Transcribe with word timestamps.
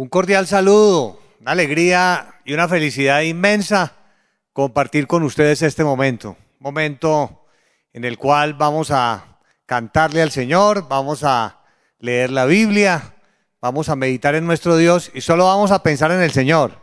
Un 0.00 0.08
cordial 0.08 0.46
saludo, 0.46 1.20
una 1.42 1.50
alegría 1.50 2.36
y 2.46 2.54
una 2.54 2.68
felicidad 2.68 3.20
inmensa 3.20 3.92
compartir 4.54 5.06
con 5.06 5.22
ustedes 5.24 5.60
este 5.60 5.84
momento. 5.84 6.38
Momento 6.58 7.44
en 7.92 8.06
el 8.06 8.16
cual 8.16 8.54
vamos 8.54 8.90
a 8.92 9.40
cantarle 9.66 10.22
al 10.22 10.30
Señor, 10.30 10.88
vamos 10.88 11.22
a 11.22 11.60
leer 11.98 12.30
la 12.30 12.46
Biblia, 12.46 13.14
vamos 13.60 13.90
a 13.90 13.94
meditar 13.94 14.34
en 14.34 14.46
nuestro 14.46 14.78
Dios 14.78 15.10
y 15.12 15.20
solo 15.20 15.44
vamos 15.44 15.70
a 15.70 15.82
pensar 15.82 16.10
en 16.12 16.22
el 16.22 16.30
Señor. 16.30 16.78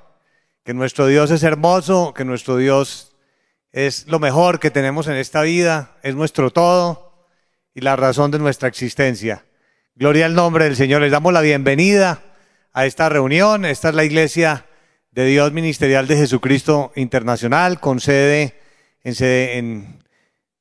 Que 0.64 0.76
nuestro 0.76 1.08
Dios 1.08 1.32
es 1.32 1.42
hermoso, 1.42 2.14
que 2.14 2.24
nuestro 2.24 2.58
Dios 2.58 3.16
es 3.72 4.06
lo 4.06 4.20
mejor 4.20 4.60
que 4.60 4.70
tenemos 4.70 5.08
en 5.08 5.16
esta 5.16 5.42
vida, 5.42 5.98
es 6.04 6.14
nuestro 6.14 6.52
todo 6.52 7.26
y 7.74 7.82
la 7.82 7.96
razón 7.96 8.30
de 8.30 8.38
nuestra 8.38 8.68
existencia. 8.68 9.44
Gloria 9.96 10.28
al 10.28 10.36
nombre 10.36 10.66
del 10.66 10.76
Señor. 10.76 11.02
Les 11.02 11.12
damos 11.12 11.34
la 11.34 11.42
bienvenida 11.42 12.22
a 12.78 12.86
esta 12.86 13.10
reunión. 13.10 13.66
Esta 13.66 13.90
es 13.90 13.96
la 13.96 14.04
Iglesia 14.04 14.68
de 15.10 15.26
Dios 15.26 15.52
Ministerial 15.52 16.06
de 16.06 16.16
Jesucristo 16.16 16.92
Internacional, 16.96 17.80
con 17.80 18.00
sede 18.00 18.54
en, 19.04 19.16
sede 19.16 19.58
en 19.58 20.04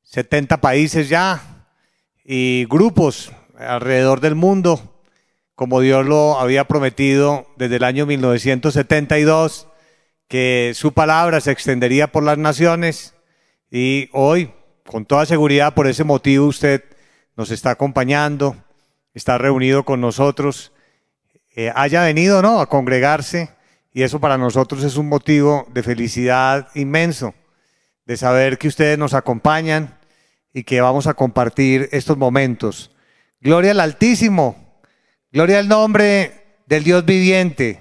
70 0.00 0.62
países 0.62 1.10
ya 1.10 1.66
y 2.24 2.64
grupos 2.70 3.32
alrededor 3.58 4.20
del 4.20 4.34
mundo, 4.34 5.02
como 5.54 5.80
Dios 5.80 6.06
lo 6.06 6.40
había 6.40 6.64
prometido 6.64 7.48
desde 7.58 7.76
el 7.76 7.84
año 7.84 8.06
1972, 8.06 9.68
que 10.26 10.72
su 10.74 10.94
palabra 10.94 11.42
se 11.42 11.50
extendería 11.50 12.06
por 12.12 12.22
las 12.22 12.38
naciones 12.38 13.14
y 13.70 14.08
hoy, 14.12 14.54
con 14.86 15.04
toda 15.04 15.26
seguridad, 15.26 15.74
por 15.74 15.86
ese 15.86 16.02
motivo 16.02 16.46
usted 16.46 16.82
nos 17.36 17.50
está 17.50 17.72
acompañando, 17.72 18.56
está 19.12 19.36
reunido 19.36 19.84
con 19.84 20.00
nosotros 20.00 20.72
eh, 21.56 21.72
haya 21.74 22.02
venido 22.02 22.42
¿no? 22.42 22.60
a 22.60 22.68
congregarse 22.68 23.48
y 23.92 24.02
eso 24.02 24.20
para 24.20 24.36
nosotros 24.36 24.84
es 24.84 24.96
un 24.96 25.08
motivo 25.08 25.66
de 25.72 25.82
felicidad 25.82 26.68
inmenso, 26.74 27.34
de 28.04 28.18
saber 28.18 28.58
que 28.58 28.68
ustedes 28.68 28.98
nos 28.98 29.14
acompañan 29.14 29.98
y 30.52 30.64
que 30.64 30.82
vamos 30.82 31.06
a 31.06 31.14
compartir 31.14 31.88
estos 31.92 32.18
momentos. 32.18 32.94
Gloria 33.40 33.70
al 33.70 33.80
Altísimo, 33.80 34.82
gloria 35.32 35.58
al 35.58 35.66
nombre 35.66 36.60
del 36.66 36.84
Dios 36.84 37.06
viviente, 37.06 37.80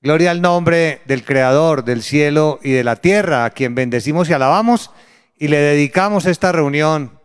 gloria 0.00 0.30
al 0.30 0.40
nombre 0.40 1.02
del 1.04 1.22
Creador 1.22 1.84
del 1.84 2.02
cielo 2.02 2.60
y 2.62 2.70
de 2.70 2.82
la 2.82 2.96
tierra, 2.96 3.44
a 3.44 3.50
quien 3.50 3.74
bendecimos 3.74 4.30
y 4.30 4.32
alabamos 4.32 4.90
y 5.36 5.48
le 5.48 5.58
dedicamos 5.58 6.24
esta 6.24 6.50
reunión 6.50 7.20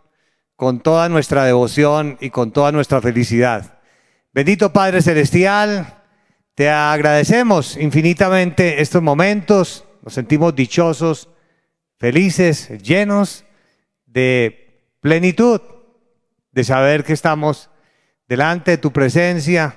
con 0.58 0.82
toda 0.82 1.08
nuestra 1.08 1.46
devoción 1.46 2.18
y 2.20 2.30
con 2.30 2.52
toda 2.52 2.74
nuestra 2.74 3.00
felicidad. 3.00 3.81
Bendito 4.34 4.72
Padre 4.72 5.02
Celestial, 5.02 6.04
te 6.56 6.70
agradecemos 6.70 7.76
infinitamente 7.76 8.82
estos 8.82 9.02
momentos, 9.02 9.84
nos 10.04 10.14
sentimos 10.14 10.56
dichosos, 10.56 11.28
felices, 11.98 12.70
llenos 12.82 13.44
de 14.06 14.96
plenitud, 15.02 15.60
de 16.54 16.64
saber 16.64 17.04
que 17.04 17.12
estamos 17.12 17.70
delante 18.26 18.72
de 18.72 18.78
tu 18.78 18.94
presencia, 18.94 19.76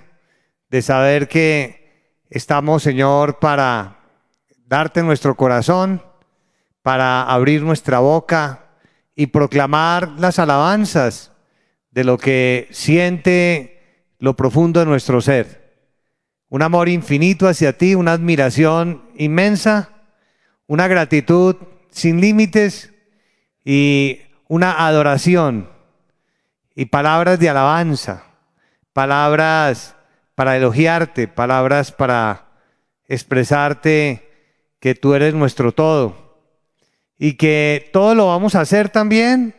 de 0.68 0.82
saber 0.82 1.26
que 1.26 2.22
estamos, 2.30 2.84
Señor, 2.84 3.40
para 3.40 4.04
darte 4.66 5.02
nuestro 5.02 5.34
corazón, 5.34 6.00
para 6.80 7.24
abrir 7.24 7.62
nuestra 7.62 7.98
boca 7.98 8.66
y 9.16 9.26
proclamar 9.26 10.10
las 10.10 10.38
alabanzas 10.38 11.32
de 11.90 12.04
lo 12.04 12.18
que 12.18 12.68
siente 12.70 13.73
lo 14.24 14.34
profundo 14.34 14.80
de 14.80 14.86
nuestro 14.86 15.20
ser. 15.20 15.84
Un 16.48 16.62
amor 16.62 16.88
infinito 16.88 17.46
hacia 17.46 17.76
ti, 17.76 17.94
una 17.94 18.12
admiración 18.12 19.02
inmensa, 19.16 19.90
una 20.66 20.88
gratitud 20.88 21.56
sin 21.90 22.22
límites 22.22 22.90
y 23.66 24.22
una 24.48 24.86
adoración 24.86 25.68
y 26.74 26.86
palabras 26.86 27.38
de 27.38 27.50
alabanza, 27.50 28.24
palabras 28.94 29.94
para 30.34 30.56
elogiarte, 30.56 31.28
palabras 31.28 31.92
para 31.92 32.46
expresarte 33.06 34.26
que 34.80 34.94
tú 34.94 35.12
eres 35.12 35.34
nuestro 35.34 35.72
todo 35.72 36.38
y 37.18 37.34
que 37.34 37.90
todo 37.92 38.14
lo 38.14 38.28
vamos 38.28 38.54
a 38.54 38.62
hacer 38.62 38.88
también 38.88 39.54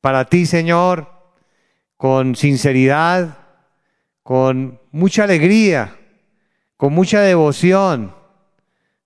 para 0.00 0.24
ti, 0.24 0.46
Señor, 0.46 1.06
con 1.98 2.34
sinceridad, 2.34 3.39
con 4.22 4.80
mucha 4.92 5.24
alegría, 5.24 5.96
con 6.76 6.92
mucha 6.92 7.20
devoción, 7.20 8.14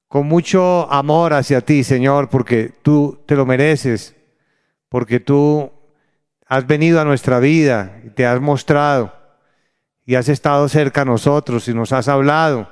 con 0.09 0.27
mucho 0.29 0.91
amor 0.93 1.33
hacia 1.33 1.61
ti, 1.61 1.83
Señor, 1.83 2.29
porque 2.29 2.73
tú 2.83 3.23
te 3.27 3.35
lo 3.35 3.47
mereces, 3.47 4.15
porque 4.89 5.19
tú 5.19 5.73
has 6.47 6.67
venido 6.67 7.01
a 7.01 7.05
nuestra 7.05 7.41
vida 7.41 8.01
y 8.05 8.11
te 8.11 8.27
has 8.27 8.41
mostrado 8.41 9.13
y 10.07 10.15
has 10.15 10.29
estado 10.29 10.69
cerca 10.69 11.03
a 11.03 11.07
nosotros 11.07 11.67
y 11.69 11.75
nos 11.75 11.93
has 11.93 12.09
hablado 12.09 12.69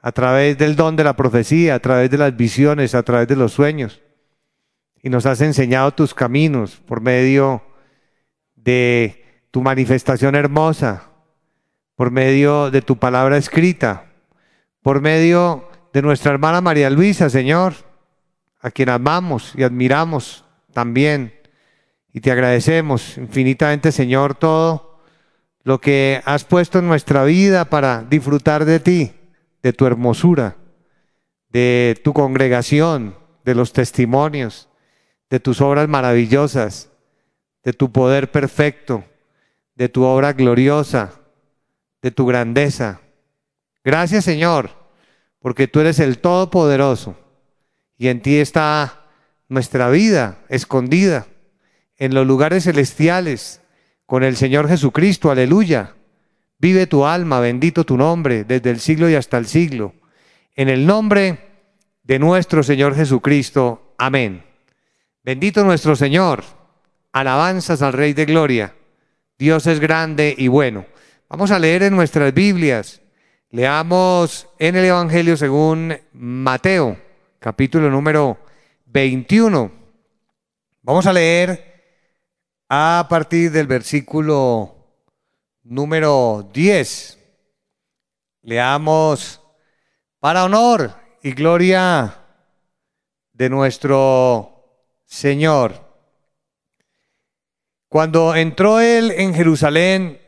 a 0.00 0.12
través 0.12 0.56
del 0.56 0.76
don 0.76 0.94
de 0.94 1.04
la 1.04 1.16
profecía, 1.16 1.74
a 1.74 1.80
través 1.80 2.10
de 2.10 2.18
las 2.18 2.36
visiones, 2.36 2.94
a 2.94 3.02
través 3.02 3.26
de 3.26 3.36
los 3.36 3.52
sueños. 3.52 4.02
Y 5.02 5.10
nos 5.10 5.26
has 5.26 5.40
enseñado 5.40 5.92
tus 5.92 6.14
caminos 6.14 6.76
por 6.86 7.00
medio 7.00 7.62
de 8.54 9.42
tu 9.50 9.62
manifestación 9.62 10.34
hermosa, 10.36 11.10
por 11.96 12.10
medio 12.10 12.70
de 12.70 12.82
tu 12.82 12.98
palabra 12.98 13.38
escrita, 13.38 14.04
por 14.82 15.00
medio 15.00 15.68
de 15.92 16.02
nuestra 16.02 16.30
hermana 16.32 16.60
María 16.60 16.90
Luisa, 16.90 17.30
Señor, 17.30 17.72
a 18.60 18.70
quien 18.70 18.90
amamos 18.90 19.54
y 19.56 19.62
admiramos 19.62 20.44
también. 20.72 21.34
Y 22.12 22.20
te 22.20 22.30
agradecemos 22.30 23.16
infinitamente, 23.16 23.92
Señor, 23.92 24.34
todo 24.34 25.00
lo 25.64 25.80
que 25.80 26.22
has 26.26 26.44
puesto 26.44 26.78
en 26.78 26.86
nuestra 26.86 27.24
vida 27.24 27.64
para 27.64 28.02
disfrutar 28.02 28.66
de 28.66 28.78
ti, 28.78 29.12
de 29.62 29.72
tu 29.72 29.86
hermosura, 29.86 30.56
de 31.48 31.98
tu 32.04 32.12
congregación, 32.12 33.16
de 33.44 33.54
los 33.54 33.72
testimonios, 33.72 34.68
de 35.30 35.40
tus 35.40 35.62
obras 35.62 35.88
maravillosas, 35.88 36.90
de 37.64 37.72
tu 37.72 37.90
poder 37.90 38.30
perfecto, 38.30 39.02
de 39.74 39.88
tu 39.88 40.04
obra 40.04 40.34
gloriosa 40.34 41.25
de 42.06 42.12
tu 42.12 42.24
grandeza. 42.24 43.00
Gracias 43.82 44.24
Señor, 44.24 44.70
porque 45.40 45.66
tú 45.66 45.80
eres 45.80 45.98
el 45.98 46.18
Todopoderoso 46.18 47.16
y 47.98 48.06
en 48.06 48.22
ti 48.22 48.36
está 48.36 49.06
nuestra 49.48 49.90
vida 49.90 50.38
escondida 50.48 51.26
en 51.96 52.14
los 52.14 52.24
lugares 52.24 52.62
celestiales 52.62 53.60
con 54.06 54.22
el 54.22 54.36
Señor 54.36 54.68
Jesucristo. 54.68 55.32
Aleluya. 55.32 55.96
Vive 56.58 56.86
tu 56.86 57.04
alma, 57.04 57.40
bendito 57.40 57.82
tu 57.82 57.96
nombre, 57.96 58.44
desde 58.44 58.70
el 58.70 58.78
siglo 58.78 59.10
y 59.10 59.16
hasta 59.16 59.36
el 59.36 59.46
siglo. 59.46 59.92
En 60.54 60.68
el 60.68 60.86
nombre 60.86 61.40
de 62.04 62.20
nuestro 62.20 62.62
Señor 62.62 62.94
Jesucristo. 62.94 63.96
Amén. 63.98 64.44
Bendito 65.24 65.64
nuestro 65.64 65.96
Señor. 65.96 66.44
Alabanzas 67.10 67.82
al 67.82 67.94
Rey 67.94 68.12
de 68.12 68.26
Gloria. 68.26 68.76
Dios 69.36 69.66
es 69.66 69.80
grande 69.80 70.36
y 70.38 70.46
bueno. 70.46 70.86
Vamos 71.28 71.50
a 71.50 71.58
leer 71.58 71.82
en 71.82 71.96
nuestras 71.96 72.32
Biblias. 72.32 73.02
Leamos 73.50 74.48
en 74.60 74.76
el 74.76 74.84
Evangelio 74.84 75.36
según 75.36 75.98
Mateo, 76.12 76.96
capítulo 77.40 77.90
número 77.90 78.38
21. 78.84 79.72
Vamos 80.82 81.04
a 81.04 81.12
leer 81.12 81.82
a 82.68 83.08
partir 83.10 83.50
del 83.50 83.66
versículo 83.66 84.76
número 85.64 86.48
10. 86.54 87.18
Leamos 88.42 89.40
para 90.20 90.44
honor 90.44 90.94
y 91.24 91.32
gloria 91.32 92.18
de 93.32 93.50
nuestro 93.50 94.78
Señor. 95.06 95.74
Cuando 97.88 98.32
entró 98.36 98.78
él 98.78 99.10
en 99.10 99.34
Jerusalén, 99.34 100.20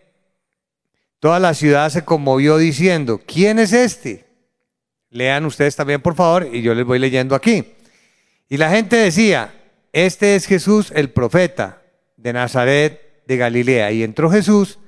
Toda 1.21 1.41
la 1.41 1.55
ciudad 1.55 1.91
se 1.91 2.05
conmovió 2.05 2.59
diciendo, 2.59 3.21
¿quién 3.27 3.59
es 3.59 3.73
este? 3.73 4.27
Lean 5.11 5.45
ustedes 5.47 5.75
también, 5.75 6.01
por 6.01 6.15
favor, 6.15 6.49
y 6.53 6.63
yo 6.63 6.75
les 6.75 6.85
voy 6.85 7.01
leyendo 7.01 7.35
aquí. 7.35 7.75
Y 8.49 8.57
la 8.57 8.71
gente 8.71 8.97
decía, 8.97 9.53
este 9.93 10.37
es 10.37 10.47
Jesús 10.47 10.93
el 10.95 11.11
profeta 11.11 11.83
de 12.17 12.33
Nazaret 12.33 13.25
de 13.27 13.37
Galilea. 13.37 13.91
Y 13.91 14.05
entró 14.05 14.31
Jesús 14.31 14.79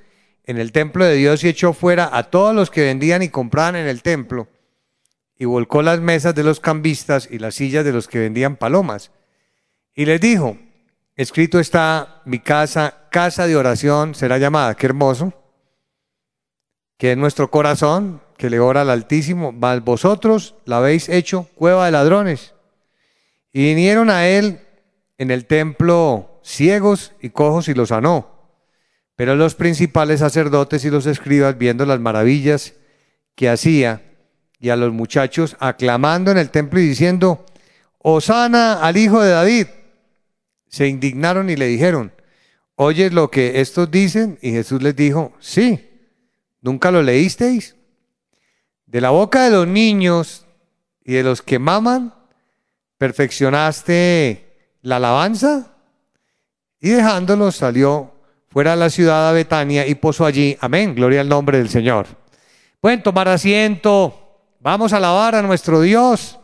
en 0.45 0.57
el 0.57 0.71
templo 0.71 1.03
de 1.03 1.15
Dios 1.15 1.43
y 1.43 1.49
echó 1.49 1.73
fuera 1.73 2.09
a 2.13 2.29
todos 2.29 2.55
los 2.55 2.71
que 2.71 2.81
vendían 2.81 3.23
y 3.23 3.29
compraban 3.29 3.75
en 3.75 3.87
el 3.87 4.01
templo 4.01 4.47
y 5.37 5.45
volcó 5.45 5.81
las 5.81 5.99
mesas 5.99 6.33
de 6.33 6.43
los 6.43 6.59
cambistas 6.59 7.27
y 7.29 7.39
las 7.39 7.55
sillas 7.55 7.83
de 7.83 7.91
los 7.91 8.07
que 8.07 8.19
vendían 8.19 8.55
palomas. 8.55 9.11
Y 9.95 10.05
les 10.05 10.21
dijo, 10.21 10.57
escrito 11.15 11.59
está, 11.59 12.21
mi 12.25 12.39
casa, 12.39 13.07
casa 13.11 13.47
de 13.47 13.55
oración 13.57 14.15
será 14.15 14.37
llamada. 14.37 14.75
Qué 14.75 14.85
hermoso 14.85 15.33
que 17.01 17.13
es 17.13 17.17
nuestro 17.17 17.49
corazón, 17.49 18.21
que 18.37 18.51
le 18.51 18.59
ora 18.59 18.81
al 18.81 18.91
Altísimo, 18.91 19.51
mas 19.51 19.83
vosotros 19.83 20.53
la 20.65 20.77
habéis 20.77 21.09
hecho 21.09 21.47
cueva 21.55 21.87
de 21.87 21.91
ladrones. 21.93 22.53
Y 23.51 23.63
vinieron 23.73 24.11
a 24.11 24.27
él 24.27 24.59
en 25.17 25.31
el 25.31 25.47
templo 25.47 26.39
ciegos 26.43 27.13
y 27.19 27.31
cojos 27.31 27.67
y 27.69 27.73
los 27.73 27.89
sanó. 27.89 28.29
Pero 29.15 29.35
los 29.35 29.55
principales 29.55 30.19
sacerdotes 30.19 30.85
y 30.85 30.91
los 30.91 31.07
escribas, 31.07 31.57
viendo 31.57 31.87
las 31.87 31.99
maravillas 31.99 32.75
que 33.33 33.49
hacía, 33.49 34.03
y 34.59 34.69
a 34.69 34.75
los 34.75 34.93
muchachos 34.93 35.57
aclamando 35.59 36.29
en 36.29 36.37
el 36.37 36.51
templo 36.51 36.79
y 36.79 36.85
diciendo, 36.85 37.47
Osana 37.97 38.73
al 38.73 38.97
hijo 38.97 39.23
de 39.23 39.31
David, 39.31 39.65
se 40.67 40.87
indignaron 40.87 41.49
y 41.49 41.55
le 41.55 41.65
dijeron, 41.65 42.13
¿oyes 42.75 43.11
lo 43.11 43.31
que 43.31 43.59
estos 43.59 43.89
dicen? 43.89 44.37
Y 44.43 44.51
Jesús 44.51 44.83
les 44.83 44.95
dijo, 44.95 45.33
sí, 45.39 45.87
¿nunca 46.61 46.91
lo 46.91 47.01
leísteis? 47.01 47.75
De 48.85 49.01
la 49.01 49.09
boca 49.09 49.45
de 49.45 49.51
los 49.51 49.67
niños 49.67 50.45
y 51.03 51.13
de 51.13 51.23
los 51.23 51.41
que 51.41 51.59
maman, 51.59 52.13
perfeccionaste 52.97 54.77
la 54.81 54.97
alabanza. 54.97 55.75
Y 56.79 56.89
dejándolos 56.89 57.55
salió 57.55 58.11
fuera 58.49 58.71
de 58.71 58.77
la 58.77 58.89
ciudad 58.89 59.29
de 59.29 59.35
Betania 59.35 59.87
y 59.87 59.95
posó 59.95 60.25
allí. 60.25 60.57
Amén, 60.59 60.93
gloria 60.95 61.21
al 61.21 61.29
nombre 61.29 61.57
del 61.57 61.69
Señor. 61.69 62.07
Pueden 62.79 63.03
tomar 63.03 63.27
asiento, 63.27 64.39
vamos 64.59 64.91
a 64.91 64.97
alabar 64.97 65.35
a 65.35 65.41
nuestro 65.41 65.81
Dios. 65.81 66.39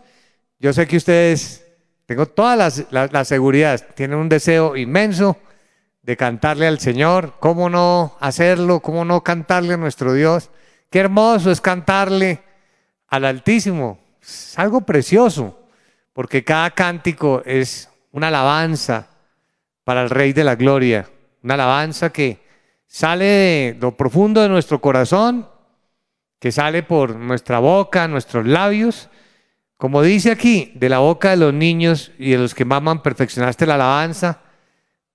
Yo 0.59 0.71
sé 0.71 0.87
que 0.87 0.97
ustedes, 0.97 1.65
tengo 2.05 2.27
toda 2.27 2.55
la, 2.55 3.25
seguridad, 3.25 3.83
tienen 3.95 4.17
un 4.17 4.29
deseo 4.29 4.75
inmenso 4.75 5.37
de 6.07 6.17
cantarle 6.17 6.65
al 6.65 6.79
Señor. 6.79 7.33
¿Cómo 7.39 7.69
no 7.69 8.15
hacerlo? 8.21 8.79
¿Cómo 8.79 9.05
no 9.05 9.21
cantarle 9.23 9.73
a 9.73 9.77
nuestro 9.77 10.13
Dios? 10.13 10.49
Qué 10.89 10.99
hermoso 10.99 11.51
es 11.51 11.61
cantarle 11.61 12.41
al 13.09 13.25
Altísimo. 13.25 13.99
Es 14.21 14.57
algo 14.57 14.81
precioso, 14.81 15.59
porque 16.13 16.43
cada 16.45 16.71
cántico 16.71 17.43
es 17.45 17.89
una 18.11 18.29
alabanza 18.29 19.09
para 19.83 20.01
el 20.01 20.09
Rey 20.09 20.31
de 20.31 20.45
la 20.45 20.55
Gloria, 20.55 21.09
una 21.43 21.53
alabanza 21.53 22.09
que 22.09 22.39
sale 22.87 23.25
de 23.25 23.77
lo 23.79 23.95
profundo 23.95 24.41
de 24.41 24.49
nuestro 24.49 24.79
corazón, 24.79 25.47
que 26.39 26.51
sale 26.51 26.83
por 26.83 27.15
nuestra 27.15 27.59
boca, 27.59 28.07
nuestros 28.07 28.47
labios 28.47 29.09
como 29.75 30.01
dice 30.01 30.31
aquí, 30.31 30.71
de 30.73 30.89
la 30.89 30.97
boca 30.97 31.29
de 31.29 31.37
los 31.37 31.53
niños 31.53 32.11
y 32.17 32.31
de 32.31 32.39
los 32.39 32.55
que 32.55 32.65
maman 32.65 33.03
perfeccionaste 33.03 33.67
la 33.67 33.75
alabanza, 33.75 34.41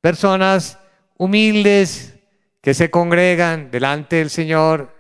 personas 0.01 0.79
humildes 1.23 2.15
que 2.61 2.75
se 2.75 2.91
congregan 2.91 3.71
delante 3.71 4.17
del 4.17 4.29
Señor, 4.29 4.93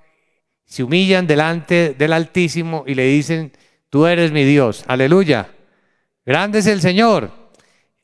se 0.64 0.84
humillan 0.84 1.26
delante 1.26 1.96
del 1.98 2.12
Altísimo 2.12 2.84
y 2.86 2.94
le 2.94 3.06
dicen, 3.06 3.50
tú 3.90 4.06
eres 4.06 4.30
mi 4.30 4.44
Dios, 4.44 4.84
aleluya, 4.86 5.50
grande 6.24 6.60
es 6.60 6.66
el 6.69 6.80
Señor. 6.80 7.32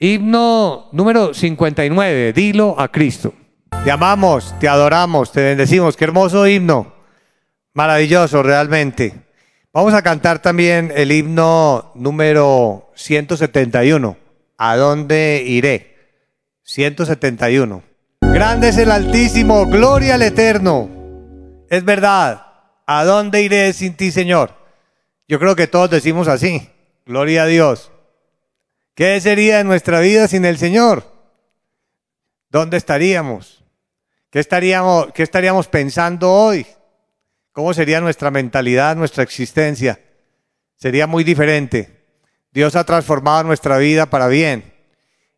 Himno 0.01 0.89
número 0.91 1.33
59, 1.33 2.33
dilo 2.33 2.75
a 2.79 2.89
Cristo. 2.89 3.35
Te 3.85 3.93
amamos, 3.93 4.53
te 4.59 4.67
adoramos, 4.67 5.31
te 5.31 5.41
bendecimos, 5.41 5.97
qué 5.97 6.03
hermoso 6.03 6.45
himno, 6.49 6.93
maravilloso 7.73 8.43
realmente. 8.43 9.15
Vamos 9.73 9.95
a 9.95 10.03
cantar 10.03 10.43
también 10.43 10.93
el 10.97 11.13
himno 11.13 11.93
número 11.95 12.91
171. 12.97 14.17
¿A 14.57 14.77
dónde 14.77 15.45
iré? 15.47 15.97
171. 16.65 17.89
Grande 18.33 18.69
es 18.69 18.79
el 18.79 18.91
Altísimo, 18.91 19.67
gloria 19.67 20.15
al 20.15 20.23
Eterno. 20.23 20.89
Es 21.71 21.85
verdad, 21.85 22.47
¿a 22.87 23.05
dónde 23.05 23.43
iré 23.43 23.73
sin 23.73 23.97
ti, 23.97 24.13
Señor? 24.13 24.55
Yo 25.27 25.39
creo 25.39 25.57
que 25.57 25.67
todos 25.67 25.91
decimos 25.91 26.29
así, 26.29 26.71
gloria 27.05 27.43
a 27.43 27.47
Dios. 27.47 27.91
¿Qué 28.95 29.21
sería 29.21 29.59
de 29.59 29.65
nuestra 29.65 30.01
vida 30.01 30.29
sin 30.29 30.45
el 30.45 30.59
Señor? 30.59 31.05
¿Dónde 32.51 32.77
estaríamos? 32.77 33.65
¿Qué 34.31 34.41
estaríamos, 34.41 35.13
qué 35.13 35.23
estaríamos 35.23 35.69
pensando 35.69 36.33
hoy? 36.33 36.67
¿Cómo 37.53 37.75
sería 37.75 38.01
nuestra 38.01 38.31
mentalidad, 38.31 38.95
nuestra 38.95 39.23
existencia? 39.23 40.01
Sería 40.77 41.07
muy 41.07 41.25
diferente. 41.25 42.07
Dios 42.53 42.77
ha 42.77 42.85
transformado 42.85 43.45
nuestra 43.45 43.79
vida 43.79 44.07
para 44.07 44.29
bien. 44.29 44.73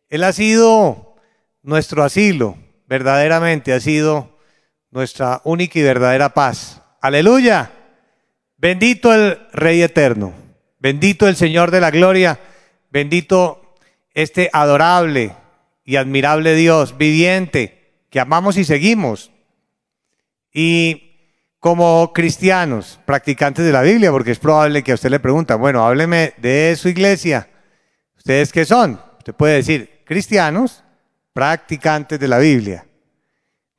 Él 0.09 0.23
ha 0.23 0.33
sido 0.33 1.15
nuestro 1.63 2.03
asilo, 2.03 2.57
verdaderamente, 2.91 3.71
ha 3.71 3.79
sido 3.79 4.37
nuestra 4.89 5.39
única 5.45 5.79
y 5.79 5.81
verdadera 5.81 6.33
paz. 6.33 6.81
Aleluya. 6.99 7.71
Bendito 8.57 9.13
el 9.13 9.39
Rey 9.53 9.81
eterno. 9.81 10.33
Bendito 10.77 11.29
el 11.29 11.37
Señor 11.37 11.71
de 11.71 11.79
la 11.79 11.89
gloria. 11.89 12.37
Bendito 12.89 13.75
este 14.13 14.49
adorable 14.51 15.33
y 15.85 15.95
admirable 15.95 16.53
Dios 16.53 16.97
viviente 16.97 18.03
que 18.09 18.19
amamos 18.19 18.57
y 18.57 18.65
seguimos. 18.65 19.31
Y 20.53 21.13
como 21.59 22.11
cristianos, 22.11 22.99
practicantes 23.05 23.63
de 23.63 23.71
la 23.71 23.83
Biblia, 23.83 24.11
porque 24.11 24.31
es 24.31 24.39
probable 24.39 24.83
que 24.83 24.91
a 24.91 24.95
usted 24.95 25.11
le 25.11 25.21
preguntan, 25.21 25.61
bueno, 25.61 25.87
hábleme 25.87 26.33
de 26.39 26.75
su 26.75 26.89
iglesia. 26.89 27.47
¿Ustedes 28.17 28.51
qué 28.51 28.65
son? 28.65 28.99
Usted 29.17 29.33
puede 29.33 29.55
decir, 29.55 30.01
cristianos, 30.03 30.83
practicantes 31.33 32.19
de 32.19 32.27
la 32.27 32.37
Biblia. 32.39 32.85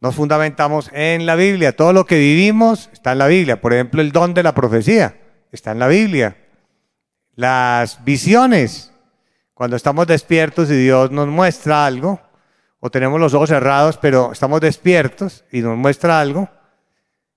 Nos 0.01 0.15
fundamentamos 0.15 0.91
en 0.93 1.27
la 1.27 1.37
Biblia. 1.37 1.77
Todo 1.77 1.93
lo 1.93 2.07
que 2.07 2.19
vivimos 2.19 2.91
está 2.93 3.13
en 3.13 3.19
la 3.19 3.29
Biblia. 3.29 3.61
Por 3.61 3.73
ejemplo, 3.73 4.03
el 4.03 4.11
don 4.11 4.35
de 4.35 4.43
la 4.43 4.55
profecía 4.55 5.17
está 5.53 5.71
en 5.71 5.79
la 5.79 5.87
Biblia. 5.89 6.37
Las 7.35 8.05
visiones, 8.05 8.93
cuando 9.55 9.77
estamos 9.77 10.07
despiertos 10.07 10.71
y 10.71 10.77
Dios 10.77 11.11
nos 11.11 11.29
muestra 11.29 11.87
algo, 11.87 12.21
o 12.81 12.91
tenemos 12.91 13.21
los 13.21 13.33
ojos 13.33 13.49
cerrados, 13.49 13.97
pero 13.97 14.33
estamos 14.33 14.61
despiertos 14.61 15.45
y 15.53 15.61
nos 15.61 15.77
muestra 15.77 16.21
algo, 16.21 16.49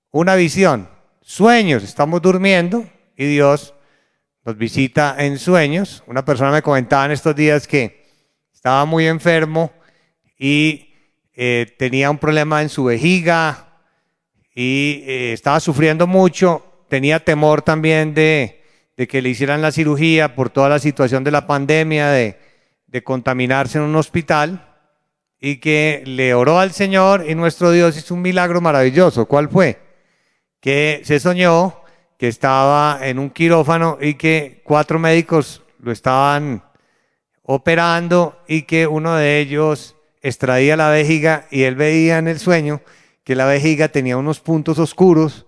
una 0.09 0.33
visión, 0.33 0.89
sueños, 1.21 1.83
estamos 1.83 2.19
durmiendo 2.21 2.89
y 3.15 3.25
Dios 3.25 3.75
nos 4.44 4.57
visita 4.57 5.15
en 5.19 5.38
sueños. 5.38 6.03
Una 6.07 6.25
persona 6.25 6.51
me 6.51 6.63
comentaba 6.63 7.06
en 7.06 7.12
estos 7.12 7.35
días 7.35 7.67
que 7.67 8.06
estaba 8.51 8.85
muy 8.85 9.06
enfermo 9.06 9.71
y 10.37 10.93
eh, 11.33 11.73
tenía 11.77 12.09
un 12.09 12.17
problema 12.17 12.61
en 12.61 12.69
su 12.69 12.85
vejiga 12.85 13.81
y 14.53 15.03
eh, 15.05 15.33
estaba 15.33 15.59
sufriendo 15.59 16.07
mucho, 16.07 16.85
tenía 16.89 17.19
temor 17.19 17.61
también 17.61 18.13
de, 18.13 18.61
que 18.95 19.21
le 19.21 19.29
hicieran 19.29 19.62
la 19.62 19.71
cirugía 19.71 20.36
por 20.36 20.50
toda 20.50 20.69
la 20.69 20.79
situación 20.79 21.24
de 21.24 21.31
la 21.31 21.48
pandemia, 21.48 22.10
de, 22.10 22.39
de 22.88 23.03
contaminarse 23.03 23.77
en 23.77 23.83
un 23.83 23.95
hospital 23.95 24.74
y 25.39 25.57
que 25.57 26.03
le 26.05 26.33
oró 26.33 26.60
al 26.60 26.71
Señor 26.71 27.25
y 27.27 27.36
nuestro 27.36 27.71
Dios 27.71 27.98
hizo 27.98 28.13
un 28.13 28.21
milagro 28.21 28.62
maravilloso. 28.62 29.25
¿Cuál 29.25 29.50
fue? 29.50 29.86
que 30.65 31.01
se 31.03 31.19
soñó 31.19 31.75
que 32.17 32.27
estaba 32.27 32.98
en 33.03 33.19
un 33.19 33.29
quirófano 33.29 34.00
y 34.01 34.15
que 34.15 34.63
cuatro 34.63 34.98
médicos 34.98 35.62
lo 35.77 35.91
estaban 35.91 36.63
operando 37.43 38.41
y 38.48 38.63
que 38.63 38.88
uno 38.88 39.15
de 39.15 39.41
ellos 39.41 39.94
extraía 40.27 40.75
la 40.75 40.89
vejiga 40.89 41.46
y 41.51 41.63
él 41.63 41.75
veía 41.75 42.17
en 42.17 42.27
el 42.27 42.39
sueño 42.39 42.82
que 43.24 43.36
la 43.36 43.46
vejiga 43.46 43.89
tenía 43.89 44.17
unos 44.17 44.39
puntos 44.39 44.79
oscuros, 44.79 45.46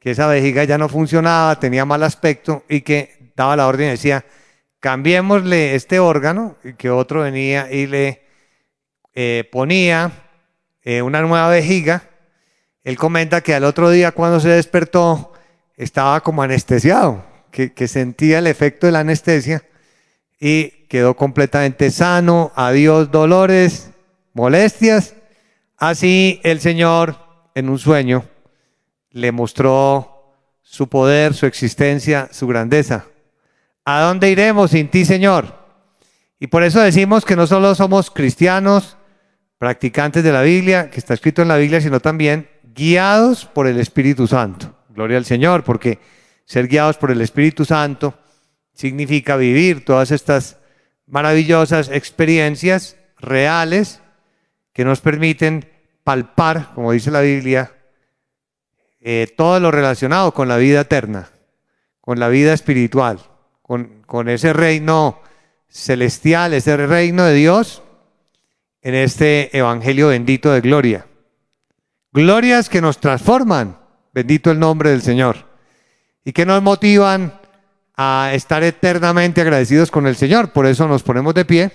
que 0.00 0.10
esa 0.10 0.26
vejiga 0.26 0.64
ya 0.64 0.78
no 0.78 0.88
funcionaba, 0.88 1.60
tenía 1.60 1.84
mal 1.84 2.02
aspecto 2.02 2.64
y 2.68 2.80
que 2.80 3.30
daba 3.36 3.54
la 3.54 3.68
orden 3.68 3.86
y 3.86 3.90
decía, 3.90 4.24
cambiémosle 4.80 5.76
este 5.76 6.00
órgano, 6.00 6.56
y 6.64 6.72
que 6.74 6.90
otro 6.90 7.22
venía 7.22 7.70
y 7.70 7.86
le 7.86 8.22
eh, 9.14 9.48
ponía 9.50 10.10
eh, 10.82 11.02
una 11.02 11.22
nueva 11.22 11.48
vejiga. 11.48 12.02
Él 12.82 12.96
comenta 12.96 13.40
que 13.40 13.54
al 13.54 13.64
otro 13.64 13.90
día 13.90 14.10
cuando 14.10 14.40
se 14.40 14.48
despertó 14.48 15.32
estaba 15.76 16.20
como 16.22 16.42
anestesiado, 16.42 17.24
que, 17.50 17.88
sentía 17.88 18.40
el 18.40 18.48
efecto 18.48 18.86
de 18.86 18.92
la 18.92 19.00
anestesia 19.00 19.62
y 20.38 20.86
quedó 20.88 21.16
completamente 21.16 21.90
sano, 21.90 22.52
adiós 22.54 23.10
dolores, 23.10 23.90
molestias. 24.36 25.14
Así 25.78 26.40
el 26.44 26.60
Señor 26.60 27.16
en 27.54 27.68
un 27.68 27.78
sueño 27.78 28.24
le 29.10 29.32
mostró 29.32 30.36
su 30.60 30.88
poder, 30.88 31.32
su 31.34 31.46
existencia, 31.46 32.28
su 32.30 32.46
grandeza. 32.46 33.06
¿A 33.84 34.02
dónde 34.02 34.30
iremos 34.30 34.72
sin 34.72 34.88
ti, 34.88 35.04
Señor? 35.04 35.56
Y 36.38 36.48
por 36.48 36.62
eso 36.64 36.80
decimos 36.80 37.24
que 37.24 37.34
no 37.34 37.46
solo 37.46 37.74
somos 37.74 38.10
cristianos, 38.10 38.98
practicantes 39.58 40.22
de 40.22 40.32
la 40.32 40.42
Biblia, 40.42 40.90
que 40.90 40.98
está 40.98 41.14
escrito 41.14 41.40
en 41.40 41.48
la 41.48 41.56
Biblia, 41.56 41.80
sino 41.80 42.00
también 42.00 42.50
guiados 42.62 43.46
por 43.46 43.66
el 43.66 43.80
Espíritu 43.80 44.26
Santo. 44.26 44.76
Gloria 44.90 45.16
al 45.16 45.24
Señor, 45.24 45.64
porque 45.64 45.98
ser 46.44 46.68
guiados 46.68 46.98
por 46.98 47.10
el 47.10 47.22
Espíritu 47.22 47.64
Santo 47.64 48.18
significa 48.74 49.36
vivir 49.36 49.84
todas 49.84 50.10
estas 50.10 50.58
maravillosas 51.06 51.88
experiencias 51.88 52.96
reales 53.18 54.02
que 54.76 54.84
nos 54.84 55.00
permiten 55.00 55.66
palpar, 56.04 56.74
como 56.74 56.92
dice 56.92 57.10
la 57.10 57.22
Biblia, 57.22 57.72
eh, 59.00 59.26
todo 59.34 59.58
lo 59.58 59.70
relacionado 59.70 60.34
con 60.34 60.48
la 60.48 60.58
vida 60.58 60.82
eterna, 60.82 61.30
con 62.02 62.20
la 62.20 62.28
vida 62.28 62.52
espiritual, 62.52 63.18
con, 63.62 64.02
con 64.02 64.28
ese 64.28 64.52
reino 64.52 65.18
celestial, 65.66 66.52
ese 66.52 66.76
reino 66.76 67.24
de 67.24 67.32
Dios 67.32 67.82
en 68.82 68.94
este 68.94 69.56
Evangelio 69.56 70.08
bendito 70.08 70.52
de 70.52 70.60
gloria. 70.60 71.06
Glorias 72.12 72.68
que 72.68 72.82
nos 72.82 72.98
transforman, 72.98 73.78
bendito 74.12 74.50
el 74.50 74.58
nombre 74.58 74.90
del 74.90 75.00
Señor, 75.00 75.46
y 76.22 76.34
que 76.34 76.44
nos 76.44 76.62
motivan 76.62 77.40
a 77.96 78.32
estar 78.34 78.62
eternamente 78.62 79.40
agradecidos 79.40 79.90
con 79.90 80.06
el 80.06 80.16
Señor. 80.16 80.52
Por 80.52 80.66
eso 80.66 80.86
nos 80.86 81.02
ponemos 81.02 81.32
de 81.32 81.46
pie 81.46 81.72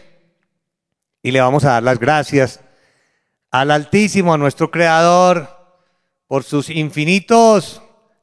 y 1.24 1.31
le 1.31 1.41
vamos 1.41 1.65
a 1.65 1.72
dar 1.72 1.81
las 1.81 1.98
gracias 1.98 2.60
al 3.51 3.70
Altísimo, 3.72 4.34
a 4.34 4.38
nuestro 4.38 4.72
Creador, 4.72 5.50
por 6.27 6.43
sus 6.43 6.70
infinitos 6.70 7.81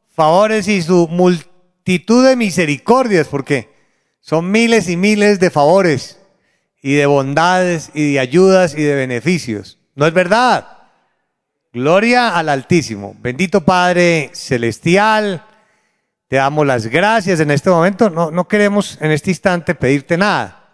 favores 0.08 0.66
y 0.66 0.82
su 0.82 1.06
multitud 1.08 2.26
de 2.26 2.34
misericordias, 2.34 3.28
porque 3.28 3.68
son 4.20 4.50
miles 4.50 4.88
y 4.88 4.96
miles 4.96 5.38
de 5.38 5.50
favores 5.50 6.18
y 6.82 6.94
de 6.94 7.06
bondades 7.06 7.90
y 7.94 8.14
de 8.14 8.20
ayudas 8.20 8.74
y 8.74 8.82
de 8.82 8.94
beneficios. 8.94 9.78
¿No 9.94 10.06
es 10.06 10.14
verdad? 10.14 10.78
Gloria 11.72 12.36
al 12.36 12.48
Altísimo. 12.48 13.14
Bendito 13.20 13.64
Padre 13.64 14.30
Celestial, 14.32 15.44
te 16.28 16.36
damos 16.36 16.66
las 16.66 16.86
gracias 16.86 17.40
en 17.40 17.50
este 17.50 17.68
momento. 17.70 18.10
No, 18.10 18.30
no 18.30 18.48
queremos 18.48 18.98
en 19.00 19.10
este 19.10 19.30
instante 19.30 19.74
pedirte 19.74 20.16
nada, 20.16 20.67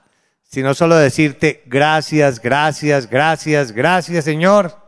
sino 0.55 0.73
solo 0.73 0.95
decirte 0.95 1.65
gracias, 1.67 2.41
gracias, 2.41 3.11
gracias, 3.11 3.73
gracias 3.73 4.25
Señor, 4.25 4.79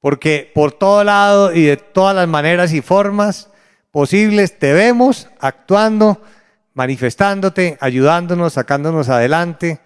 porque 0.00 0.50
por 0.54 0.72
todo 0.72 1.04
lado 1.04 1.52
y 1.52 1.64
de 1.64 1.76
todas 1.76 2.16
las 2.16 2.26
maneras 2.26 2.72
y 2.72 2.80
formas 2.80 3.50
posibles 3.90 4.58
te 4.58 4.72
vemos 4.72 5.28
actuando, 5.40 6.22
manifestándote, 6.72 7.76
ayudándonos, 7.82 8.54
sacándonos 8.54 9.10
adelante, 9.10 9.78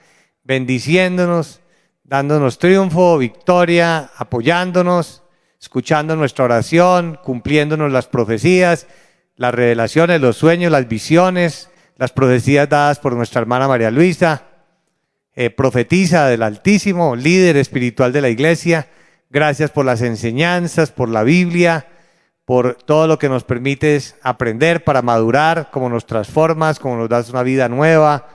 bendiciéndonos, 0.45 1.63
dándonos 2.05 2.61
triunfo, 2.61 3.19
victoria, 3.19 4.09
apoyándonos, 4.17 5.25
escuchando 5.61 6.15
nuestra 6.15 6.45
oración, 6.45 7.19
cumpliéndonos 7.25 7.91
las 7.91 8.07
profecías, 8.07 8.87
las 9.35 9.53
revelaciones, 9.53 10.21
los 10.21 10.37
sueños, 10.37 10.71
las 10.71 10.87
visiones, 10.87 11.71
las 11.97 12.13
profecías 12.13 12.69
dadas 12.69 13.01
por 13.01 13.17
nuestra 13.17 13.41
hermana 13.41 13.67
María 13.67 13.91
Luisa, 13.91 14.52
eh, 15.35 15.51
profetiza 15.51 16.27
del 16.27 16.43
Altísimo, 16.43 17.17
líder 17.17 17.57
espiritual 17.57 18.13
de 18.13 18.21
la 18.21 18.29
iglesia. 18.29 18.89
Gracias 19.31 19.71
por 19.71 19.87
las 19.87 20.03
enseñanzas, 20.03 20.91
por 20.91 21.09
la 21.09 21.23
Biblia, 21.23 21.87
por 22.45 22.75
todo 22.75 23.07
lo 23.07 23.19
que 23.19 23.29
nos 23.29 23.45
permites 23.45 24.17
aprender 24.23 24.85
para 24.85 25.01
madurar, 25.01 25.71
cómo 25.73 25.89
nos 25.89 26.07
transformas, 26.07 26.79
cómo 26.79 26.97
nos 26.97 27.09
das 27.09 27.31
una 27.31 27.43
vida 27.43 27.69
nueva, 27.69 28.29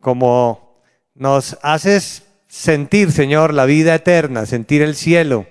cómo 0.00 0.80
nos 1.14 1.58
haces 1.62 2.24
sentir, 2.46 3.10
Señor, 3.10 3.52
la 3.52 3.64
vida 3.64 3.94
eterna, 3.94 4.46
sentir 4.46 4.82
el 4.82 4.94
cielo, 4.94 5.46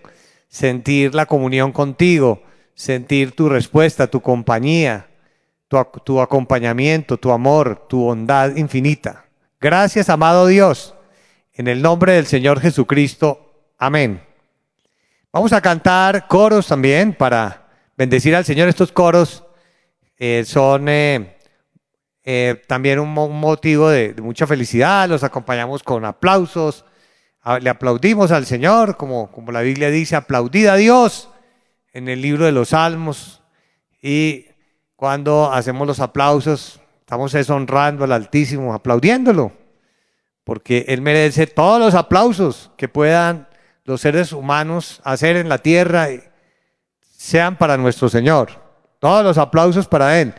sentir 0.48 1.13
la 1.13 1.25
comunión 1.25 1.74
contigo, 1.74 2.44
sentir 2.74 3.34
tu 3.34 3.50
respuesta, 3.50 4.08
tu 4.08 4.22
compañía, 4.22 5.08
tu, 5.67 5.77
tu, 6.06 6.22
acompañamiento, 6.22 7.17
tu 7.17 7.32
amor, 7.32 7.88
tu 7.89 8.01
bondad 8.06 8.56
infinita. 8.56 9.26
Gracias, 9.60 10.10
amado 10.10 10.46
Dios, 10.46 10.94
en 11.52 11.68
el 11.68 11.82
nombre 11.82 12.14
del 12.14 12.28
Señor 12.28 12.60
Jesucristo. 12.60 13.72
Amén. 13.80 14.22
Vamos 15.34 15.52
a 15.52 15.62
cantar 15.62 16.28
coros 16.28 16.68
también 16.68 17.12
para 17.16 17.68
bendecir 17.98 18.36
al 18.36 18.46
Señor. 18.46 18.68
Estos 18.68 18.92
coros 18.92 19.44
eh, 20.20 20.44
son 20.46 20.88
eh, 20.90 21.40
eh, 22.24 22.62
también 22.68 23.00
un, 23.00 23.10
motivo 23.10 23.90
de, 23.90 24.14
mucha 24.22 24.46
felicidad. 24.46 25.10
Los 25.10 25.24
acompañamos 25.24 25.82
con 25.82 26.06
aplausos. 26.06 26.86
Le 27.60 27.72
aplaudimos 27.72 28.30
al 28.30 28.46
Señor, 28.46 28.96
como, 28.96 29.32
como 29.32 29.52
la 29.52 29.62
Biblia 29.62 29.90
dice, 29.90 30.16
aplaudid 30.16 30.68
a 30.68 30.76
Dios 30.76 31.30
en 31.94 32.10
el 32.10 32.22
libro 32.22 32.46
de 32.46 32.52
los 32.52 32.70
Salmos. 32.70 33.42
Y 34.04 34.46
cuando 34.96 35.52
hacemos 35.52 35.88
los 35.88 36.00
aplausos, 36.00 36.80
estamos 37.08 37.32
deshonrando 37.32 38.04
al 38.04 38.12
Altísimo, 38.12 38.74
aplaudiéndolo, 38.74 39.54
porque 40.44 40.84
Él 40.90 41.00
merece 41.00 41.48
todos 41.48 41.80
los 41.80 41.96
aplausos 41.96 42.70
que 42.76 42.90
puedan 42.90 43.48
los 43.86 44.02
seres 44.02 44.34
humanos 44.34 45.00
hacer 45.06 45.38
en 45.38 45.48
la 45.48 45.60
tierra, 45.60 46.10
sean 47.16 47.58
para 47.58 47.78
nuestro 47.78 48.10
Señor. 48.10 48.62
Todos 49.00 49.24
los 49.24 49.38
aplausos 49.38 49.88
para 49.88 50.20
Él. 50.20 50.34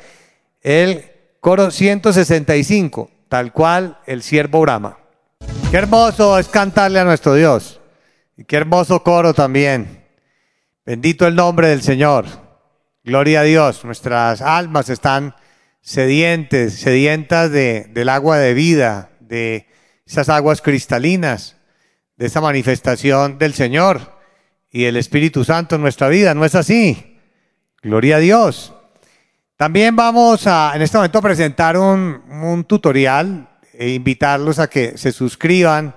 El 0.61 1.11
coro 1.41 1.71
165, 1.71 3.11
tal 3.31 3.51
cual 3.55 3.99
el 4.05 4.23
siervo 4.23 4.61
Brahma. 4.61 4.99
Qué 5.71 5.79
hermoso 5.79 6.39
es 6.39 6.49
cantarle 6.49 7.01
a 7.01 7.05
nuestro 7.05 7.33
Dios. 7.33 7.81
Y 8.37 8.45
qué 8.45 8.57
hermoso 8.57 9.03
coro 9.03 9.33
también. 9.33 10.05
Bendito 10.85 11.27
el 11.27 11.35
nombre 11.35 11.69
del 11.69 11.81
Señor. 11.81 12.27
Gloria 13.05 13.41
a 13.41 13.45
Dios. 13.45 13.87
Nuestras 13.87 14.43
almas 14.43 14.91
están 14.91 15.35
sedientes, 15.81 16.75
sedientas 16.75 17.51
de, 17.51 17.85
del 17.91 18.09
agua 18.09 18.39
de 18.39 18.55
vida, 18.55 19.11
de 19.21 19.67
esas 20.07 20.29
aguas 20.29 20.63
cristalinas, 20.63 21.57
de 22.17 22.27
esa 22.27 22.41
manifestación 22.41 23.39
del 23.39 23.55
Señor 23.55 24.19
y 24.71 24.85
el 24.85 24.97
Espíritu 24.97 25.45
Santo 25.45 25.77
en 25.77 25.83
nuestra 25.83 26.09
vida. 26.09 26.35
¿No 26.35 26.45
es 26.45 26.55
así? 26.55 27.19
Gloria 27.83 28.17
a 28.17 28.21
Dios. 28.21 28.75
También 29.57 29.97
vamos 29.97 30.47
a, 30.47 30.73
en 30.75 30.83
este 30.83 30.97
momento, 30.97 31.19
a 31.19 31.23
presentar 31.23 31.77
un, 31.77 32.23
un 32.31 32.65
tutorial 32.65 33.49
e 33.73 33.91
invitarlos 33.91 34.59
a 34.59 34.69
que 34.69 34.97
se 34.97 35.13
suscriban 35.13 35.95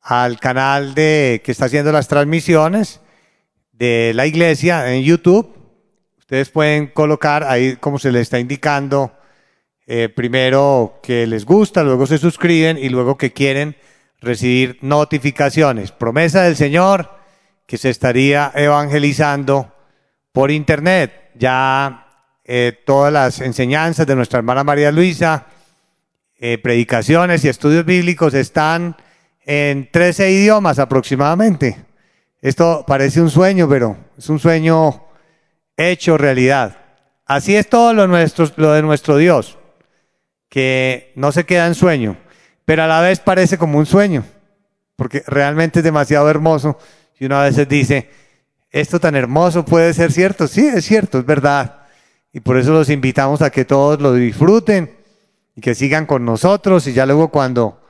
al 0.00 0.40
canal 0.40 0.94
de 0.94 1.42
que 1.44 1.52
está 1.52 1.66
haciendo 1.66 1.92
las 1.92 2.08
transmisiones 2.08 3.00
de 3.72 4.12
la 4.14 4.26
iglesia 4.26 4.94
en 4.94 5.02
YouTube. 5.02 5.57
Ustedes 6.28 6.50
pueden 6.50 6.88
colocar 6.88 7.42
ahí 7.44 7.76
como 7.76 7.98
se 7.98 8.12
les 8.12 8.20
está 8.20 8.38
indicando, 8.38 9.12
eh, 9.86 10.10
primero 10.10 11.00
que 11.02 11.26
les 11.26 11.46
gusta, 11.46 11.82
luego 11.82 12.06
se 12.06 12.18
suscriben 12.18 12.76
y 12.76 12.90
luego 12.90 13.16
que 13.16 13.32
quieren 13.32 13.76
recibir 14.20 14.76
notificaciones. 14.82 15.90
Promesa 15.90 16.42
del 16.42 16.54
Señor 16.54 17.10
que 17.64 17.78
se 17.78 17.88
estaría 17.88 18.52
evangelizando 18.54 19.72
por 20.30 20.50
internet. 20.50 21.30
Ya 21.34 22.06
eh, 22.44 22.78
todas 22.84 23.10
las 23.10 23.40
enseñanzas 23.40 24.06
de 24.06 24.14
nuestra 24.14 24.40
hermana 24.40 24.64
María 24.64 24.92
Luisa, 24.92 25.46
eh, 26.38 26.58
predicaciones 26.58 27.42
y 27.46 27.48
estudios 27.48 27.86
bíblicos 27.86 28.34
están 28.34 28.96
en 29.46 29.88
13 29.90 30.30
idiomas 30.30 30.78
aproximadamente. 30.78 31.86
Esto 32.42 32.84
parece 32.86 33.22
un 33.22 33.30
sueño, 33.30 33.66
pero 33.66 33.96
es 34.18 34.28
un 34.28 34.38
sueño 34.38 35.07
hecho 35.78 36.18
realidad. 36.18 36.76
Así 37.24 37.56
es 37.56 37.68
todo 37.68 37.94
lo, 37.94 38.06
lo 38.06 38.72
de 38.72 38.82
nuestro 38.82 39.16
Dios, 39.16 39.56
que 40.48 41.12
no 41.14 41.32
se 41.32 41.44
queda 41.44 41.66
en 41.66 41.74
sueño, 41.74 42.16
pero 42.64 42.82
a 42.82 42.86
la 42.86 43.00
vez 43.00 43.20
parece 43.20 43.56
como 43.56 43.78
un 43.78 43.86
sueño, 43.86 44.24
porque 44.96 45.22
realmente 45.26 45.78
es 45.78 45.84
demasiado 45.84 46.28
hermoso 46.28 46.78
y 47.18 47.26
uno 47.26 47.36
a 47.38 47.44
veces 47.44 47.68
dice, 47.68 48.10
esto 48.70 49.00
tan 49.00 49.16
hermoso 49.16 49.64
puede 49.64 49.94
ser 49.94 50.12
cierto. 50.12 50.46
Sí, 50.46 50.66
es 50.66 50.84
cierto, 50.84 51.18
es 51.18 51.26
verdad. 51.26 51.86
Y 52.32 52.40
por 52.40 52.58
eso 52.58 52.72
los 52.72 52.90
invitamos 52.90 53.42
a 53.42 53.50
que 53.50 53.64
todos 53.64 54.00
lo 54.00 54.14
disfruten 54.14 54.96
y 55.56 55.60
que 55.60 55.74
sigan 55.74 56.06
con 56.06 56.24
nosotros 56.24 56.86
y 56.86 56.92
ya 56.92 57.06
luego 57.06 57.28
cuando 57.28 57.80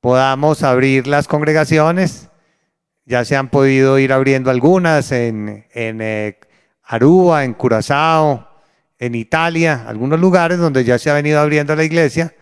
podamos 0.00 0.62
abrir 0.62 1.06
las 1.06 1.28
congregaciones, 1.28 2.28
ya 3.04 3.24
se 3.24 3.36
han 3.36 3.48
podido 3.48 3.98
ir 3.98 4.12
abriendo 4.12 4.50
algunas 4.50 5.12
en, 5.12 5.66
en 5.72 6.00
eh, 6.02 6.38
Aruba, 6.86 7.44
en 7.44 7.54
Curazao, 7.54 8.48
en 8.98 9.14
Italia, 9.14 9.84
algunos 9.86 10.18
lugares 10.20 10.58
donde 10.58 10.84
ya 10.84 10.98
se 10.98 11.10
ha 11.10 11.14
venido 11.14 11.40
abriendo 11.40 11.74
la 11.74 11.84
iglesia. 11.84 12.34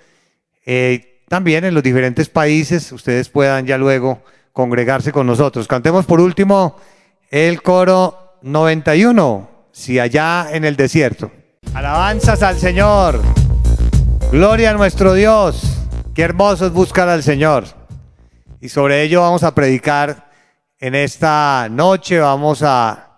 Eh, 0.67 1.23
también 1.29 1.65
en 1.65 1.75
los 1.75 1.83
diferentes 1.83 2.29
países 2.29 2.93
ustedes 2.93 3.29
puedan 3.29 3.67
ya 3.67 3.79
luego 3.79 4.23
congregarse 4.53 5.13
con 5.13 5.27
nosotros. 5.27 5.67
Cantemos 5.67 6.07
por 6.07 6.21
último 6.21 6.77
el 7.31 7.63
coro 7.63 8.39
91, 8.43 9.51
si 9.73 9.99
allá 9.99 10.49
en 10.53 10.65
el 10.65 10.77
desierto. 10.77 11.33
Alabanzas 11.73 12.43
al 12.43 12.59
Señor. 12.59 13.21
Gloria 14.31 14.71
a 14.71 14.75
nuestro 14.75 15.15
Dios. 15.15 15.81
Qué 16.15 16.23
hermoso 16.23 16.67
es 16.67 16.73
buscar 16.73 17.09
al 17.09 17.23
Señor. 17.23 17.65
Y 18.61 18.69
sobre 18.69 19.03
ello 19.03 19.23
vamos 19.23 19.43
a 19.43 19.55
predicar 19.55 20.31
en 20.79 20.95
esta 20.95 21.69
noche. 21.71 22.21
Vamos 22.21 22.63
a, 22.63 23.14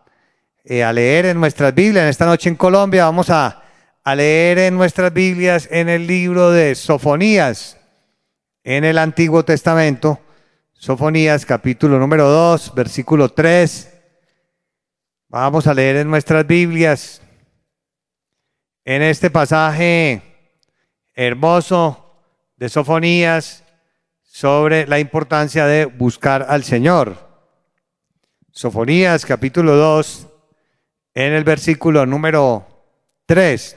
eh, 0.69 0.83
a 0.83 0.93
leer 0.93 1.27
en 1.27 1.39
nuestras 1.39 1.73
Biblias. 1.73 2.03
En 2.03 2.09
esta 2.09 2.27
noche 2.27 2.49
en 2.49 2.57
Colombia 2.57 3.05
vamos 3.05 3.31
a, 3.31 3.63
a 4.03 4.15
leer 4.17 4.59
en 4.59 4.77
nuestras 4.77 5.13
Biblias 5.13 5.69
en 5.71 5.89
el 5.89 6.09
libro 6.09 6.51
de 6.51 6.75
Sofonías, 6.75 7.79
en 8.65 8.85
el 8.85 8.99
Antiguo 8.99 9.45
Testamento. 9.45 10.19
Sofonías 10.73 11.47
capítulo 11.47 12.01
número 12.01 12.29
2, 12.29 12.75
versículo 12.75 13.29
3. 13.29 13.93
Vamos 15.29 15.69
a 15.69 15.75
leer 15.75 15.97
en 15.99 16.11
nuestras 16.11 16.45
Biblias, 16.45 17.23
en 18.85 19.03
este 19.03 19.31
pasaje 19.31 20.21
hermoso 21.15 22.25
de 22.57 22.69
Sofonías, 22.69 23.63
sobre 24.25 24.87
la 24.89 24.99
importancia 24.99 25.65
de 25.65 25.85
buscar 25.85 26.45
al 26.49 26.65
Señor. 26.65 27.17
Sofonías 28.51 29.25
capítulo 29.25 29.77
2, 29.77 30.27
en 31.17 31.33
el 31.33 31.45
versículo 31.45 32.05
número 32.05 32.67
3. 33.25 33.75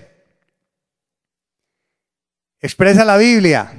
Expresa 2.60 3.05
la 3.05 3.15
Biblia. 3.15 3.72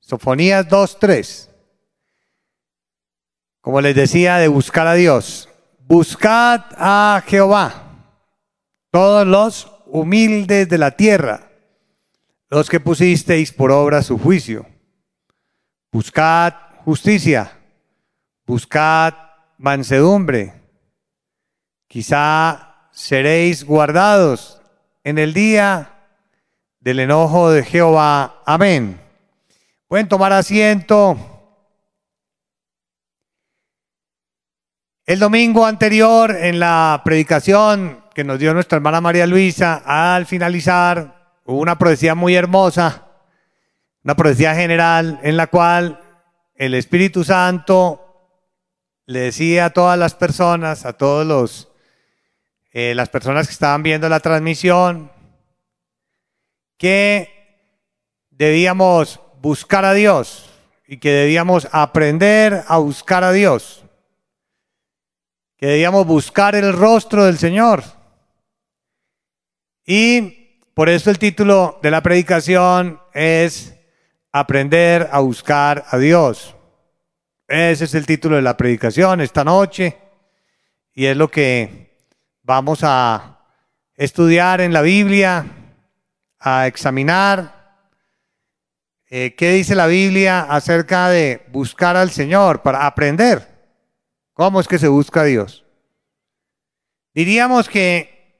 Sofonías 0.00 0.68
2, 0.68 0.98
3. 1.00 1.50
Como 3.62 3.80
les 3.80 3.96
decía, 3.96 4.36
de 4.36 4.48
buscar 4.48 4.86
a 4.86 4.92
Dios. 4.92 5.48
Buscad 5.78 6.60
a 6.76 7.22
Jehová, 7.26 8.04
todos 8.90 9.26
los 9.26 9.72
humildes 9.86 10.68
de 10.68 10.76
la 10.76 10.90
tierra, 10.90 11.50
los 12.50 12.68
que 12.68 12.80
pusisteis 12.80 13.50
por 13.50 13.72
obra 13.72 14.02
su 14.02 14.18
juicio. 14.18 14.66
Buscad 15.90 16.52
justicia, 16.84 17.56
buscad 18.44 19.14
mansedumbre. 19.56 20.55
Quizá 21.96 22.90
seréis 22.90 23.64
guardados 23.64 24.60
en 25.02 25.16
el 25.16 25.32
día 25.32 25.94
del 26.78 27.00
enojo 27.00 27.50
de 27.50 27.64
Jehová. 27.64 28.42
Amén. 28.44 29.00
Pueden 29.88 30.06
tomar 30.06 30.30
asiento. 30.34 31.16
El 35.06 35.20
domingo 35.20 35.64
anterior, 35.64 36.36
en 36.38 36.60
la 36.60 37.00
predicación 37.02 38.04
que 38.12 38.24
nos 38.24 38.38
dio 38.38 38.52
nuestra 38.52 38.76
hermana 38.76 39.00
María 39.00 39.26
Luisa, 39.26 39.82
al 39.86 40.26
finalizar, 40.26 41.32
hubo 41.46 41.60
una 41.60 41.78
profecía 41.78 42.14
muy 42.14 42.34
hermosa, 42.34 43.06
una 44.04 44.14
profecía 44.14 44.54
general 44.54 45.18
en 45.22 45.38
la 45.38 45.46
cual 45.46 45.98
el 46.56 46.74
Espíritu 46.74 47.24
Santo 47.24 48.36
le 49.06 49.20
decía 49.20 49.64
a 49.64 49.70
todas 49.70 49.98
las 49.98 50.14
personas, 50.14 50.84
a 50.84 50.92
todos 50.92 51.26
los 51.26 51.72
eh, 52.78 52.94
las 52.94 53.08
personas 53.08 53.46
que 53.46 53.52
estaban 53.52 53.82
viendo 53.82 54.08
la 54.08 54.20
transmisión, 54.20 55.10
que 56.76 57.30
debíamos 58.30 59.20
buscar 59.40 59.84
a 59.84 59.94
Dios 59.94 60.50
y 60.86 60.98
que 60.98 61.10
debíamos 61.10 61.68
aprender 61.72 62.64
a 62.68 62.78
buscar 62.78 63.24
a 63.24 63.32
Dios 63.32 63.82
que 65.56 65.66
debíamos 65.66 66.06
buscar 66.06 66.54
el 66.54 66.72
rostro 66.72 67.24
del 67.24 67.38
Señor. 67.38 67.82
Y 69.86 70.60
por 70.74 70.88
eso 70.88 71.10
el 71.10 71.18
título 71.18 71.78
de 71.82 71.90
la 71.90 72.02
predicación 72.02 73.00
es 73.14 73.72
Aprender 74.32 75.08
a 75.12 75.20
buscar 75.20 75.86
a 75.88 75.96
Dios. 75.96 76.54
Ese 77.48 77.84
es 77.84 77.94
el 77.94 78.04
título 78.04 78.36
de 78.36 78.42
la 78.42 78.56
predicación 78.56 79.22
esta 79.22 79.44
noche 79.44 79.96
y 80.92 81.06
es 81.06 81.16
lo 81.16 81.30
que 81.30 81.85
vamos 82.46 82.78
a 82.84 83.40
estudiar 83.96 84.60
en 84.60 84.72
la 84.72 84.80
Biblia, 84.80 85.44
a 86.38 86.68
examinar 86.68 87.74
eh, 89.08 89.34
qué 89.34 89.50
dice 89.50 89.74
la 89.74 89.88
Biblia 89.88 90.42
acerca 90.42 91.08
de 91.08 91.44
buscar 91.48 91.96
al 91.96 92.12
Señor 92.12 92.62
para 92.62 92.86
aprender. 92.86 93.48
¿Cómo 94.32 94.60
es 94.60 94.68
que 94.68 94.78
se 94.78 94.86
busca 94.86 95.22
a 95.22 95.24
Dios? 95.24 95.64
Diríamos 97.14 97.68
que 97.68 98.38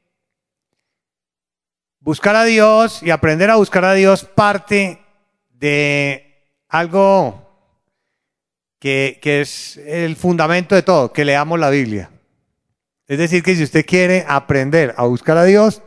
buscar 1.99 2.37
a 2.37 2.45
Dios 2.45 3.03
y 3.03 3.11
aprender 3.11 3.51
a 3.51 3.57
buscar 3.57 3.85
a 3.85 3.95
Dios 3.95 4.25
parte 4.25 5.03
de 5.49 6.53
algo 6.69 7.43
que, 8.79 9.19
es 9.21 9.79
el 9.79 10.15
fundamento 10.15 10.77
de 10.77 10.83
todo, 10.83 11.13
que 11.13 11.25
leamos 11.25 11.59
la 11.59 11.71
Biblia. 11.71 12.11
Es 13.07 13.19
decir, 13.19 13.43
que 13.43 13.55
si 13.55 13.63
usted 13.63 13.87
quiere 13.87 14.25
aprender 14.27 14.95
a 14.97 15.05
buscar 15.05 15.37
a 15.37 15.45
Dios, 15.45 15.83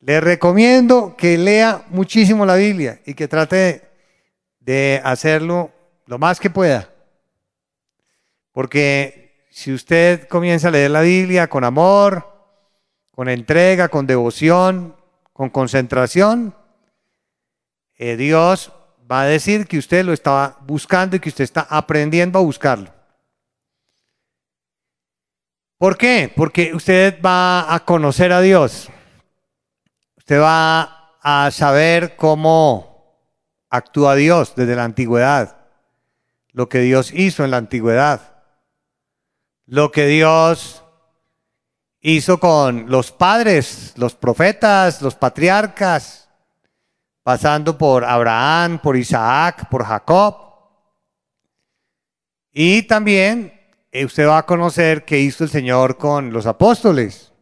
le 0.00 0.20
recomiendo 0.20 1.14
que 1.16 1.38
lea 1.38 1.84
muchísimo 1.90 2.44
la 2.44 2.56
Biblia 2.56 3.00
y 3.06 3.14
que 3.14 3.28
trate 3.28 3.82
de 4.58 5.00
hacerlo 5.04 5.70
lo 6.06 6.18
más 6.18 6.40
que 6.40 6.50
pueda. 6.50 6.90
Porque 8.50 9.46
si 9.50 9.72
usted 9.72 10.26
comienza 10.26 10.68
a 10.68 10.72
leer 10.72 10.90
la 10.90 11.02
Biblia 11.02 11.48
con 11.48 11.62
amor, 11.62 12.26
con 13.12 13.28
entrega, 13.28 13.88
con 13.88 14.06
devoción, 14.06 14.96
con 15.32 15.50
concentración, 15.50 16.54
eh, 17.96 18.16
Dios 18.16 18.72
va 19.10 19.22
a 19.22 19.26
decir 19.26 19.66
que 19.68 19.78
usted 19.78 20.04
lo 20.04 20.12
está 20.12 20.56
buscando 20.66 21.14
y 21.14 21.20
que 21.20 21.28
usted 21.28 21.44
está 21.44 21.60
aprendiendo 21.70 22.40
a 22.40 22.42
buscarlo. 22.42 23.01
¿Por 25.82 25.98
qué? 25.98 26.32
Porque 26.32 26.72
usted 26.76 27.20
va 27.20 27.74
a 27.74 27.84
conocer 27.84 28.32
a 28.32 28.40
Dios. 28.40 28.88
Usted 30.16 30.40
va 30.40 31.16
a 31.20 31.50
saber 31.50 32.14
cómo 32.14 33.18
actúa 33.68 34.14
Dios 34.14 34.54
desde 34.54 34.76
la 34.76 34.84
antigüedad, 34.84 35.56
lo 36.52 36.68
que 36.68 36.78
Dios 36.78 37.10
hizo 37.12 37.44
en 37.44 37.50
la 37.50 37.56
antigüedad 37.56 38.44
lo 39.66 39.90
que 39.90 40.06
Dios 40.06 40.84
hizo 42.00 42.38
con 42.38 42.88
los 42.88 43.10
padres, 43.10 43.92
los 43.96 44.14
profetas, 44.14 45.02
los 45.02 45.16
patriarcas, 45.16 46.28
pasando 47.24 47.76
por 47.76 48.04
Abraham, 48.04 48.78
por 48.78 48.96
Isaac, 48.96 49.68
por 49.68 49.84
Jacob. 49.84 50.36
Y 52.52 52.82
también 52.82 53.61
usted 53.92 54.26
va 54.26 54.38
a 54.38 54.46
conocer 54.46 55.04
qué 55.04 55.20
hizo 55.20 55.44
el 55.44 55.50
Señor 55.50 55.98
con 55.98 56.32
los 56.32 56.46
apóstoles. 56.46 57.32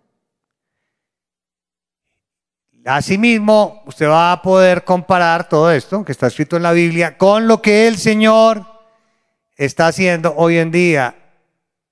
Asimismo, 2.85 3.83
usted 3.87 4.09
va 4.09 4.33
a 4.33 4.43
poder 4.43 4.85
comparar 4.85 5.49
todo 5.49 5.71
esto 5.71 6.05
que 6.05 6.13
está 6.13 6.27
escrito 6.27 6.57
en 6.57 6.63
la 6.63 6.73
Biblia 6.73 7.19
con 7.19 7.47
lo 7.47 7.61
que 7.61 7.87
el 7.87 7.99
Señor 7.99 8.65
está 9.57 9.89
haciendo 9.89 10.35
hoy 10.37 10.57
en 10.57 10.71
día 10.71 11.15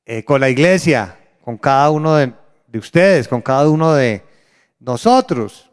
eh, 0.07 0.25
con 0.25 0.41
la 0.41 0.49
iglesia, 0.49 1.19
con 1.43 1.59
cada 1.59 1.91
uno 1.91 2.17
de, 2.17 2.33
ustedes, 2.73 3.29
con 3.29 3.43
cada 3.43 3.69
uno 3.69 3.93
de 3.93 4.25
nosotros. 4.81 5.71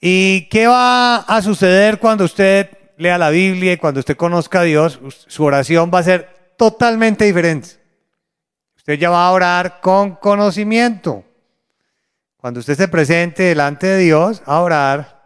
¿Y 0.00 0.48
qué 0.48 0.68
va 0.68 1.16
a 1.16 1.42
suceder 1.42 1.98
cuando 1.98 2.24
usted 2.24 2.70
lea 2.96 3.18
la 3.18 3.30
Biblia 3.30 3.72
y 3.72 3.76
cuando 3.76 4.00
usted 4.00 4.16
conozca 4.16 4.60
a 4.60 4.64
Dios? 4.64 5.00
Su 5.26 5.44
oración 5.44 5.90
va 5.92 5.98
a 5.98 6.04
ser 6.04 6.39
totalmente 6.60 7.24
diferente. 7.24 7.70
Usted 8.76 8.98
ya 8.98 9.08
va 9.08 9.26
a 9.26 9.30
orar 9.30 9.80
con 9.80 10.16
conocimiento. 10.16 11.24
Cuando 12.36 12.60
usted 12.60 12.76
se 12.76 12.86
presente 12.86 13.44
delante 13.44 13.86
de 13.86 13.96
Dios 13.96 14.42
a 14.44 14.60
orar, 14.60 15.22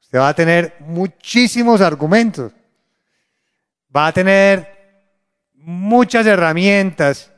usted 0.00 0.20
va 0.20 0.28
a 0.28 0.34
tener 0.34 0.76
muchísimos 0.78 1.80
argumentos. 1.80 2.52
Va 3.94 4.06
a 4.06 4.12
tener 4.12 4.68
muchas 5.54 6.24
herramientas 6.24 7.32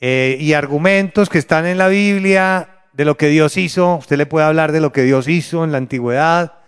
eh, 0.00 0.38
y 0.40 0.54
argumentos 0.54 1.28
que 1.28 1.36
están 1.36 1.66
en 1.66 1.76
la 1.76 1.88
Biblia 1.88 2.86
de 2.94 3.04
lo 3.04 3.18
que 3.18 3.28
Dios 3.28 3.58
hizo. 3.58 3.96
Usted 3.96 4.16
le 4.16 4.24
puede 4.24 4.46
hablar 4.46 4.72
de 4.72 4.80
lo 4.80 4.90
que 4.90 5.02
Dios 5.02 5.28
hizo 5.28 5.64
en 5.64 5.72
la 5.72 5.76
antigüedad, 5.76 6.60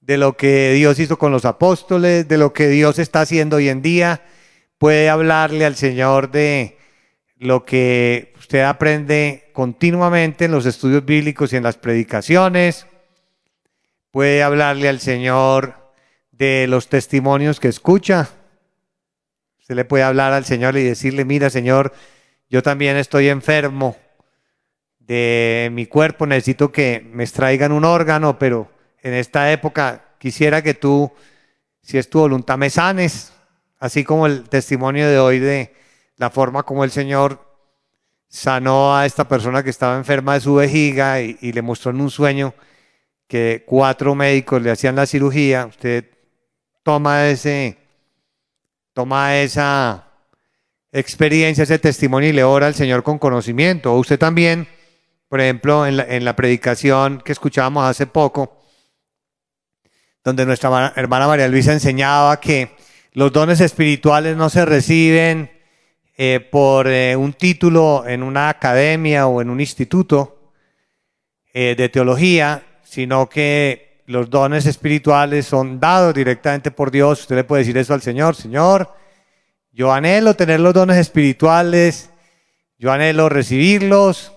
de 0.00 0.16
lo 0.16 0.38
que 0.38 0.72
Dios 0.72 0.98
hizo 0.98 1.18
con 1.18 1.30
los 1.30 1.44
apóstoles, 1.44 2.26
de 2.26 2.38
lo 2.38 2.54
que 2.54 2.68
Dios 2.68 2.98
está 2.98 3.20
haciendo 3.20 3.56
hoy 3.56 3.68
en 3.68 3.82
día. 3.82 4.22
Puede 4.78 5.10
hablarle 5.10 5.64
al 5.64 5.76
Señor 5.76 6.30
de 6.30 6.78
lo 7.36 7.64
que 7.64 8.32
usted 8.38 8.62
aprende 8.62 9.50
continuamente 9.52 10.46
en 10.46 10.52
los 10.52 10.66
estudios 10.66 11.04
bíblicos 11.04 11.52
y 11.52 11.56
en 11.56 11.62
las 11.62 11.76
predicaciones. 11.76 12.86
Puede 14.10 14.42
hablarle 14.42 14.88
al 14.88 15.00
Señor 15.00 15.92
de 16.32 16.66
los 16.68 16.88
testimonios 16.88 17.60
que 17.60 17.68
escucha 17.68 18.30
Usted 19.68 19.76
le 19.76 19.84
puede 19.84 20.02
hablar 20.02 20.32
al 20.32 20.46
Señor 20.46 20.78
y 20.78 20.82
decirle, 20.82 21.26
mira 21.26 21.50
Señor, 21.50 21.92
yo 22.48 22.62
también 22.62 22.96
estoy 22.96 23.28
enfermo 23.28 23.98
de 24.98 25.68
mi 25.72 25.84
cuerpo, 25.84 26.24
necesito 26.26 26.72
que 26.72 27.06
me 27.12 27.24
extraigan 27.24 27.72
un 27.72 27.84
órgano, 27.84 28.38
pero 28.38 28.72
en 29.02 29.12
esta 29.12 29.52
época 29.52 30.14
quisiera 30.18 30.62
que 30.62 30.72
tú, 30.72 31.12
si 31.82 31.98
es 31.98 32.08
tu 32.08 32.20
voluntad, 32.20 32.56
me 32.56 32.70
sanes, 32.70 33.34
así 33.78 34.04
como 34.04 34.26
el 34.26 34.48
testimonio 34.48 35.08
de 35.08 35.18
hoy 35.18 35.38
de 35.38 35.74
la 36.16 36.30
forma 36.30 36.62
como 36.62 36.84
el 36.84 36.90
Señor 36.90 37.46
sanó 38.28 38.96
a 38.96 39.06
esta 39.06 39.26
persona 39.26 39.62
que 39.62 39.70
estaba 39.70 39.96
enferma 39.96 40.34
de 40.34 40.40
su 40.40 40.54
vejiga 40.54 41.20
y, 41.20 41.52
le 41.52 41.62
mostró 41.62 41.90
en 41.90 42.00
un 42.00 42.10
sueño 42.10 42.54
que 43.26 43.64
cuatro 43.66 44.14
médicos 44.14 44.60
le 44.62 44.70
hacían 44.70 44.96
la 44.96 45.06
cirugía. 45.06 45.66
Usted 45.66 46.04
toma 46.82 47.28
ese 47.28 47.78
toma 48.92 49.36
esa, 49.36 50.08
experiencia, 50.92 51.64
ese 51.64 51.78
testimonio 51.78 52.30
y 52.30 52.32
le 52.32 52.44
ora 52.44 52.66
al 52.66 52.74
Señor 52.74 53.02
con 53.02 53.18
conocimiento. 53.18 53.94
Usted 53.94 54.18
también, 54.18 54.68
por 55.28 55.40
ejemplo, 55.40 55.86
en 55.86 55.98
la, 55.98 56.04
en 56.04 56.24
la 56.24 56.36
predicación 56.36 57.20
que 57.24 57.32
escuchábamos 57.32 57.84
hace 57.84 58.06
poco, 58.06 58.60
donde 60.24 60.46
nuestra 60.46 60.92
hermana 60.96 61.26
María 61.26 61.48
Luisa 61.48 61.72
enseñaba 61.72 62.40
que 62.40 62.76
los 63.18 63.32
dones 63.32 63.60
espirituales 63.60 64.36
no 64.36 64.48
se 64.48 64.64
reciben 64.64 65.50
eh, 66.16 66.38
por 66.38 66.86
eh, 66.86 67.16
un 67.16 67.32
título 67.32 68.04
en 68.06 68.22
una 68.22 68.48
academia 68.48 69.26
o 69.26 69.42
en 69.42 69.50
un 69.50 69.60
instituto 69.60 70.52
eh, 71.52 71.74
de 71.76 71.88
teología, 71.88 72.62
sino 72.84 73.28
que 73.28 74.04
los 74.06 74.30
dones 74.30 74.66
espirituales 74.66 75.46
son 75.46 75.80
dados 75.80 76.14
directamente 76.14 76.70
por 76.70 76.92
Dios. 76.92 77.22
Usted 77.22 77.34
le 77.34 77.42
puede 77.42 77.62
decir 77.62 77.76
eso 77.76 77.92
al 77.92 78.02
Señor, 78.02 78.36
Señor, 78.36 78.94
yo 79.72 79.92
anhelo 79.92 80.34
tener 80.34 80.60
los 80.60 80.72
dones 80.72 80.96
espirituales, 80.98 82.10
yo 82.78 82.92
anhelo 82.92 83.28
recibirlos 83.28 84.32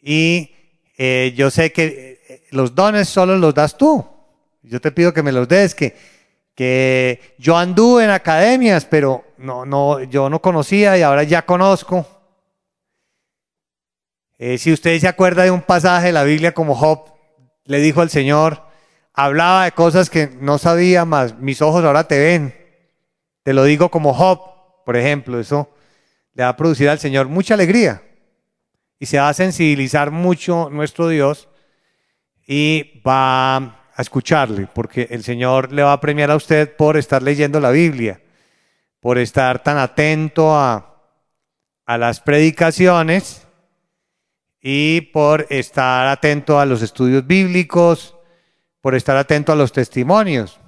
y 0.00 0.50
yo 1.34 1.50
sé 1.50 1.72
que 1.72 2.46
los 2.52 2.74
dones 2.74 3.06
solo 3.06 3.36
los 3.36 3.52
das 3.52 3.76
tú. 3.76 4.02
Yo 4.62 4.80
te 4.80 4.92
pido 4.92 5.12
que 5.12 5.22
me 5.22 5.30
los 5.30 5.46
des, 5.46 5.74
que, 5.74 6.15
que 6.56 7.36
yo 7.38 7.56
anduve 7.56 8.04
en 8.04 8.10
academias, 8.10 8.86
pero 8.86 9.24
no, 9.36 9.66
no, 9.66 10.02
yo 10.02 10.30
no 10.30 10.40
conocía 10.40 10.96
y 10.96 11.02
ahora 11.02 11.22
ya 11.22 11.44
conozco. 11.44 12.06
Eh, 14.38 14.56
si 14.56 14.72
usted 14.72 14.98
se 14.98 15.06
acuerda 15.06 15.44
de 15.44 15.50
un 15.50 15.60
pasaje 15.60 16.06
de 16.06 16.12
la 16.12 16.24
Biblia 16.24 16.52
como 16.52 16.74
Job 16.74 17.12
le 17.66 17.78
dijo 17.80 18.00
al 18.00 18.08
Señor, 18.08 18.62
hablaba 19.12 19.64
de 19.64 19.72
cosas 19.72 20.08
que 20.08 20.28
no 20.40 20.56
sabía 20.56 21.04
más, 21.04 21.38
mis 21.38 21.60
ojos 21.60 21.84
ahora 21.84 22.08
te 22.08 22.18
ven. 22.18 22.54
Te 23.42 23.52
lo 23.52 23.64
digo 23.64 23.90
como 23.90 24.14
Job, 24.14 24.40
por 24.86 24.96
ejemplo, 24.96 25.38
eso 25.38 25.68
le 26.32 26.42
va 26.42 26.50
a 26.50 26.56
producir 26.56 26.88
al 26.88 26.98
Señor 26.98 27.28
mucha 27.28 27.52
alegría 27.52 28.02
y 28.98 29.06
se 29.06 29.18
va 29.18 29.28
a 29.28 29.34
sensibilizar 29.34 30.10
mucho 30.10 30.70
nuestro 30.70 31.08
Dios 31.08 31.48
y 32.46 33.02
va 33.06 33.85
a 33.96 34.02
escucharle, 34.02 34.68
porque 34.72 35.08
el 35.10 35.24
Señor 35.24 35.72
le 35.72 35.82
va 35.82 35.94
a 35.94 36.00
premiar 36.00 36.30
a 36.30 36.36
usted 36.36 36.76
por 36.76 36.98
estar 36.98 37.22
leyendo 37.22 37.60
la 37.60 37.70
Biblia, 37.70 38.20
por 39.00 39.16
estar 39.16 39.62
tan 39.62 39.78
atento 39.78 40.54
a, 40.54 41.00
a 41.86 41.98
las 41.98 42.20
predicaciones 42.20 43.46
y 44.60 45.00
por 45.00 45.46
estar 45.48 46.06
atento 46.08 46.60
a 46.60 46.66
los 46.66 46.82
estudios 46.82 47.26
bíblicos, 47.26 48.14
por 48.82 48.94
estar 48.94 49.16
atento 49.16 49.50
a 49.52 49.56
los 49.56 49.72
testimonios. 49.72 50.60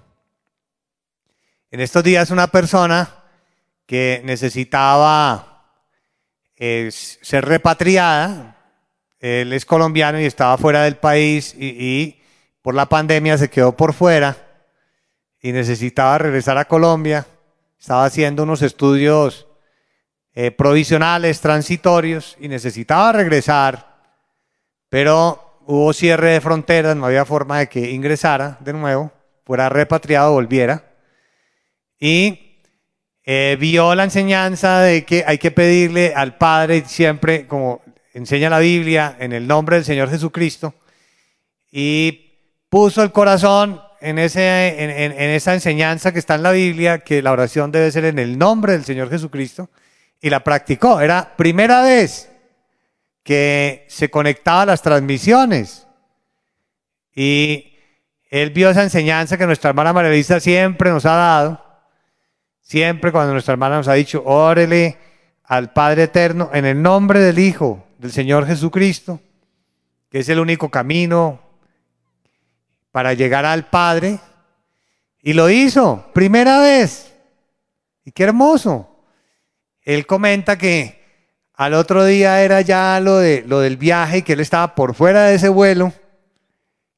En 1.71 1.81
estos 1.81 2.03
días 2.03 2.31
una 2.31 2.47
persona 2.47 3.25
que 3.85 4.23
necesitaba 4.25 5.67
eh, 6.57 6.89
ser 6.91 7.45
repatriada, 7.45 8.57
él 9.21 9.53
es 9.53 9.67
colombiano 9.67 10.19
y 10.19 10.25
estaba 10.25 10.57
fuera 10.57 10.85
del 10.85 10.97
país 10.97 11.55
y, 11.59 11.67
y 11.67 12.18
por 12.69 12.75
la 12.75 12.85
pandemia 12.85 13.39
se 13.39 13.49
quedó 13.49 13.75
por 13.75 13.95
fuera 13.95 14.37
y 15.41 15.53
necesitaba 15.53 16.19
regresar 16.19 16.59
a 16.59 16.67
Colombia. 16.67 17.27
Estaba 17.81 18.05
haciendo 18.05 18.43
unos 18.43 18.61
estudios 18.61 19.47
eh, 20.35 20.51
provisionales, 20.51 21.41
transitorios, 21.41 22.37
y 22.39 22.49
necesitaba 22.49 23.13
regresar, 23.13 23.97
pero 24.91 25.63
hubo 25.65 25.95
cierre 25.95 26.33
de 26.33 26.43
fronteras, 26.43 26.95
no 26.95 27.07
había 27.07 27.25
forma 27.25 27.61
de 27.61 27.71
que 27.71 27.91
ingresara 27.91 28.59
de 28.61 28.75
nuevo, 28.75 29.13
fuera 29.47 29.71
repatriado, 29.71 30.33
volviera. 30.33 30.85
Y 31.99 32.61
eh, 33.25 33.57
vio 33.59 33.95
la 33.95 34.05
enseñanza 34.05 34.81
de 34.81 35.07
que 35.07 35.25
hay 35.27 35.39
que 35.39 35.53
pedirle 35.53 36.13
al 36.15 36.37
Padre 36.37 36.85
siempre, 36.87 37.47
como 37.47 37.81
enseña 38.13 38.51
la 38.51 38.59
Biblia, 38.59 39.17
en 39.19 39.33
el 39.33 39.47
nombre 39.47 39.77
del 39.77 39.87
Señor 39.87 40.11
Jesucristo, 40.11 40.75
y 41.73 42.28
puso 42.69 43.03
el 43.03 43.13
corazón 43.13 43.81
en, 44.01 44.19
esa 44.19 45.55
enseñanza 45.55 46.13
que 46.13 46.19
está 46.19 46.37
en 46.37 46.43
la 46.43 46.53
Biblia, 46.53 46.99
que 47.01 47.23
la 47.23 47.33
oración 47.33 47.73
debe 47.73 47.91
ser 47.91 48.05
en 48.05 48.19
el 48.19 48.39
nombre 48.39 48.73
del 48.73 48.85
Señor 48.85 49.11
Jesucristo, 49.11 49.71
y 50.21 50.31
la 50.31 50.45
practicó. 50.45 51.01
Era 51.01 51.37
primera 51.37 51.83
vez 51.83 52.31
que 53.23 53.87
se 53.89 54.11
conectaba 54.11 54.63
a 54.63 54.67
las 54.67 54.83
transmisiones. 54.83 55.87
Y 57.15 57.77
él 58.31 58.51
vio 58.51 58.71
esa 58.71 58.83
enseñanza 58.83 59.39
que 59.39 59.47
nuestra 59.47 59.71
hermana 59.71 59.93
María 59.93 60.11
Luisa 60.11 60.41
siempre 60.41 60.91
nos 60.91 61.07
ha 61.07 61.15
dado. 61.15 61.65
Siempre 62.61 63.13
cuando 63.13 63.33
nuestra 63.33 63.53
hermana 63.53 63.77
nos 63.77 63.89
ha 63.89 63.95
dicho, 63.95 64.23
órele 64.25 64.99
al 65.45 65.73
Padre 65.73 66.05
Eterno 66.05 66.51
en 66.53 66.67
el 66.67 66.81
nombre 66.83 67.21
del 67.21 67.39
Hijo, 67.39 67.87
del 67.99 68.13
Señor 68.13 68.47
Jesucristo, 68.47 69.21
que 70.11 70.19
es 70.19 70.29
el 70.29 70.39
único 70.39 70.71
camino, 70.71 71.48
para 72.99 73.15
llegar 73.15 73.47
al 73.47 73.67
Padre. 73.67 74.19
Y 75.23 75.33
lo 75.33 75.49
hizo, 75.51 76.07
primera 76.13 76.59
vez. 76.59 77.15
Y 78.05 78.11
qué 78.11 78.25
hermoso. 78.25 78.89
Él 79.83 80.05
comenta 80.05 80.59
que 80.59 81.01
al 81.55 81.75
otro 81.75 82.05
día 82.05 82.43
era 82.43 82.61
ya 82.61 82.99
lo, 82.99 83.19
de, 83.19 83.45
lo 83.47 83.61
del 83.61 83.77
viaje, 83.77 84.23
que 84.23 84.33
él 84.33 84.41
estaba 84.41 84.75
por 84.75 84.97
fuera 84.97 85.27
de 85.27 85.37
ese 85.37 85.49
vuelo, 85.49 85.93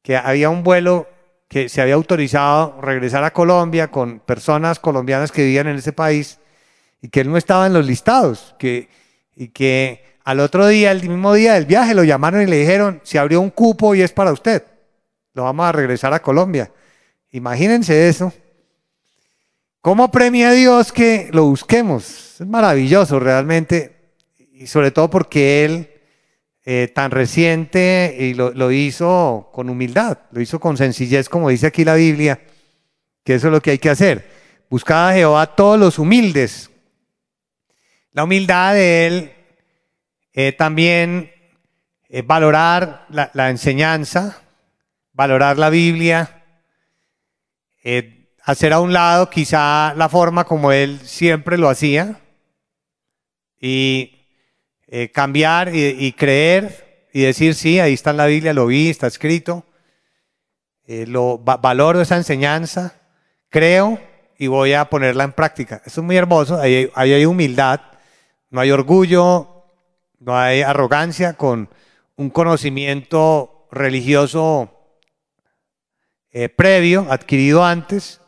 que 0.00 0.16
había 0.16 0.48
un 0.48 0.62
vuelo 0.62 1.06
que 1.48 1.68
se 1.68 1.82
había 1.82 1.96
autorizado 1.96 2.80
regresar 2.80 3.22
a 3.22 3.34
Colombia 3.34 3.90
con 3.90 4.20
personas 4.20 4.78
colombianas 4.78 5.30
que 5.30 5.44
vivían 5.44 5.68
en 5.68 5.76
ese 5.76 5.92
país 5.92 6.38
y 7.02 7.10
que 7.10 7.20
él 7.20 7.30
no 7.30 7.36
estaba 7.36 7.66
en 7.66 7.74
los 7.74 7.84
listados, 7.84 8.54
que, 8.58 8.88
y 9.36 9.48
que 9.48 10.16
al 10.24 10.40
otro 10.40 10.66
día, 10.66 10.92
el 10.92 11.06
mismo 11.06 11.34
día 11.34 11.52
del 11.52 11.66
viaje, 11.66 11.92
lo 11.92 12.04
llamaron 12.04 12.40
y 12.40 12.46
le 12.46 12.56
dijeron, 12.56 13.02
se 13.02 13.18
abrió 13.18 13.42
un 13.42 13.50
cupo 13.50 13.94
y 13.94 14.00
es 14.00 14.12
para 14.12 14.32
usted 14.32 14.69
lo 15.34 15.44
vamos 15.44 15.66
a 15.66 15.72
regresar 15.72 16.12
a 16.12 16.22
Colombia. 16.22 16.72
Imagínense 17.30 18.08
eso. 18.08 18.32
¿Cómo 19.80 20.10
premia 20.10 20.50
a 20.50 20.52
Dios 20.52 20.92
que 20.92 21.30
lo 21.32 21.44
busquemos? 21.46 22.40
Es 22.40 22.46
maravilloso 22.46 23.18
realmente, 23.18 24.14
y 24.52 24.66
sobre 24.66 24.90
todo 24.90 25.08
porque 25.08 25.64
Él, 25.64 25.90
eh, 26.64 26.92
tan 26.94 27.10
reciente, 27.10 28.14
y 28.18 28.34
lo, 28.34 28.72
hizo 28.72 29.48
con 29.52 29.70
humildad, 29.70 30.18
lo 30.32 30.40
hizo 30.40 30.60
con 30.60 30.76
sencillez, 30.76 31.28
como 31.28 31.48
dice 31.48 31.66
aquí 31.66 31.84
la 31.84 31.94
Biblia, 31.94 32.40
que 33.24 33.36
eso 33.36 33.46
es 33.46 33.52
lo 33.52 33.62
que 33.62 33.70
hay 33.70 33.78
que 33.78 33.88
hacer. 33.88 34.28
Buscar 34.68 35.12
a 35.12 35.14
Jehová 35.14 35.42
a 35.42 35.56
todos 35.56 35.78
los 35.78 35.98
humildes. 35.98 36.70
La 38.12 38.24
humildad 38.24 38.74
de 38.74 39.06
Él 39.06 39.32
eh, 40.34 40.52
también 40.52 41.30
eh, 42.08 42.22
valorar 42.22 43.06
la 43.08 43.50
enseñanza, 43.50 44.42
valorar 45.20 45.58
la 45.58 45.68
Biblia, 45.68 46.44
eh, 47.84 48.32
hacer 48.42 48.72
a 48.72 48.80
un 48.80 48.94
lado 48.94 49.28
quizá 49.28 49.92
la 49.94 50.08
forma 50.08 50.44
como 50.44 50.72
él 50.72 50.98
siempre 51.04 51.58
lo 51.58 51.68
hacía 51.68 52.18
y 53.60 54.26
eh, 54.86 55.10
cambiar 55.12 55.74
y, 55.74 56.10
creer 56.12 57.08
y 57.12 57.20
decir, 57.20 57.54
sí, 57.54 57.78
ahí 57.80 57.92
está 57.92 58.12
en 58.12 58.16
la 58.16 58.24
Biblia, 58.24 58.54
lo 58.54 58.64
vi, 58.64 58.88
está 58.88 59.08
escrito, 59.08 59.66
eh, 60.86 61.04
lo 61.06 61.36
valoro 61.36 62.00
esa 62.00 62.16
enseñanza, 62.16 62.94
creo 63.50 64.00
y 64.38 64.46
voy 64.46 64.72
a 64.72 64.86
ponerla 64.86 65.24
en 65.24 65.32
práctica. 65.32 65.82
Eso 65.84 66.00
es 66.00 66.04
muy 66.06 66.16
hermoso, 66.16 66.58
ahí, 66.58 66.90
ahí 66.94 67.12
hay 67.12 67.26
humildad, 67.26 67.82
no 68.48 68.62
hay 68.62 68.70
orgullo, 68.70 69.66
no 70.18 70.38
hay 70.38 70.62
arrogancia 70.62 71.34
con 71.34 71.68
un 72.16 72.30
conocimiento 72.30 73.68
religioso 73.70 74.79
eh, 76.32 76.48
previo, 76.48 77.06
adquirido 77.10 77.64
antes, 77.64 78.20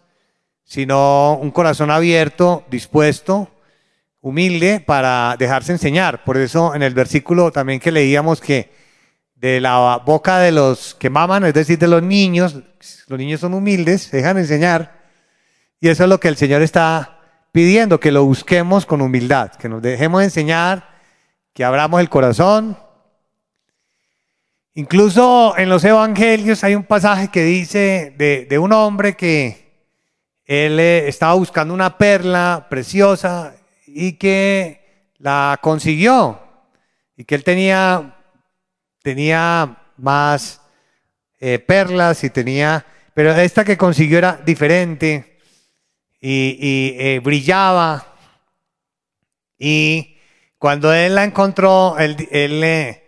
sino 0.64 1.38
un 1.40 1.50
corazón 1.50 1.90
abierto, 1.90 2.64
dispuesto, 2.70 3.50
humilde 4.20 4.80
para 4.80 5.36
dejarse 5.38 5.72
enseñar. 5.72 6.24
Por 6.24 6.36
eso 6.36 6.74
en 6.74 6.82
el 6.82 6.94
versículo 6.94 7.52
también 7.52 7.80
que 7.80 7.92
leíamos 7.92 8.40
que 8.40 8.72
de 9.34 9.60
la 9.60 10.00
boca 10.04 10.38
de 10.38 10.52
los 10.52 10.94
que 10.94 11.10
maman, 11.10 11.44
es 11.44 11.54
decir, 11.54 11.78
de 11.78 11.88
los 11.88 12.02
niños, 12.02 12.56
los 13.08 13.18
niños 13.18 13.40
son 13.40 13.54
humildes, 13.54 14.02
se 14.04 14.18
dejan 14.18 14.38
enseñar. 14.38 15.02
Y 15.80 15.88
eso 15.88 16.04
es 16.04 16.08
lo 16.08 16.20
que 16.20 16.28
el 16.28 16.36
Señor 16.36 16.62
está 16.62 17.18
pidiendo, 17.50 17.98
que 18.00 18.12
lo 18.12 18.24
busquemos 18.24 18.86
con 18.86 19.00
humildad, 19.00 19.50
que 19.52 19.68
nos 19.68 19.82
dejemos 19.82 20.22
enseñar, 20.22 20.88
que 21.52 21.64
abramos 21.64 22.00
el 22.00 22.08
corazón, 22.08 22.78
Incluso 24.74 25.54
en 25.58 25.68
los 25.68 25.84
evangelios 25.84 26.64
hay 26.64 26.74
un 26.74 26.84
pasaje 26.84 27.28
que 27.28 27.44
dice 27.44 28.14
de, 28.16 28.58
un 28.58 28.72
hombre 28.72 29.14
que 29.14 29.70
él 30.46 30.80
eh, 30.80 31.08
estaba 31.08 31.34
buscando 31.34 31.74
una 31.74 31.98
perla 31.98 32.68
preciosa 32.70 33.54
y 33.86 34.14
que 34.14 35.10
la 35.18 35.58
consiguió 35.60 36.40
y 37.18 37.24
que 37.24 37.34
él 37.34 37.44
tenía, 37.44 38.16
tenía 39.02 39.76
más 39.98 40.62
eh, 41.38 41.58
perlas 41.58 42.24
y 42.24 42.30
tenía, 42.30 42.86
pero 43.12 43.32
esta 43.32 43.66
que 43.66 43.76
consiguió 43.76 44.16
era 44.16 44.40
diferente 44.42 45.38
y, 46.18 46.94
eh, 46.98 47.20
brillaba. 47.22 48.06
Y 49.58 50.16
cuando 50.56 50.94
él 50.94 51.14
la 51.14 51.24
encontró, 51.24 51.98
él, 51.98 52.16
él 52.30 53.01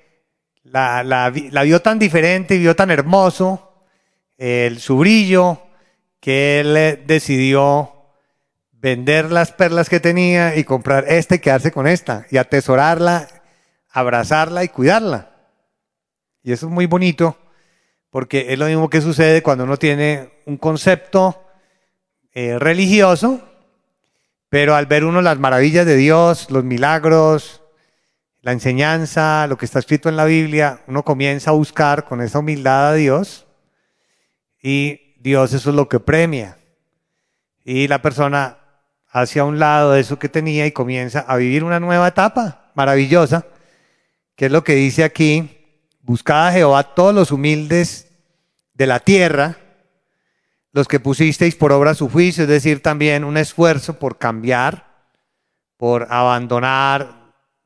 la, 0.65 1.05
la, 1.05 1.33
la, 1.51 1.63
vio 1.63 1.81
tan 1.81 1.99
diferente, 1.99 2.59
vio 2.59 2.75
tan 2.75 2.91
hermoso, 2.91 3.85
el, 4.37 4.81
su 4.81 4.99
brillo, 4.99 5.63
que 6.21 6.61
él 6.61 6.77
eh, 6.77 7.03
decidió 7.07 7.93
vender 8.73 9.31
las 9.31 9.53
perlas 9.53 9.89
que 9.89 10.01
tenía 10.01 10.57
y 10.57 10.65
comprar 10.65 11.05
esta 11.09 11.37
y 11.37 11.39
quedarse 11.39 11.71
con 11.71 11.87
esta 11.87 12.27
y 12.31 12.39
atesorarla, 12.39 13.29
abrazarla 13.91 14.65
y 14.65 14.69
cuidarla. 14.69 15.31
Y 16.43 16.53
eso 16.53 16.67
es 16.67 16.73
muy 16.73 16.87
bonito 16.87 17.39
porque 18.11 18.53
es 18.53 18.59
lo 18.59 18.67
mismo 18.67 18.89
que 18.89 19.01
sucede 19.01 19.43
cuando 19.43 19.65
uno 19.65 19.77
tiene 19.77 20.31
un 20.47 20.57
concepto 20.57 21.45
eh, 22.33 22.59
religioso, 22.59 23.43
pero 24.49 24.77
al 24.77 24.87
ver 24.87 25.05
uno 25.05 25.21
las 25.21 25.39
maravillas 25.39 25.85
de 25.85 25.97
Dios, 25.97 26.51
los 26.51 26.63
milagros, 26.63 27.64
la 28.45 28.53
enseñanza, 28.53 29.47
lo 29.47 29.57
que 29.57 29.65
está 29.65 29.79
escrito 29.79 30.11
en 30.11 30.19
la 30.19 30.27
Biblia, 30.27 30.83
uno 30.87 31.03
comienza 31.03 31.49
a 31.49 31.55
buscar 31.55 32.05
con 32.05 32.21
esa 32.21 32.41
humildad 32.41 32.91
a 32.91 32.93
Dios 32.93 33.47
y 34.63 35.15
Dios 35.19 35.55
eso 35.55 35.71
es 35.71 35.77
lo 35.77 35.89
que 35.89 35.99
premia. 35.99 36.59
Y 37.65 37.89
la 37.89 38.03
persona 38.03 38.59
hacia 39.09 39.47
un 39.47 39.59
lado 39.59 39.93
de 39.93 40.03
eso 40.03 40.19
que 40.19 40.29
tenía 40.29 40.67
y 40.67 40.73
comienza 40.73 41.21
a 41.21 41.37
vivir 41.37 41.65
una 41.65 41.81
nueva 41.81 42.09
etapa 42.09 42.71
maravillosa, 42.75 43.47
que 44.37 44.47
es 44.47 44.53
lo 44.53 44.63
que 44.63 44.75
dice 44.75 45.05
aquí, 45.05 45.89
buscad 46.03 46.49
a 46.49 46.53
Jehová 46.53 46.95
todos 46.95 47.15
los 47.15 47.33
humildes 47.33 48.13
de 48.75 48.87
la 48.87 49.01
tierra, 49.01 49.57
los 50.71 50.87
que 50.87 51.01
pusisteis 51.01 51.55
por 51.55 51.73
obra 51.73 51.95
su 51.95 52.11
juicio, 52.11 52.43
es 52.43 52.51
decir, 52.51 52.83
también 52.83 53.25
un 53.25 53.39
esfuerzo 53.39 53.99
por 53.99 54.19
cambiar, 54.19 55.09
por 55.79 56.09
abandonar 56.11 57.24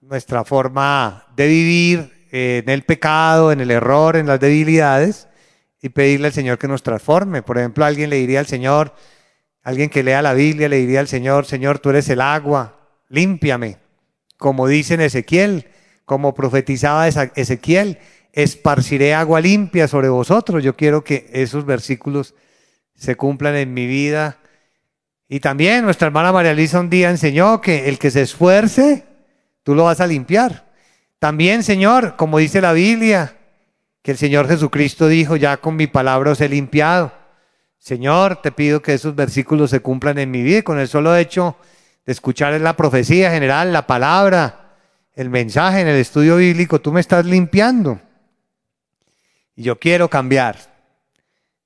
nuestra 0.09 0.45
forma 0.45 1.27
de 1.37 1.47
vivir 1.47 2.27
eh, 2.33 2.63
en 2.65 2.71
el 2.71 2.83
pecado, 2.83 3.53
en 3.53 3.61
el 3.61 3.71
error, 3.71 4.17
en 4.17 4.27
las 4.27 4.41
debilidades, 4.41 5.29
y 5.81 5.91
pedirle 5.91 6.29
al 6.29 6.33
Señor 6.33 6.59
que 6.59 6.69
nos 6.69 6.83
transforme. 6.83 7.43
Por 7.43 7.59
ejemplo, 7.59 7.85
alguien 7.85 8.11
le 8.11 8.17
diría 8.17 8.41
al 8.41 8.47
Señor, 8.47 8.95
Alguien 9.69 9.91
que 9.91 10.03
lea 10.03 10.23
la 10.23 10.33
Biblia 10.33 10.67
le 10.67 10.79
diría 10.79 11.01
al 11.01 11.09
Señor, 11.09 11.45
Señor, 11.45 11.79
tú 11.79 11.91
eres 11.91 12.09
el 12.09 12.23
agua, 12.23 12.89
límpiame. 13.11 13.77
Como 14.39 14.67
dice 14.67 14.95
en 14.95 15.03
Ezequiel, 15.03 15.67
como 16.07 16.33
profetizaba 16.33 17.07
Ezequiel, 17.07 17.99
esparciré 18.33 19.13
agua 19.13 19.43
limpia 19.43 19.87
sobre 19.87 20.09
vosotros. 20.09 20.65
Yo 20.65 20.75
quiero 20.75 21.05
que 21.05 21.29
esos 21.35 21.67
versículos 21.67 22.35
se 22.95 23.17
cumplan 23.17 23.57
en 23.57 23.75
mi 23.75 23.87
vida. 23.87 24.39
Y 25.29 25.41
también 25.41 25.85
nuestra 25.85 26.07
hermana 26.07 26.33
María 26.33 26.55
Luisa 26.55 26.81
un 26.81 26.89
día 26.89 27.11
enseñó 27.11 27.61
que 27.61 27.91
el 27.91 27.99
que 27.99 28.11
se 28.11 28.23
esfuerce, 28.23 29.05
tú 29.69 29.75
lo 29.75 29.85
vas 29.85 30.01
a 30.01 30.07
limpiar. 30.07 30.65
También, 31.19 31.63
Señor, 31.63 32.17
como 32.17 32.39
dice 32.39 32.63
la 32.63 32.73
Biblia, 32.73 33.37
que 34.01 34.13
el 34.13 34.17
Señor 34.17 34.49
Jesucristo 34.49 35.09
dijo, 35.09 35.37
ya 35.37 35.59
con 35.59 35.77
mi 35.77 35.87
palabra 35.87 36.31
os 36.31 36.41
he 36.41 36.49
limpiado. 36.49 37.13
Señor, 37.77 38.41
te 38.41 38.51
pido 38.51 38.81
que 38.81 38.95
esos 38.95 39.15
versículos 39.15 39.69
se 39.69 39.81
cumplan 39.81 40.17
en 40.17 40.31
mi 40.31 40.41
vida 40.43 40.63
con 40.63 40.79
el 40.79 40.89
solo 40.89 41.15
hecho 41.15 41.55
de 42.07 42.13
escuchar 42.13 42.59
la 42.59 42.79
profecía 42.79 43.31
general, 43.31 43.71
la 43.71 43.87
palabra, 43.87 44.79
el 45.13 45.29
mensaje 45.29 45.83
en 45.83 45.89
el 45.89 45.97
estudio 45.97 46.39
bíblico, 46.39 46.81
tú 46.81 46.91
me 46.91 47.03
estás 47.03 47.27
limpiando. 47.27 48.01
Y 49.55 49.65
yo 49.65 49.79
quiero 49.79 50.09
cambiar. 50.09 50.57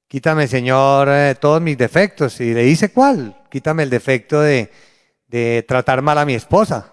Quítame, 0.09 0.49
Señor, 0.49 1.09
eh, 1.09 1.37
todos 1.41 1.63
mis 1.63 1.79
defectos. 1.79 2.41
Y 2.41 2.53
le 2.53 2.65
dice 2.65 2.91
cuál. 2.91 3.45
Quítame 3.49 3.85
el 3.85 3.91
defecto 3.91 4.41
de, 4.41 4.73
de 5.29 5.65
tratar 5.69 6.03
mal 6.03 6.19
a 6.19 6.25
mi 6.25 6.35
esposa. 6.35 6.92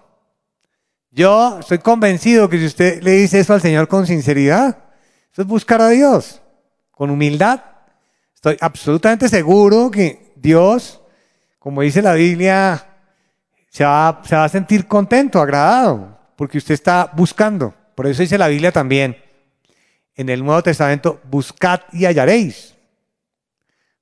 Yo 1.12 1.58
estoy 1.58 1.78
convencido 1.78 2.48
que 2.48 2.58
si 2.58 2.66
usted 2.66 3.02
le 3.02 3.12
dice 3.12 3.40
eso 3.40 3.52
al 3.52 3.60
Señor 3.60 3.88
con 3.88 4.06
sinceridad, 4.06 4.78
eso 5.32 5.42
es 5.42 5.48
buscar 5.48 5.80
a 5.80 5.88
Dios, 5.88 6.40
con 6.92 7.10
humildad. 7.10 7.60
Estoy 8.34 8.56
absolutamente 8.60 9.28
seguro 9.28 9.90
que 9.90 10.32
Dios, 10.36 11.00
como 11.58 11.82
dice 11.82 12.00
la 12.00 12.14
Biblia, 12.14 12.86
se 13.68 13.84
va, 13.84 14.22
se 14.24 14.36
va 14.36 14.44
a 14.44 14.48
sentir 14.48 14.86
contento, 14.86 15.40
agradado, 15.40 16.16
porque 16.36 16.58
usted 16.58 16.74
está 16.74 17.10
buscando. 17.12 17.74
Por 17.96 18.06
eso 18.06 18.22
dice 18.22 18.38
la 18.38 18.48
Biblia 18.48 18.70
también, 18.70 19.16
en 20.14 20.28
el 20.28 20.44
Nuevo 20.44 20.62
Testamento, 20.62 21.20
buscad 21.24 21.80
y 21.92 22.04
hallaréis. 22.04 22.76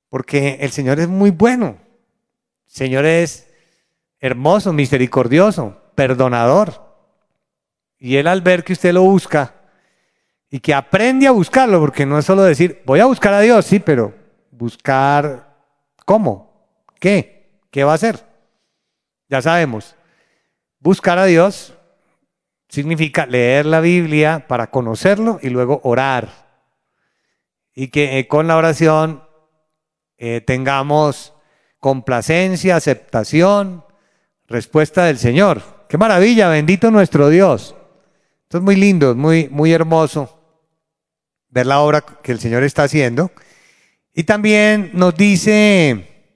Porque 0.09 0.57
el 0.61 0.71
Señor 0.71 0.99
es 0.99 1.07
muy 1.07 1.31
bueno. 1.31 1.77
El 2.67 2.73
Señor 2.73 3.05
es 3.05 3.47
hermoso, 4.19 4.73
misericordioso, 4.73 5.81
perdonador. 5.95 6.88
Y 7.99 8.15
Él 8.15 8.27
al 8.27 8.41
ver 8.41 8.63
que 8.63 8.73
usted 8.73 8.93
lo 8.93 9.03
busca 9.03 9.53
y 10.49 10.59
que 10.59 10.73
aprende 10.73 11.27
a 11.27 11.31
buscarlo, 11.31 11.79
porque 11.79 12.05
no 12.05 12.17
es 12.17 12.25
solo 12.25 12.43
decir, 12.43 12.81
voy 12.85 12.99
a 12.99 13.05
buscar 13.05 13.33
a 13.33 13.41
Dios, 13.41 13.65
sí, 13.65 13.79
pero 13.79 14.13
buscar 14.51 15.55
cómo, 16.05 16.67
qué, 16.99 17.61
qué 17.69 17.83
va 17.83 17.91
a 17.91 17.95
hacer. 17.95 18.25
Ya 19.27 19.41
sabemos, 19.41 19.95
buscar 20.79 21.19
a 21.19 21.25
Dios 21.25 21.73
significa 22.67 23.25
leer 23.25 23.65
la 23.65 23.81
Biblia 23.81 24.45
para 24.47 24.71
conocerlo 24.71 25.39
y 25.41 25.49
luego 25.49 25.81
orar. 25.83 26.29
Y 27.75 27.89
que 27.89 28.19
eh, 28.19 28.27
con 28.27 28.47
la 28.47 28.57
oración 28.57 29.23
eh, 30.17 30.41
tengamos 30.41 31.33
complacencia, 31.79 32.75
aceptación, 32.75 33.85
respuesta 34.47 35.05
del 35.05 35.17
Señor. 35.17 35.61
Qué 35.87 35.97
maravilla, 35.97 36.49
bendito 36.49 36.91
nuestro 36.91 37.29
Dios. 37.29 37.75
Esto 38.49 38.57
es 38.57 38.63
muy 38.63 38.77
lindo, 38.77 39.13
muy, 39.13 39.47
muy 39.49 39.71
hermoso 39.71 40.39
ver 41.49 41.67
la 41.67 41.81
obra 41.81 42.01
que 42.01 42.31
el 42.31 42.39
Señor 42.39 42.63
está 42.63 42.81
haciendo. 42.81 43.29
Y 44.11 44.23
también 44.23 44.89
nos 44.93 45.13
dice, 45.13 46.31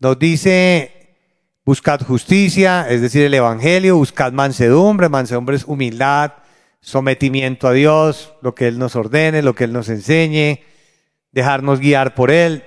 nos 0.00 0.18
dice, 0.18 1.16
buscad 1.64 2.02
justicia, 2.02 2.86
es 2.90 3.00
decir, 3.00 3.24
el 3.24 3.32
Evangelio, 3.32 3.96
buscad 3.96 4.32
mansedumbre, 4.32 5.08
mansedumbre 5.08 5.56
es 5.56 5.64
humildad, 5.64 6.34
sometimiento 6.82 7.68
a 7.68 7.72
Dios, 7.72 8.34
lo 8.42 8.54
que 8.54 8.68
Él 8.68 8.78
nos 8.78 8.94
ordene, 8.94 9.40
lo 9.40 9.54
que 9.54 9.64
Él 9.64 9.72
nos 9.72 9.88
enseñe, 9.88 10.60
dejarnos 11.32 11.80
guiar 11.80 12.14
por 12.14 12.30
Él. 12.30 12.64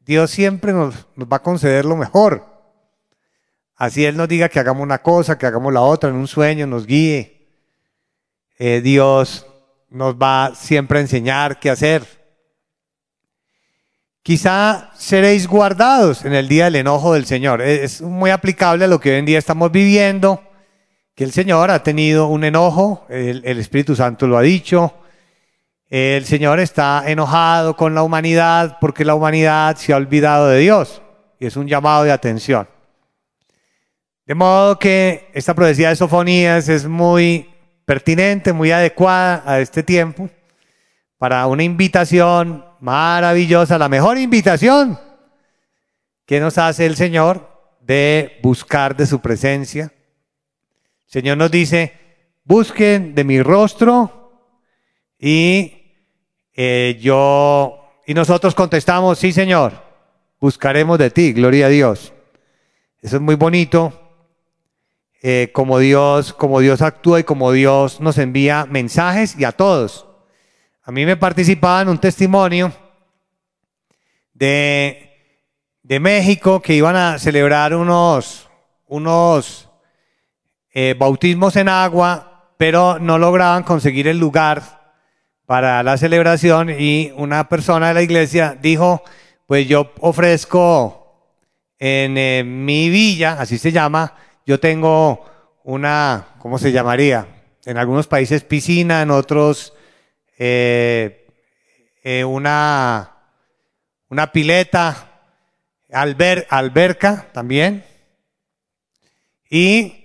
Dios 0.00 0.32
siempre 0.32 0.72
nos, 0.72 1.06
nos 1.14 1.28
va 1.28 1.36
a 1.36 1.42
conceder 1.44 1.84
lo 1.84 1.94
mejor. 1.94 2.44
Así 3.76 4.04
Él 4.04 4.16
nos 4.16 4.26
diga 4.26 4.48
que 4.48 4.58
hagamos 4.58 4.82
una 4.82 5.00
cosa, 5.00 5.38
que 5.38 5.46
hagamos 5.46 5.72
la 5.72 5.82
otra, 5.82 6.10
en 6.10 6.16
un 6.16 6.26
sueño, 6.26 6.66
nos 6.66 6.88
guíe. 6.88 7.33
Eh, 8.58 8.80
Dios 8.82 9.46
nos 9.90 10.14
va 10.14 10.52
siempre 10.54 10.98
a 10.98 11.02
enseñar 11.02 11.58
qué 11.58 11.70
hacer. 11.70 12.04
Quizá 14.22 14.90
seréis 14.96 15.46
guardados 15.46 16.24
en 16.24 16.32
el 16.32 16.48
día 16.48 16.64
del 16.64 16.76
enojo 16.76 17.14
del 17.14 17.26
Señor. 17.26 17.60
Es 17.60 18.00
muy 18.00 18.30
aplicable 18.30 18.84
a 18.84 18.88
lo 18.88 18.98
que 18.98 19.10
hoy 19.10 19.18
en 19.18 19.26
día 19.26 19.38
estamos 19.38 19.70
viviendo, 19.70 20.42
que 21.14 21.24
el 21.24 21.32
Señor 21.32 21.70
ha 21.70 21.82
tenido 21.82 22.28
un 22.28 22.44
enojo, 22.44 23.06
el, 23.08 23.44
Espíritu 23.58 23.94
Santo 23.94 24.26
lo 24.26 24.38
ha 24.38 24.42
dicho, 24.42 24.94
el 25.90 26.24
Señor 26.24 26.58
está 26.58 27.04
enojado 27.06 27.76
con 27.76 27.94
la 27.94 28.02
humanidad 28.02 28.78
porque 28.80 29.04
la 29.04 29.14
humanidad 29.14 29.76
se 29.76 29.92
ha 29.92 29.96
olvidado 29.96 30.48
de 30.48 30.60
Dios 30.60 31.02
y 31.38 31.46
es 31.46 31.56
un 31.56 31.68
llamado 31.68 32.04
de 32.04 32.12
atención. 32.12 32.66
De 34.26 34.34
modo 34.34 34.78
que 34.78 35.30
esta 35.34 35.54
profecía 35.54 35.90
de 35.90 35.96
Sofonías 35.96 36.68
es 36.70 36.86
muy 36.86 37.53
pertinente, 37.84 38.52
muy 38.52 38.70
adecuada 38.70 39.42
a 39.46 39.60
este 39.60 39.82
tiempo 39.82 40.28
para 41.18 41.46
una 41.46 41.62
invitación 41.62 42.64
maravillosa, 42.80 43.78
la 43.78 43.88
mejor 43.88 44.18
invitación 44.18 44.98
que 46.26 46.40
nos 46.40 46.58
hace 46.58 46.86
el 46.86 46.96
Señor 46.96 47.50
de 47.80 48.38
buscar 48.42 48.96
de 48.96 49.06
su 49.06 49.20
presencia. 49.20 49.92
El 51.06 51.12
Señor 51.12 51.36
nos 51.36 51.50
dice, 51.50 51.92
busquen 52.44 53.14
de 53.14 53.24
mi 53.24 53.42
rostro 53.42 54.50
y 55.18 55.72
eh, 56.54 56.98
yo, 57.00 58.02
y 58.06 58.14
nosotros 58.14 58.54
contestamos, 58.54 59.18
sí 59.18 59.32
Señor, 59.32 59.82
buscaremos 60.40 60.98
de 60.98 61.10
ti, 61.10 61.32
gloria 61.32 61.66
a 61.66 61.70
Dios. 61.70 62.12
Eso 63.00 63.16
es 63.16 63.22
muy 63.22 63.34
bonito, 63.34 64.03
eh, 65.26 65.48
como 65.54 65.78
Dios, 65.78 66.34
como 66.34 66.60
Dios 66.60 66.82
actúa 66.82 67.20
y 67.20 67.24
como 67.24 67.50
Dios 67.50 67.98
nos 67.98 68.18
envía 68.18 68.66
mensajes 68.66 69.34
y 69.38 69.44
a 69.44 69.52
todos. 69.52 70.06
A 70.82 70.92
mí 70.92 71.06
me 71.06 71.16
participaba 71.16 71.80
en 71.80 71.88
un 71.88 71.96
testimonio 71.96 72.70
de, 74.34 75.38
de 75.82 75.98
México 75.98 76.60
que 76.60 76.74
iban 76.74 76.94
a 76.94 77.18
celebrar 77.18 77.74
unos, 77.74 78.50
unos 78.86 79.70
eh, 80.74 80.94
bautismos 80.98 81.56
en 81.56 81.70
agua, 81.70 82.50
pero 82.58 82.98
no 82.98 83.16
lograban 83.16 83.62
conseguir 83.62 84.08
el 84.08 84.18
lugar 84.18 84.92
para 85.46 85.82
la 85.82 85.96
celebración 85.96 86.68
y 86.68 87.14
una 87.16 87.48
persona 87.48 87.88
de 87.88 87.94
la 87.94 88.02
iglesia 88.02 88.58
dijo, 88.60 89.02
pues 89.46 89.66
yo 89.66 89.90
ofrezco 90.00 91.32
en 91.78 92.18
eh, 92.18 92.44
mi 92.44 92.90
villa, 92.90 93.38
así 93.40 93.56
se 93.56 93.72
llama, 93.72 94.16
yo 94.46 94.60
tengo 94.60 95.24
una, 95.62 96.28
¿cómo 96.38 96.58
se 96.58 96.72
llamaría? 96.72 97.26
En 97.64 97.78
algunos 97.78 98.06
países 98.06 98.44
piscina, 98.44 99.00
en 99.00 99.10
otros 99.10 99.72
eh, 100.38 101.26
eh, 102.02 102.24
una, 102.24 103.10
una 104.10 104.32
pileta, 104.32 105.22
alber, 105.90 106.46
alberca 106.50 107.28
también. 107.32 107.84
Y 109.48 110.04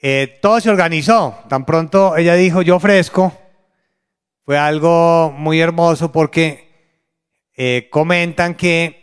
eh, 0.00 0.38
todo 0.40 0.60
se 0.60 0.70
organizó. 0.70 1.40
Tan 1.48 1.64
pronto 1.64 2.16
ella 2.16 2.34
dijo, 2.34 2.62
yo 2.62 2.76
ofrezco. 2.76 3.36
Fue 4.44 4.58
algo 4.58 5.32
muy 5.36 5.60
hermoso 5.60 6.12
porque 6.12 6.70
comentan 7.90 8.56
que 8.56 9.01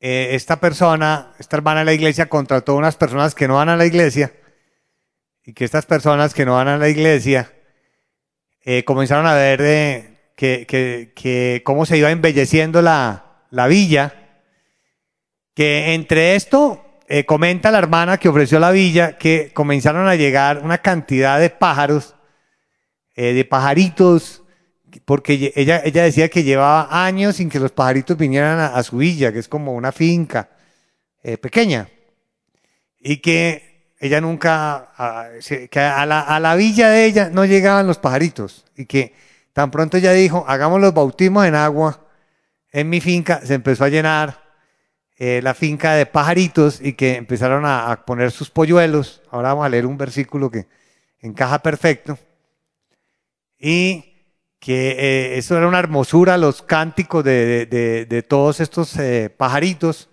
esta 0.00 0.60
persona, 0.60 1.32
esta 1.38 1.56
hermana 1.56 1.80
de 1.80 1.86
la 1.86 1.92
iglesia, 1.92 2.28
contrató 2.28 2.76
unas 2.76 2.96
personas 2.96 3.34
que 3.34 3.48
no 3.48 3.56
van 3.56 3.68
a 3.68 3.76
la 3.76 3.86
iglesia 3.86 4.32
y 5.48 5.54
que 5.54 5.64
estas 5.64 5.86
personas 5.86 6.34
que 6.34 6.44
no 6.44 6.54
van 6.54 6.68
a 6.68 6.76
la 6.76 6.90
iglesia 6.90 7.50
eh, 8.70 8.84
comenzaron 8.84 9.26
a 9.26 9.32
ver 9.32 9.62
eh, 9.62 10.34
que, 10.36 11.62
cómo 11.64 11.86
se 11.86 11.96
iba 11.96 12.10
embelleciendo 12.10 12.82
la, 12.82 13.46
villa, 13.66 14.12
que 15.54 15.94
entre 15.94 16.34
esto 16.34 17.00
eh, 17.08 17.24
comenta 17.24 17.70
la 17.70 17.78
hermana 17.78 18.18
que 18.18 18.28
ofreció 18.28 18.60
la 18.60 18.72
villa 18.72 19.16
que 19.16 19.52
comenzaron 19.54 20.06
a 20.06 20.16
llegar 20.16 20.60
una 20.62 20.76
cantidad 20.76 21.40
de 21.40 21.48
pájaros, 21.48 22.14
de 23.16 23.44
pajaritos, 23.46 24.44
porque 25.04 25.52
ella, 25.54 25.82
ella 25.84 26.02
decía 26.02 26.28
que 26.28 26.42
llevaba 26.42 27.04
años 27.04 27.36
sin 27.36 27.48
que 27.48 27.60
los 27.60 27.72
pajaritos 27.72 28.16
vinieran 28.16 28.58
a, 28.58 28.66
a 28.68 28.82
su 28.82 28.98
villa, 28.98 29.32
que 29.32 29.38
es 29.38 29.48
como 29.48 29.74
una 29.74 29.92
finca 29.92 30.50
pequeña, 31.40 31.88
y 33.00 33.18
que 33.18 33.92
ella 34.00 34.20
nunca, 34.20 34.92
que 35.70 35.80
a 35.80 36.06
la, 36.06 36.20
a 36.20 36.40
la, 36.40 36.54
villa 36.54 36.88
de 36.88 37.04
ella 37.04 37.30
no 37.30 37.44
llegaban 37.44 37.86
los 37.86 37.98
pajaritos 37.98 38.64
y 38.76 38.86
que 38.86 39.12
tan 39.52 39.70
pronto 39.70 39.96
ella 39.96 40.12
dijo, 40.12 40.44
hagamos 40.46 40.80
los 40.80 40.94
bautismos 40.94 41.44
en 41.46 41.54
agua, 41.54 42.06
en 42.70 42.88
mi 42.88 43.00
finca 43.00 43.40
se 43.44 43.54
empezó 43.54 43.84
a 43.84 43.88
llenar 43.88 44.48
eh, 45.20 45.40
la 45.42 45.52
finca 45.54 45.94
de 45.94 46.06
pajaritos 46.06 46.80
y 46.80 46.92
que 46.92 47.16
empezaron 47.16 47.64
a, 47.66 48.04
poner 48.06 48.30
sus 48.30 48.50
polluelos. 48.50 49.20
Ahora 49.30 49.48
vamos 49.48 49.66
a 49.66 49.68
leer 49.68 49.84
un 49.84 49.98
versículo 49.98 50.48
que 50.48 50.68
encaja 51.20 51.58
perfecto. 51.60 52.16
Y 53.58 54.17
que 54.58 54.90
eh, 54.98 55.38
eso 55.38 55.56
era 55.56 55.68
una 55.68 55.78
hermosura, 55.78 56.36
los 56.36 56.62
cánticos 56.62 57.24
de, 57.24 57.66
de, 57.66 58.22
todos 58.22 58.60
estos 58.60 58.96
eh, 58.96 59.30
pajaritos. 59.34 60.08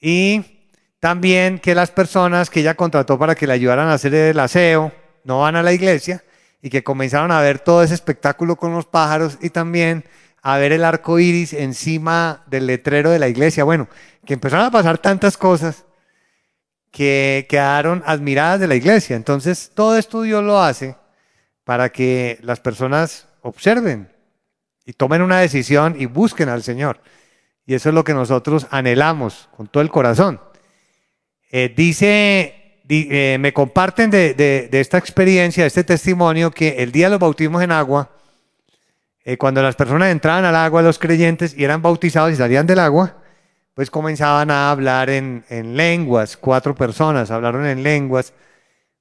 Y 0.00 0.68
también 1.00 1.58
que 1.58 1.74
las 1.74 1.90
personas 1.90 2.50
que 2.50 2.60
ella 2.60 2.74
contrató 2.74 3.18
para 3.18 3.34
que 3.34 3.46
le 3.46 3.54
ayudaran 3.54 3.88
a 3.88 3.94
hacer 3.94 4.14
el 4.14 4.38
aseo 4.38 4.92
no 5.24 5.40
van 5.40 5.56
a 5.56 5.62
la 5.62 5.72
iglesia 5.72 6.22
y 6.62 6.70
que 6.70 6.84
comenzaron 6.84 7.32
a 7.32 7.40
ver 7.40 7.58
todo 7.58 7.82
ese 7.82 7.94
espectáculo 7.94 8.56
con 8.56 8.72
los 8.72 8.86
pájaros 8.86 9.38
y 9.40 9.50
también 9.50 10.04
a 10.42 10.56
ver 10.56 10.72
el 10.72 10.84
arco 10.84 11.18
iris 11.18 11.52
encima 11.52 12.44
del 12.46 12.66
letrero 12.66 13.10
de 13.10 13.18
la 13.18 13.28
iglesia. 13.28 13.64
Bueno, 13.64 13.88
que 14.24 14.34
empezaron 14.34 14.66
a 14.66 14.70
pasar 14.70 14.98
tantas 14.98 15.36
cosas 15.36 15.84
que 16.90 17.46
quedaron 17.48 18.02
admiradas 18.06 18.60
de 18.60 18.68
la 18.68 18.74
iglesia. 18.74 19.16
Entonces, 19.16 19.70
todo 19.74 19.96
esto 19.96 20.22
Dios 20.22 20.42
lo 20.42 20.60
hace 20.60 20.96
para 21.64 21.90
que 21.90 22.38
las 22.42 22.60
personas 22.60 23.28
observen 23.42 24.10
y 24.84 24.92
tomen 24.92 25.22
una 25.22 25.38
decisión 25.40 25.94
y 25.98 26.06
busquen 26.06 26.48
al 26.48 26.62
Señor. 26.62 27.00
Y 27.66 27.74
eso 27.74 27.90
es 27.90 27.94
lo 27.94 28.04
que 28.04 28.14
nosotros 28.14 28.66
anhelamos 28.70 29.48
con 29.56 29.68
todo 29.68 29.82
el 29.82 29.90
corazón. 29.90 30.40
Eh, 31.52 31.72
dice, 31.76 32.82
eh, 32.88 33.38
me 33.38 33.52
comparten 33.52 34.10
de, 34.10 34.68
esta 34.72 34.98
experiencia, 34.98 35.62
de 35.62 35.68
este 35.68 35.84
testimonio, 35.84 36.50
que 36.50 36.82
el 36.82 36.90
día 36.90 37.06
de 37.06 37.10
los 37.10 37.20
bautismos 37.20 37.62
en 37.62 37.72
agua, 37.72 38.10
eh, 39.24 39.36
cuando 39.36 39.62
las 39.62 39.76
personas 39.76 40.10
entraban 40.10 40.44
al 40.44 40.56
agua, 40.56 40.82
los 40.82 40.98
creyentes, 40.98 41.56
y 41.56 41.62
eran 41.62 41.82
bautizados 41.82 42.32
y 42.32 42.36
salían 42.36 42.66
del 42.66 42.80
agua, 42.80 43.18
pues 43.74 43.90
comenzaban 43.90 44.50
a 44.50 44.70
hablar 44.70 45.10
en, 45.10 45.44
en 45.48 45.76
lenguas. 45.76 46.36
Cuatro 46.36 46.74
personas 46.74 47.30
hablaron 47.30 47.66
en 47.66 47.82
lenguas, 47.82 48.32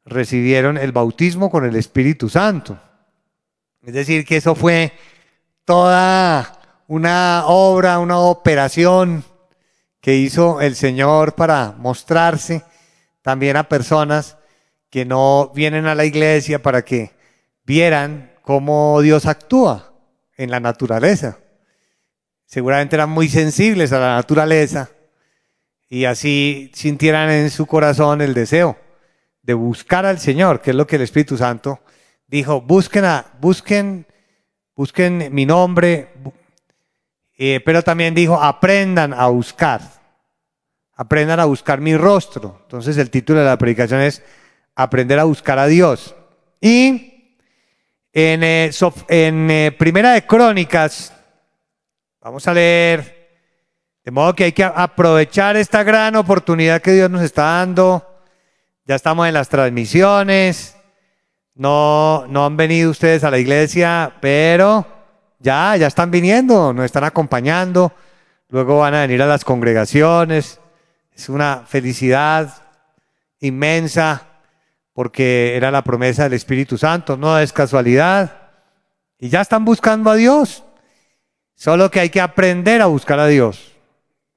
recibieron 0.06 0.78
el 0.78 0.92
bautismo 0.92 1.50
con 1.50 1.66
el 1.66 1.76
Espíritu 1.76 2.30
Santo. 2.30 2.80
Es 3.84 3.94
decir, 3.94 4.26
que 4.26 4.38
eso 4.38 4.56
fue 4.56 4.92
toda 5.64 6.60
una 6.88 7.46
obra, 7.46 8.00
una 8.00 8.20
operación 8.20 9.24
que 10.02 10.16
hizo 10.16 10.60
el 10.60 10.76
Señor 10.76 11.36
para 11.36 11.74
mostrarse 11.78 12.64
también 13.22 13.58
a 13.58 13.70
personas 13.70 14.38
que 14.90 15.06
no 15.06 15.52
vienen 15.54 15.86
a 15.86 15.96
la 15.96 16.06
iglesia 16.06 16.62
para 16.62 16.84
que 16.84 17.12
vieran 17.64 18.34
cómo 18.42 19.02
Dios 19.02 19.26
actúa 19.26 19.94
en 20.36 20.52
la 20.52 20.60
naturaleza. 20.60 21.38
Seguramente 22.46 22.96
eran 22.96 23.10
muy 23.10 23.30
sensibles 23.30 23.94
a 23.94 24.00
la 24.00 24.16
naturaleza 24.16 24.90
y 25.88 26.06
así 26.06 26.72
sintieran 26.74 27.30
en 27.30 27.50
su 27.50 27.66
corazón 27.66 28.22
el 28.22 28.34
deseo 28.34 28.78
de 29.44 29.54
buscar 29.54 30.06
al 30.06 30.20
Señor, 30.20 30.62
que 30.62 30.72
es 30.72 30.76
lo 30.76 30.88
que 30.88 30.96
el 30.98 31.04
Espíritu 31.04 31.38
Santo 31.38 31.80
dijo, 32.30 32.62
busquen, 32.62 33.06
a, 33.06 33.26
busquen, 33.42 34.06
busquen 34.76 35.34
mi 35.34 35.46
nombre, 35.46 36.10
eh, 37.38 37.60
pero 37.66 37.84
también 37.84 38.14
dijo, 38.14 38.40
aprendan 38.40 39.14
a 39.14 39.28
buscar, 39.28 39.82
aprendan 40.96 41.40
a 41.40 41.46
buscar 41.46 41.82
mi 41.82 41.98
rostro. 41.98 42.60
Entonces 42.64 42.98
el 42.98 43.10
título 43.10 43.40
de 43.40 43.46
la 43.46 43.58
predicación 43.58 44.02
es 44.02 44.22
Aprender 44.76 45.20
a 45.20 45.26
buscar 45.26 45.60
a 45.60 45.68
Dios. 45.68 46.16
Y 46.62 47.36
en, 48.14 48.44
eh, 48.44 48.72
en 49.10 49.52
eh, 49.52 49.72
Primera 49.78 50.14
de 50.14 50.26
Crónicas, 50.26 51.14
vamos 52.22 52.48
a 52.48 52.54
leer, 52.54 53.30
de 54.06 54.12
modo 54.12 54.34
que 54.34 54.46
hay 54.46 54.52
que 54.54 54.64
aprovechar 54.64 55.58
esta 55.58 55.84
gran 55.84 56.16
oportunidad 56.16 56.82
que 56.82 56.94
Dios 56.94 57.10
nos 57.10 57.24
está 57.24 57.44
dando. 57.44 58.06
Ya 58.86 58.96
estamos 58.96 59.28
en 59.28 59.34
las 59.34 59.50
transmisiones. 59.50 60.79
No, 61.60 62.26
no 62.30 62.46
han 62.46 62.56
venido 62.56 62.90
ustedes 62.90 63.26
a 63.26 63.30
la 63.30 63.38
iglesia, 63.38 64.14
pero 64.22 64.88
ya, 65.40 65.76
ya 65.76 65.88
están 65.88 66.10
viniendo, 66.10 66.72
nos 66.72 66.86
están 66.86 67.04
acompañando, 67.04 67.92
luego 68.48 68.80
van 68.80 68.96
a 68.96 69.02
venir 69.02 69.22
a 69.22 69.28
las 69.28 69.44
congregaciones. 69.44 70.62
Es 71.14 71.28
una 71.28 71.66
felicidad 71.68 72.64
inmensa 73.42 74.26
porque 74.94 75.58
era 75.58 75.70
la 75.70 75.84
promesa 75.84 76.24
del 76.24 76.32
Espíritu 76.32 76.78
Santo, 76.78 77.18
no 77.18 77.38
es 77.38 77.52
casualidad. 77.52 78.52
Y 79.20 79.28
ya 79.28 79.42
están 79.42 79.66
buscando 79.66 80.10
a 80.10 80.16
Dios. 80.16 80.64
Solo 81.56 81.92
que 81.92 82.00
hay 82.00 82.10
que 82.10 82.22
aprender 82.22 82.82
a 82.82 82.86
buscar 82.86 83.20
a 83.20 83.28
Dios. 83.28 83.74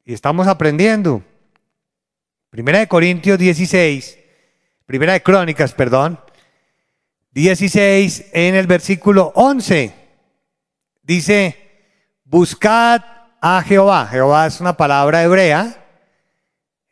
Y 0.04 0.12
estamos 0.12 0.48
aprendiendo. 0.48 1.22
Primera 2.50 2.80
de 2.80 2.88
Corintios 2.88 3.38
16, 3.38 4.18
Primera 4.86 5.12
de 5.12 5.22
Crónicas, 5.22 5.72
perdón, 5.72 6.18
16 7.32 8.26
en 8.32 8.54
el 8.54 8.66
versículo 8.66 9.32
11. 9.34 9.94
Dice, 11.02 11.56
buscad 12.24 13.02
a 13.40 13.62
Jehová. 13.62 14.06
Jehová 14.06 14.46
es 14.46 14.60
una 14.60 14.76
palabra 14.76 15.22
hebrea, 15.22 15.84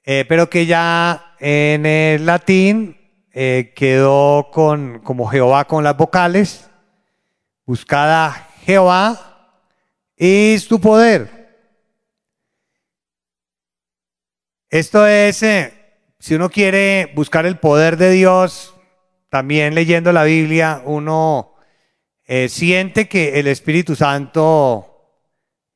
eh, 0.02 0.24
pero 0.28 0.48
que 0.48 0.66
ya 0.66 1.34
en 1.38 1.84
el 1.84 2.24
latín 2.24 2.96
eh, 3.32 3.72
quedó 3.76 4.50
con, 4.50 5.00
como 5.00 5.28
Jehová 5.28 5.66
con 5.66 5.84
las 5.84 5.96
vocales. 5.96 6.70
Buscad 7.66 8.26
a 8.26 8.48
Jehová 8.64 9.58
y 10.16 10.56
su 10.58 10.80
poder. 10.80 11.40
Esto 14.70 15.06
es, 15.06 15.42
eh, 15.42 15.74
si 16.18 16.34
uno 16.34 16.48
quiere 16.48 17.12
buscar 17.14 17.44
el 17.44 17.58
poder 17.58 17.96
de 17.96 18.10
Dios, 18.10 18.74
también 19.30 19.74
leyendo 19.74 20.12
la 20.12 20.24
Biblia, 20.24 20.82
uno 20.84 21.54
eh, 22.26 22.48
siente 22.48 23.08
que 23.08 23.38
el 23.40 23.46
Espíritu 23.46 23.96
Santo 23.96 24.90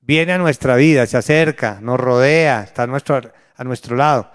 viene 0.00 0.32
a 0.32 0.38
nuestra 0.38 0.76
vida, 0.76 1.06
se 1.06 1.16
acerca, 1.16 1.78
nos 1.80 1.98
rodea, 1.98 2.62
está 2.64 2.82
a 2.82 2.86
nuestro, 2.86 3.20
a 3.56 3.64
nuestro 3.64 3.96
lado. 3.96 4.30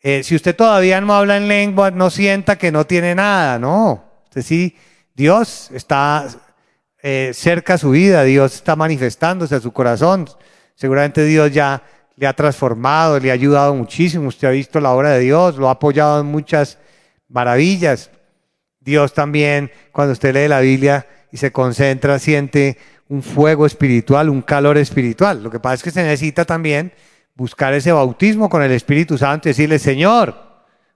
Eh, 0.00 0.22
si 0.22 0.36
usted 0.36 0.54
todavía 0.54 1.00
no 1.00 1.14
habla 1.14 1.36
en 1.36 1.48
lengua, 1.48 1.90
no 1.90 2.10
sienta 2.10 2.56
que 2.56 2.70
no 2.70 2.86
tiene 2.86 3.14
nada, 3.14 3.58
no. 3.58 4.04
Usted 4.24 4.42
sí, 4.42 4.76
Dios 5.14 5.70
está 5.72 6.28
eh, 7.02 7.32
cerca 7.34 7.74
a 7.74 7.78
su 7.78 7.90
vida, 7.90 8.22
Dios 8.22 8.54
está 8.54 8.76
manifestándose 8.76 9.56
a 9.56 9.60
su 9.60 9.72
corazón. 9.72 10.28
Seguramente 10.74 11.24
Dios 11.24 11.52
ya 11.52 11.82
le 12.16 12.26
ha 12.26 12.32
transformado, 12.32 13.18
le 13.18 13.30
ha 13.30 13.34
ayudado 13.34 13.74
muchísimo. 13.74 14.28
Usted 14.28 14.48
ha 14.48 14.52
visto 14.52 14.80
la 14.80 14.92
obra 14.92 15.10
de 15.10 15.20
Dios, 15.20 15.56
lo 15.56 15.68
ha 15.68 15.72
apoyado 15.72 16.20
en 16.20 16.26
muchas 16.26 16.78
maravillas. 17.28 18.10
Dios 18.84 19.14
también, 19.14 19.70
cuando 19.92 20.12
usted 20.12 20.34
lee 20.34 20.48
la 20.48 20.60
Biblia, 20.60 21.06
y 21.32 21.36
se 21.36 21.50
concentra, 21.50 22.18
siente 22.18 22.78
un 23.08 23.22
fuego 23.22 23.66
espiritual, 23.66 24.28
un 24.28 24.42
calor 24.42 24.78
espiritual. 24.78 25.42
Lo 25.42 25.50
que 25.50 25.58
pasa 25.58 25.74
es 25.74 25.82
que 25.82 25.90
se 25.90 26.02
necesita 26.02 26.44
también 26.44 26.92
buscar 27.34 27.74
ese 27.74 27.90
bautismo 27.92 28.48
con 28.48 28.62
el 28.62 28.70
Espíritu 28.70 29.18
Santo 29.18 29.48
y 29.48 29.50
decirle, 29.50 29.78
Señor, 29.78 30.36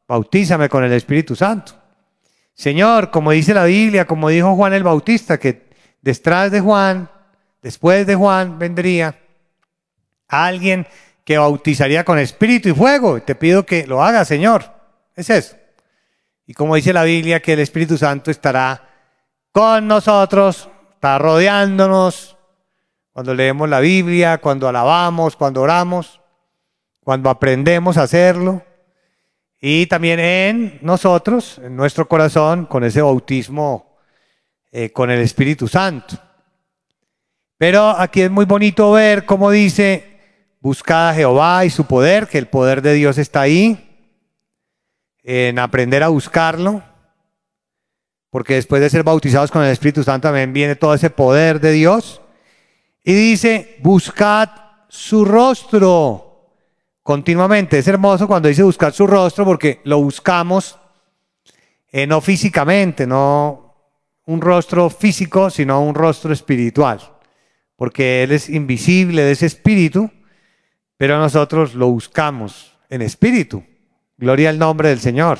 bautízame 0.06 0.68
con 0.68 0.84
el 0.84 0.92
Espíritu 0.92 1.34
Santo. 1.34 1.72
Señor, 2.54 3.10
como 3.10 3.32
dice 3.32 3.54
la 3.54 3.64
Biblia, 3.64 4.06
como 4.06 4.28
dijo 4.28 4.54
Juan 4.54 4.74
el 4.74 4.82
Bautista, 4.82 5.38
que 5.38 5.68
detrás 6.02 6.50
de 6.50 6.60
Juan, 6.60 7.10
después 7.62 8.06
de 8.06 8.14
Juan, 8.14 8.58
vendría 8.58 9.18
alguien 10.28 10.86
que 11.24 11.38
bautizaría 11.38 12.04
con 12.04 12.18
espíritu 12.18 12.68
y 12.68 12.74
fuego. 12.74 13.20
Te 13.20 13.34
pido 13.34 13.66
que 13.66 13.86
lo 13.86 14.02
haga, 14.02 14.24
Señor. 14.24 14.64
Es 15.14 15.30
eso. 15.30 15.57
Y 16.48 16.54
como 16.54 16.76
dice 16.76 16.94
la 16.94 17.04
Biblia, 17.04 17.42
que 17.42 17.52
el 17.52 17.58
Espíritu 17.58 17.98
Santo 17.98 18.30
estará 18.30 18.88
con 19.52 19.86
nosotros, 19.86 20.70
está 20.94 21.18
rodeándonos 21.18 22.38
cuando 23.12 23.34
leemos 23.34 23.68
la 23.68 23.80
Biblia, 23.80 24.38
cuando 24.38 24.66
alabamos, 24.66 25.36
cuando 25.36 25.60
oramos, 25.60 26.22
cuando 27.04 27.28
aprendemos 27.28 27.98
a 27.98 28.04
hacerlo. 28.04 28.62
Y 29.60 29.88
también 29.88 30.20
en 30.20 30.78
nosotros, 30.80 31.60
en 31.62 31.76
nuestro 31.76 32.08
corazón, 32.08 32.64
con 32.64 32.82
ese 32.82 33.02
bautismo 33.02 33.98
eh, 34.72 34.90
con 34.90 35.10
el 35.10 35.20
Espíritu 35.20 35.68
Santo. 35.68 36.16
Pero 37.58 37.90
aquí 37.90 38.22
es 38.22 38.30
muy 38.30 38.46
bonito 38.46 38.90
ver 38.92 39.26
cómo 39.26 39.50
dice, 39.50 40.18
buscad 40.60 41.10
a 41.10 41.14
Jehová 41.14 41.66
y 41.66 41.70
su 41.70 41.84
poder, 41.84 42.26
que 42.26 42.38
el 42.38 42.46
poder 42.46 42.80
de 42.80 42.94
Dios 42.94 43.18
está 43.18 43.42
ahí, 43.42 43.87
en 45.22 45.58
aprender 45.58 46.02
a 46.02 46.08
buscarlo, 46.08 46.82
porque 48.30 48.54
después 48.54 48.80
de 48.80 48.90
ser 48.90 49.02
bautizados 49.02 49.50
con 49.50 49.62
el 49.62 49.70
Espíritu 49.70 50.02
Santo 50.02 50.28
también 50.28 50.52
viene 50.52 50.76
todo 50.76 50.94
ese 50.94 51.10
poder 51.10 51.60
de 51.60 51.72
Dios. 51.72 52.20
Y 53.02 53.14
dice, 53.14 53.78
buscad 53.82 54.50
su 54.88 55.24
rostro 55.24 56.28
continuamente. 57.02 57.78
Es 57.78 57.88
hermoso 57.88 58.26
cuando 58.26 58.48
dice 58.48 58.62
buscar 58.62 58.92
su 58.92 59.06
rostro 59.06 59.44
porque 59.44 59.80
lo 59.84 60.02
buscamos 60.02 60.78
eh, 61.90 62.06
no 62.06 62.20
físicamente, 62.20 63.06
no 63.06 63.74
un 64.26 64.42
rostro 64.42 64.90
físico, 64.90 65.48
sino 65.48 65.80
un 65.82 65.94
rostro 65.94 66.32
espiritual. 66.32 67.00
Porque 67.76 68.22
Él 68.22 68.32
es 68.32 68.50
invisible, 68.50 69.22
Él 69.22 69.28
es 69.28 69.42
espíritu, 69.42 70.10
pero 70.98 71.18
nosotros 71.18 71.74
lo 71.74 71.88
buscamos 71.88 72.76
en 72.90 73.00
espíritu. 73.00 73.64
Gloria 74.18 74.50
al 74.50 74.58
nombre 74.58 74.90
del 74.90 75.00
Señor. 75.00 75.38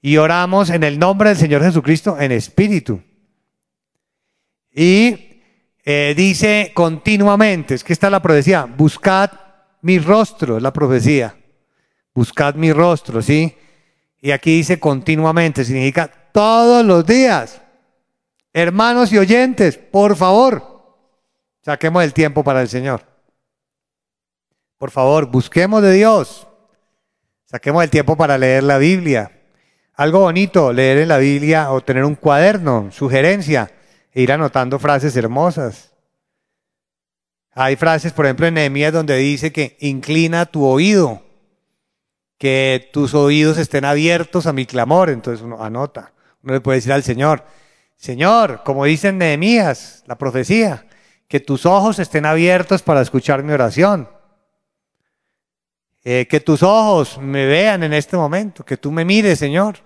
Y 0.00 0.16
oramos 0.16 0.70
en 0.70 0.82
el 0.82 0.98
nombre 0.98 1.28
del 1.28 1.38
Señor 1.38 1.62
Jesucristo 1.62 2.18
en 2.18 2.32
espíritu. 2.32 3.02
Y 4.72 5.42
eh, 5.84 6.14
dice 6.16 6.72
continuamente, 6.74 7.74
es 7.74 7.84
que 7.84 7.92
está 7.92 8.10
la 8.10 8.22
profecía, 8.22 8.64
buscad 8.64 9.30
mi 9.82 9.98
rostro, 9.98 10.56
es 10.56 10.62
la 10.62 10.72
profecía. 10.72 11.36
Buscad 12.14 12.54
mi 12.54 12.72
rostro, 12.72 13.22
¿sí? 13.22 13.56
Y 14.20 14.30
aquí 14.32 14.56
dice 14.56 14.80
continuamente, 14.80 15.64
significa 15.64 16.10
todos 16.32 16.84
los 16.84 17.06
días. 17.06 17.60
Hermanos 18.52 19.12
y 19.12 19.18
oyentes, 19.18 19.76
por 19.76 20.16
favor, 20.16 20.96
saquemos 21.62 22.02
el 22.02 22.12
tiempo 22.12 22.42
para 22.42 22.62
el 22.62 22.68
Señor. 22.68 23.02
Por 24.78 24.90
favor, 24.90 25.26
busquemos 25.26 25.82
de 25.82 25.92
Dios. 25.92 26.48
Saquemos 27.50 27.82
el 27.82 27.88
tiempo 27.88 28.14
para 28.14 28.36
leer 28.36 28.62
la 28.62 28.76
Biblia. 28.76 29.32
Algo 29.94 30.20
bonito, 30.20 30.70
leer 30.70 30.98
en 30.98 31.08
la 31.08 31.16
Biblia 31.16 31.72
o 31.72 31.80
tener 31.80 32.04
un 32.04 32.14
cuaderno, 32.14 32.90
sugerencia, 32.92 33.72
e 34.12 34.20
ir 34.20 34.32
anotando 34.32 34.78
frases 34.78 35.16
hermosas. 35.16 35.94
Hay 37.52 37.76
frases, 37.76 38.12
por 38.12 38.26
ejemplo, 38.26 38.46
en 38.46 38.54
Nehemías 38.54 38.92
donde 38.92 39.16
dice 39.16 39.50
que 39.50 39.78
inclina 39.80 40.44
tu 40.44 40.66
oído, 40.66 41.22
que 42.36 42.90
tus 42.92 43.14
oídos 43.14 43.56
estén 43.56 43.86
abiertos 43.86 44.46
a 44.46 44.52
mi 44.52 44.66
clamor. 44.66 45.08
Entonces 45.08 45.42
uno 45.42 45.64
anota. 45.64 46.12
Uno 46.42 46.52
le 46.52 46.60
puede 46.60 46.76
decir 46.76 46.92
al 46.92 47.02
Señor, 47.02 47.44
Señor, 47.96 48.62
como 48.62 48.84
dice 48.84 49.08
en 49.08 49.16
Nehemías, 49.18 50.04
la 50.06 50.18
profecía, 50.18 50.86
que 51.28 51.40
tus 51.40 51.64
ojos 51.64 51.98
estén 51.98 52.26
abiertos 52.26 52.82
para 52.82 53.00
escuchar 53.00 53.42
mi 53.42 53.54
oración. 53.54 54.17
Eh, 56.10 56.26
que 56.26 56.40
tus 56.40 56.62
ojos 56.62 57.18
me 57.18 57.44
vean 57.44 57.82
en 57.82 57.92
este 57.92 58.16
momento, 58.16 58.64
que 58.64 58.78
tú 58.78 58.90
me 58.90 59.04
mires, 59.04 59.38
Señor. 59.38 59.76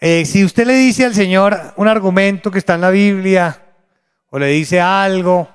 Eh, 0.00 0.26
si 0.26 0.44
usted 0.44 0.66
le 0.66 0.74
dice 0.74 1.06
al 1.06 1.14
Señor 1.14 1.58
un 1.76 1.88
argumento 1.88 2.50
que 2.50 2.58
está 2.58 2.74
en 2.74 2.82
la 2.82 2.90
Biblia, 2.90 3.58
o 4.28 4.38
le 4.38 4.48
dice 4.48 4.82
algo, 4.82 5.48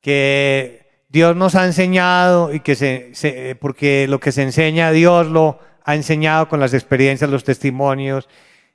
que 0.00 1.04
Dios 1.10 1.36
nos 1.36 1.54
ha 1.54 1.64
enseñado 1.64 2.52
y 2.52 2.58
que 2.58 2.74
se, 2.74 3.56
porque 3.60 4.08
lo 4.08 4.18
que 4.18 4.32
se 4.32 4.42
enseña 4.42 4.90
Dios 4.90 5.28
lo 5.28 5.60
ha 5.84 5.94
enseñado 5.94 6.48
con 6.48 6.58
las 6.58 6.74
experiencias, 6.74 7.30
los 7.30 7.44
testimonios. 7.44 8.28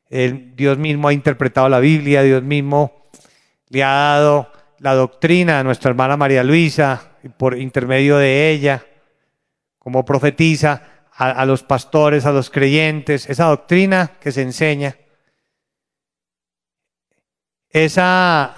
Dios 0.09 0.78
mismo 0.78 1.09
ha 1.09 1.13
interpretado 1.13 1.67
la 1.67 1.82
Biblia, 1.82 2.23
Dios 2.23 2.43
mismo 2.43 3.09
le 3.67 3.84
ha 3.84 3.91
dado 3.91 4.53
la 4.80 4.93
doctrina 4.93 5.59
a 5.59 5.63
nuestra 5.65 5.89
hermana 5.89 6.15
María 6.15 6.45
Luisa 6.45 7.11
por 7.36 7.57
intermedio 7.57 8.15
de 8.15 8.51
ella, 8.51 8.86
como 9.88 10.04
profetiza 10.04 10.82
a, 11.14 11.46
los 11.46 11.64
pastores, 11.64 12.26
a 12.26 12.34
los 12.34 12.50
creyentes, 12.50 13.30
esa 13.30 13.46
doctrina 13.46 14.18
que 14.20 14.34
se 14.34 14.42
enseña. 14.42 14.98
Esa 17.70 18.54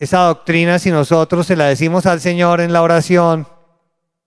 esa 0.00 0.22
doctrina, 0.22 0.80
si 0.80 0.90
nosotros 0.90 1.46
se 1.46 1.54
la 1.54 1.66
decimos 1.66 2.06
al 2.06 2.20
Señor 2.20 2.60
en 2.60 2.72
la 2.72 2.82
oración, 2.82 3.46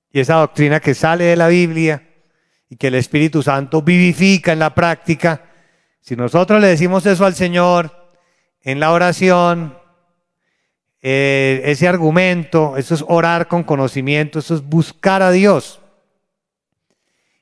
y 0.09 0.21
esa 0.21 0.35
doctrina 0.35 0.79
que 0.79 0.93
sale 0.93 1.25
de 1.25 1.35
la 1.35 1.49
Biblia 1.49 2.07
y 2.69 2.77
que 2.77 2.87
el 2.87 2.95
Espíritu 2.95 3.43
Santo 3.43 3.81
vivifica 3.81 4.53
en 4.53 4.59
la 4.59 4.73
práctica, 4.73 5.41
si 5.99 6.15
nosotros 6.15 6.61
le 6.61 6.67
decimos 6.67 7.05
eso 7.05 7.25
al 7.25 7.35
Señor 7.35 7.91
en 8.61 8.79
la 8.79 8.93
oración, 8.93 9.77
eh, 11.01 11.61
ese 11.65 11.89
argumento, 11.89 12.77
eso 12.77 12.95
es 12.95 13.03
orar 13.05 13.49
con 13.49 13.65
conocimiento, 13.65 14.39
eso 14.39 14.55
es 14.55 14.63
buscar 14.63 15.21
a 15.21 15.31
Dios. 15.31 15.81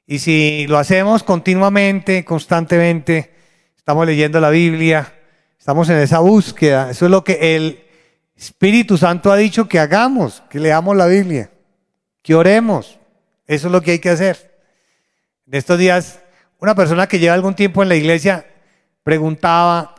Y 0.07 0.19
si 0.19 0.67
lo 0.67 0.77
hacemos 0.77 1.23
continuamente, 1.23 2.23
constantemente, 2.23 3.31
estamos 3.75 4.05
leyendo 4.05 4.39
la 4.39 4.49
Biblia, 4.49 5.13
estamos 5.57 5.89
en 5.89 5.97
esa 5.97 6.19
búsqueda, 6.19 6.91
eso 6.91 7.05
es 7.05 7.11
lo 7.11 7.23
que 7.23 7.55
el 7.55 7.83
Espíritu 8.35 8.97
Santo 8.97 9.31
ha 9.31 9.37
dicho 9.37 9.67
que 9.67 9.79
hagamos, 9.79 10.43
que 10.49 10.59
leamos 10.59 10.95
la 10.95 11.07
Biblia, 11.07 11.49
que 12.21 12.35
oremos. 12.35 12.99
Eso 13.47 13.67
es 13.67 13.71
lo 13.71 13.81
que 13.81 13.91
hay 13.91 13.99
que 13.99 14.09
hacer. 14.09 14.59
En 15.47 15.53
estos 15.55 15.77
días, 15.77 16.19
una 16.59 16.75
persona 16.75 17.07
que 17.07 17.19
lleva 17.19 17.33
algún 17.33 17.55
tiempo 17.55 17.83
en 17.83 17.89
la 17.89 17.95
iglesia 17.95 18.45
preguntaba, 19.03 19.95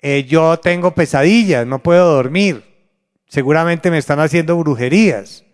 eh, 0.00 0.24
yo 0.24 0.58
tengo 0.58 0.94
pesadillas, 0.94 1.66
no 1.66 1.82
puedo 1.82 2.12
dormir, 2.14 2.64
seguramente 3.28 3.90
me 3.90 3.98
están 3.98 4.20
haciendo 4.20 4.56
brujerías. 4.56 5.44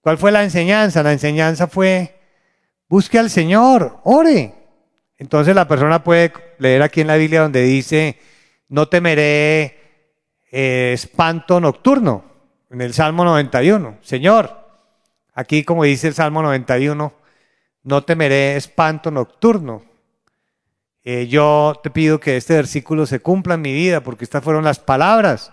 ¿Cuál 0.00 0.18
fue 0.18 0.32
la 0.32 0.44
enseñanza? 0.44 1.02
La 1.02 1.12
enseñanza 1.12 1.66
fue, 1.66 2.14
busque 2.94 3.18
al 3.18 3.28
Señor, 3.28 3.98
ore. 4.04 4.54
Entonces 5.18 5.52
la 5.52 5.66
persona 5.66 6.04
puede 6.04 6.32
leer 6.58 6.80
aquí 6.80 7.00
en 7.00 7.08
la 7.08 7.16
Biblia 7.16 7.40
donde 7.40 7.62
dice, 7.62 8.20
no 8.68 8.86
temeré 8.86 9.80
eh, 10.52 10.92
espanto 10.94 11.58
nocturno, 11.58 12.22
en 12.70 12.80
el 12.80 12.94
Salmo 12.94 13.24
91. 13.24 13.98
Señor, 14.00 14.56
aquí 15.34 15.64
como 15.64 15.82
dice 15.82 16.06
el 16.06 16.14
Salmo 16.14 16.40
91, 16.42 17.12
no 17.82 18.04
temeré 18.04 18.54
espanto 18.54 19.10
nocturno. 19.10 19.82
Eh, 21.02 21.26
yo 21.26 21.80
te 21.82 21.90
pido 21.90 22.20
que 22.20 22.36
este 22.36 22.54
versículo 22.54 23.06
se 23.06 23.18
cumpla 23.18 23.54
en 23.54 23.62
mi 23.62 23.72
vida, 23.72 24.02
porque 24.02 24.22
estas 24.22 24.44
fueron 24.44 24.62
las 24.62 24.78
palabras, 24.78 25.52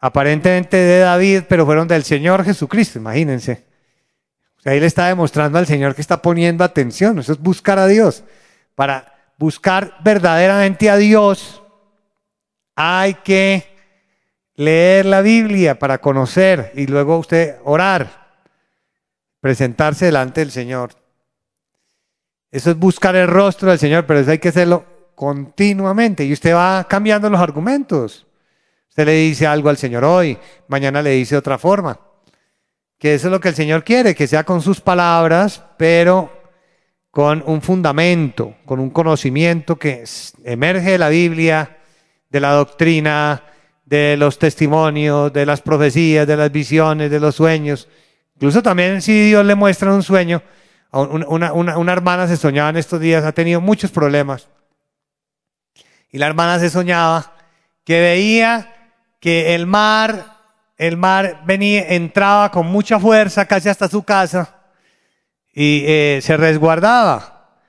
aparentemente 0.00 0.76
de 0.76 0.98
David, 0.98 1.42
pero 1.48 1.64
fueron 1.66 1.86
del 1.86 2.02
Señor 2.02 2.42
Jesucristo, 2.42 2.98
imagínense. 2.98 3.71
Ahí 4.64 4.80
le 4.80 4.86
está 4.86 5.06
demostrando 5.08 5.58
al 5.58 5.66
Señor 5.66 5.94
que 5.94 6.00
está 6.00 6.22
poniendo 6.22 6.64
atención, 6.64 7.18
eso 7.18 7.32
es 7.32 7.38
buscar 7.38 7.78
a 7.78 7.86
Dios. 7.86 8.24
Para 8.74 9.12
buscar 9.38 9.96
verdaderamente 10.02 10.88
a 10.88 10.96
Dios, 10.96 11.62
hay 12.76 13.14
que 13.14 13.66
leer 14.54 15.06
la 15.06 15.20
Biblia 15.20 15.78
para 15.78 15.98
conocer 15.98 16.72
y 16.74 16.86
luego 16.86 17.18
usted 17.18 17.56
orar, 17.64 18.40
presentarse 19.40 20.06
delante 20.06 20.40
del 20.40 20.50
Señor. 20.50 20.92
Eso 22.50 22.70
es 22.70 22.78
buscar 22.78 23.16
el 23.16 23.28
rostro 23.28 23.70
del 23.70 23.78
Señor, 23.78 24.06
pero 24.06 24.20
eso 24.20 24.30
hay 24.30 24.38
que 24.38 24.50
hacerlo 24.50 24.84
continuamente 25.14 26.24
y 26.24 26.32
usted 26.32 26.54
va 26.54 26.86
cambiando 26.88 27.28
los 27.30 27.40
argumentos. 27.40 28.26
Usted 28.88 29.06
le 29.06 29.12
dice 29.12 29.46
algo 29.46 29.70
al 29.70 29.78
Señor 29.78 30.04
hoy, 30.04 30.38
mañana 30.68 31.00
le 31.00 31.10
dice 31.10 31.36
otra 31.36 31.58
forma. 31.58 31.98
Que 33.02 33.14
eso 33.14 33.26
es 33.26 33.32
lo 33.32 33.40
que 33.40 33.48
el 33.48 33.56
Señor 33.56 33.82
quiere, 33.82 34.14
que 34.14 34.28
sea 34.28 34.44
con 34.44 34.62
sus 34.62 34.80
palabras, 34.80 35.60
pero 35.76 36.30
con 37.10 37.42
un 37.44 37.60
fundamento, 37.60 38.54
con 38.64 38.78
un 38.78 38.90
conocimiento 38.90 39.74
que 39.74 40.04
emerge 40.44 40.92
de 40.92 40.98
la 40.98 41.08
Biblia, 41.08 41.78
de 42.30 42.38
la 42.38 42.52
doctrina, 42.52 43.42
de 43.84 44.16
los 44.16 44.38
testimonios, 44.38 45.32
de 45.32 45.44
las 45.44 45.62
profecías, 45.62 46.28
de 46.28 46.36
las 46.36 46.52
visiones, 46.52 47.10
de 47.10 47.18
los 47.18 47.34
sueños. 47.34 47.88
Incluso 48.36 48.62
también 48.62 49.02
si 49.02 49.30
Dios 49.30 49.44
le 49.44 49.56
muestra 49.56 49.92
un 49.92 50.04
sueño, 50.04 50.40
una, 50.92 51.52
una, 51.52 51.76
una 51.76 51.92
hermana 51.92 52.28
se 52.28 52.36
soñaba 52.36 52.70
en 52.70 52.76
estos 52.76 53.00
días, 53.00 53.24
ha 53.24 53.32
tenido 53.32 53.60
muchos 53.60 53.90
problemas. 53.90 54.48
y 56.12 56.18
la 56.18 56.28
hermana 56.28 56.60
se 56.60 56.70
soñaba 56.70 57.34
que 57.82 58.00
veía 58.00 58.92
que 59.18 59.56
el 59.56 59.66
mar, 59.66 60.41
el 60.82 60.96
mar 60.96 61.42
venía, 61.44 61.86
entraba 61.90 62.50
con 62.50 62.66
mucha 62.66 62.98
fuerza 62.98 63.46
casi 63.46 63.68
hasta 63.68 63.88
su 63.88 64.02
casa 64.02 64.62
y 65.54 65.84
eh, 65.86 66.18
se 66.20 66.36
resguardaba. 66.36 67.60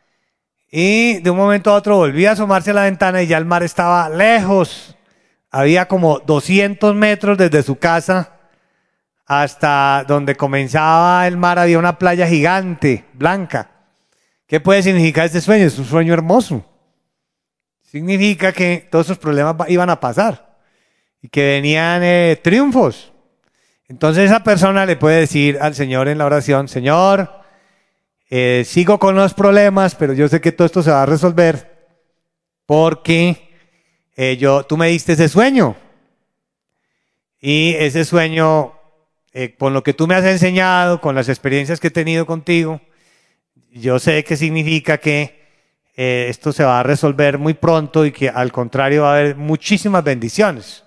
Y 0.72 1.20
de 1.20 1.30
un 1.30 1.38
momento 1.38 1.70
a 1.70 1.76
otro 1.76 1.98
volvía 1.98 2.32
a 2.32 2.34
asomarse 2.34 2.72
a 2.72 2.74
la 2.74 2.84
ventana 2.86 3.22
y 3.22 3.28
ya 3.28 3.38
el 3.38 3.46
mar 3.46 3.62
estaba 3.62 4.10
lejos. 4.10 4.98
Había 5.52 5.88
como 5.88 6.18
200 6.22 6.96
metros 6.96 7.38
desde 7.38 7.62
su 7.62 7.76
casa 7.76 8.32
hasta 9.28 10.06
donde 10.08 10.36
comenzaba 10.36 11.28
el 11.28 11.38
mar. 11.38 11.60
Había 11.60 11.78
una 11.78 12.00
playa 12.00 12.26
gigante, 12.26 13.06
blanca. 13.14 13.70
¿Qué 14.48 14.60
puede 14.60 14.82
significar 14.82 15.28
este 15.28 15.40
sueño? 15.40 15.66
Es 15.66 15.78
un 15.78 15.86
sueño 15.86 16.16
hermoso. 16.16 16.66
Significa 17.84 18.52
que 18.52 18.88
todos 18.90 19.06
esos 19.06 19.20
problemas 19.20 19.56
iban 19.70 19.92
a 19.92 20.00
pasar 20.00 20.53
y 21.24 21.30
que 21.30 21.54
venían 21.54 22.04
eh, 22.04 22.38
triunfos. 22.44 23.14
Entonces 23.88 24.26
esa 24.26 24.44
persona 24.44 24.86
le 24.86 24.98
puede 24.98 25.22
decir 25.22 25.58
al 25.62 25.74
Señor 25.74 26.10
en 26.10 26.18
la 26.18 26.26
oración, 26.26 26.68
Señor, 26.68 27.32
eh, 28.30 28.64
sigo 28.68 29.00
con 29.00 29.16
los 29.16 29.34
problemas, 29.34 29.96
pero 29.96 30.12
yo 30.14 30.28
sé 30.28 30.42
que 30.42 30.52
todo 30.52 30.66
esto 30.66 30.84
se 30.84 30.92
va 30.92 31.04
a 31.04 31.06
resolver 31.06 31.94
porque 32.66 33.50
eh, 34.18 34.36
yo, 34.38 34.64
tú 34.66 34.76
me 34.76 34.90
diste 34.90 35.14
ese 35.14 35.30
sueño. 35.30 35.78
Y 37.40 37.76
ese 37.78 38.06
sueño, 38.06 38.74
con 39.58 39.74
lo 39.74 39.84
que 39.84 39.94
tú 39.94 40.08
me 40.08 40.16
has 40.16 40.24
enseñado, 40.24 41.02
con 41.02 41.14
las 41.14 41.28
experiencias 41.28 41.82
que 41.82 41.88
he 41.88 41.92
tenido 41.92 42.26
contigo, 42.26 42.80
yo 43.70 44.00
sé 44.00 44.24
que 44.24 44.38
significa 44.38 44.98
que 44.98 45.44
esto 45.96 46.54
se 46.54 46.64
va 46.64 46.80
a 46.80 46.84
resolver 46.84 47.38
muy 47.38 47.54
pronto 47.54 48.06
y 48.06 48.14
que 48.14 48.30
al 48.30 48.54
contrario 48.54 49.02
va 49.02 49.10
a 49.10 49.20
haber 49.20 49.36
muchísimas 49.36 50.06
bendiciones. 50.06 50.84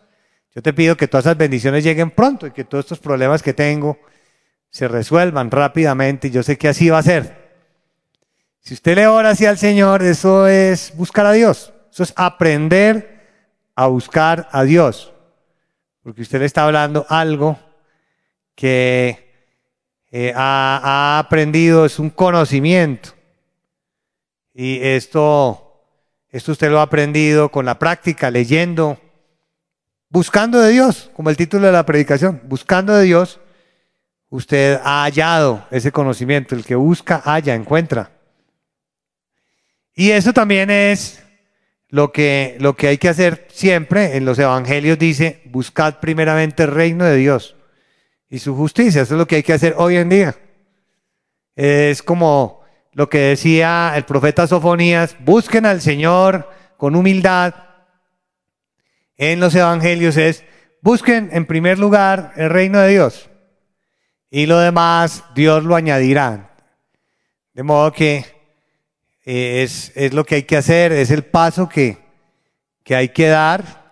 Yo 0.56 0.62
te 0.62 0.72
pido 0.72 0.96
que 0.96 1.06
todas 1.06 1.26
esas 1.26 1.36
bendiciones 1.36 1.84
lleguen 1.84 2.10
pronto 2.10 2.46
y 2.46 2.50
que 2.50 2.64
todos 2.64 2.86
estos 2.86 2.98
problemas 2.98 3.42
que 3.42 3.52
tengo 3.52 3.98
se 4.70 4.88
resuelvan 4.88 5.50
rápidamente 5.50 6.28
y 6.28 6.30
yo 6.30 6.42
sé 6.42 6.56
que 6.56 6.68
así 6.68 6.88
va 6.88 6.96
a 6.96 7.02
ser. 7.02 7.52
Si 8.60 8.72
usted 8.72 8.94
le 8.94 9.06
ora 9.06 9.28
así 9.28 9.44
al 9.44 9.58
Señor, 9.58 10.02
eso 10.02 10.46
es 10.46 10.96
buscar 10.96 11.26
a 11.26 11.32
Dios, 11.32 11.74
eso 11.92 12.04
es 12.04 12.14
aprender 12.16 13.20
a 13.74 13.88
buscar 13.88 14.48
a 14.50 14.62
Dios, 14.62 15.12
porque 16.02 16.22
usted 16.22 16.38
le 16.38 16.46
está 16.46 16.64
hablando 16.64 17.04
algo 17.10 17.58
que 18.54 19.52
eh, 20.10 20.32
ha, 20.34 20.80
ha 20.82 21.18
aprendido, 21.18 21.84
es 21.84 21.98
un 21.98 22.08
conocimiento. 22.08 23.10
Y 24.54 24.80
esto, 24.80 25.82
esto 26.30 26.52
usted 26.52 26.70
lo 26.70 26.80
ha 26.80 26.84
aprendido 26.84 27.50
con 27.50 27.66
la 27.66 27.78
práctica, 27.78 28.30
leyendo, 28.30 28.98
buscando 30.08 30.60
de 30.60 30.72
Dios, 30.72 31.10
como 31.14 31.30
el 31.30 31.36
título 31.36 31.66
de 31.66 31.72
la 31.72 31.86
predicación, 31.86 32.40
buscando 32.44 32.94
de 32.94 33.04
Dios 33.04 33.40
usted 34.28 34.80
ha 34.82 35.04
hallado 35.04 35.66
ese 35.70 35.92
conocimiento. 35.92 36.54
El 36.54 36.64
que 36.64 36.74
busca, 36.74 37.22
halla, 37.24 37.54
encuentra. 37.54 38.10
Y 39.94 40.10
eso 40.10 40.32
también 40.32 40.70
es 40.70 41.22
lo 41.88 42.12
que, 42.12 42.56
lo 42.60 42.76
que 42.76 42.88
hay 42.88 42.98
que 42.98 43.08
hacer 43.08 43.46
siempre. 43.50 44.16
En 44.16 44.24
los 44.24 44.38
evangelios 44.38 44.98
dice, 44.98 45.42
buscad 45.46 46.00
primeramente 46.00 46.64
el 46.64 46.70
reino 46.70 47.04
de 47.04 47.16
Dios 47.16 47.56
y 48.28 48.38
su 48.38 48.54
justicia. 48.54 49.02
Eso 49.02 49.14
es 49.14 49.18
lo 49.18 49.26
que 49.26 49.36
hay 49.36 49.42
que 49.42 49.54
hacer 49.54 49.74
hoy 49.78 49.96
en 49.96 50.08
día. 50.08 50.36
Es 51.54 52.02
como 52.02 52.60
lo 52.92 53.08
que 53.08 53.18
decía 53.18 53.92
el 53.96 54.04
profeta 54.04 54.46
Sofonías, 54.46 55.16
busquen 55.20 55.64
al 55.64 55.80
Señor 55.80 56.50
con 56.76 56.94
humildad. 56.94 57.54
En 59.16 59.40
los 59.40 59.54
evangelios 59.54 60.16
es, 60.16 60.44
busquen 60.82 61.30
en 61.32 61.46
primer 61.46 61.78
lugar 61.78 62.32
el 62.36 62.50
reino 62.50 62.80
de 62.80 62.90
Dios 62.90 63.30
y 64.30 64.46
lo 64.46 64.58
demás 64.58 65.24
Dios 65.34 65.64
lo 65.64 65.74
añadirá. 65.74 66.50
De 67.54 67.62
modo 67.62 67.92
que 67.92 68.24
eh, 69.24 69.62
es, 69.62 69.92
es, 69.94 70.12
lo 70.12 70.24
que 70.24 70.36
hay 70.36 70.42
que 70.42 70.56
hacer, 70.56 70.92
es 70.92 71.10
el 71.10 71.24
paso 71.24 71.68
que, 71.68 71.98
que 72.84 72.94
hay 72.94 73.08
que 73.08 73.28
dar. 73.28 73.86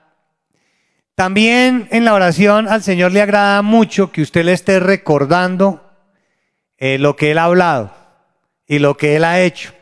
También 1.14 1.89
en 1.91 2.05
la 2.05 2.14
oración 2.14 2.68
al 2.68 2.83
Señor 2.83 3.12
le 3.12 3.22
agrada 3.22 3.62
mucho 3.62 4.12
que 4.12 4.22
usted 4.22 4.45
le 4.45 4.53
esté 4.53 4.81
recordando 4.81 5.91
eh, 6.77 6.99
lo 6.99 7.16
que 7.16 7.31
Él 7.31 7.39
ha 7.39 7.45
hablado 7.45 7.95
y 8.66 8.81
lo 8.81 8.97
que 8.97 9.16
Él 9.16 9.25
ha 9.25 9.41
hecho. 9.41 9.72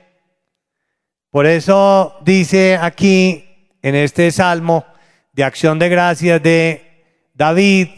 Por 1.30 1.46
eso 1.46 2.18
dice 2.22 2.76
aquí 2.80 3.76
en 3.80 3.94
este 3.94 4.30
salmo 4.30 4.84
de 5.32 5.44
acción 5.44 5.78
de 5.78 5.88
gracias 5.88 6.42
de 6.42 6.82
David, 7.34 7.88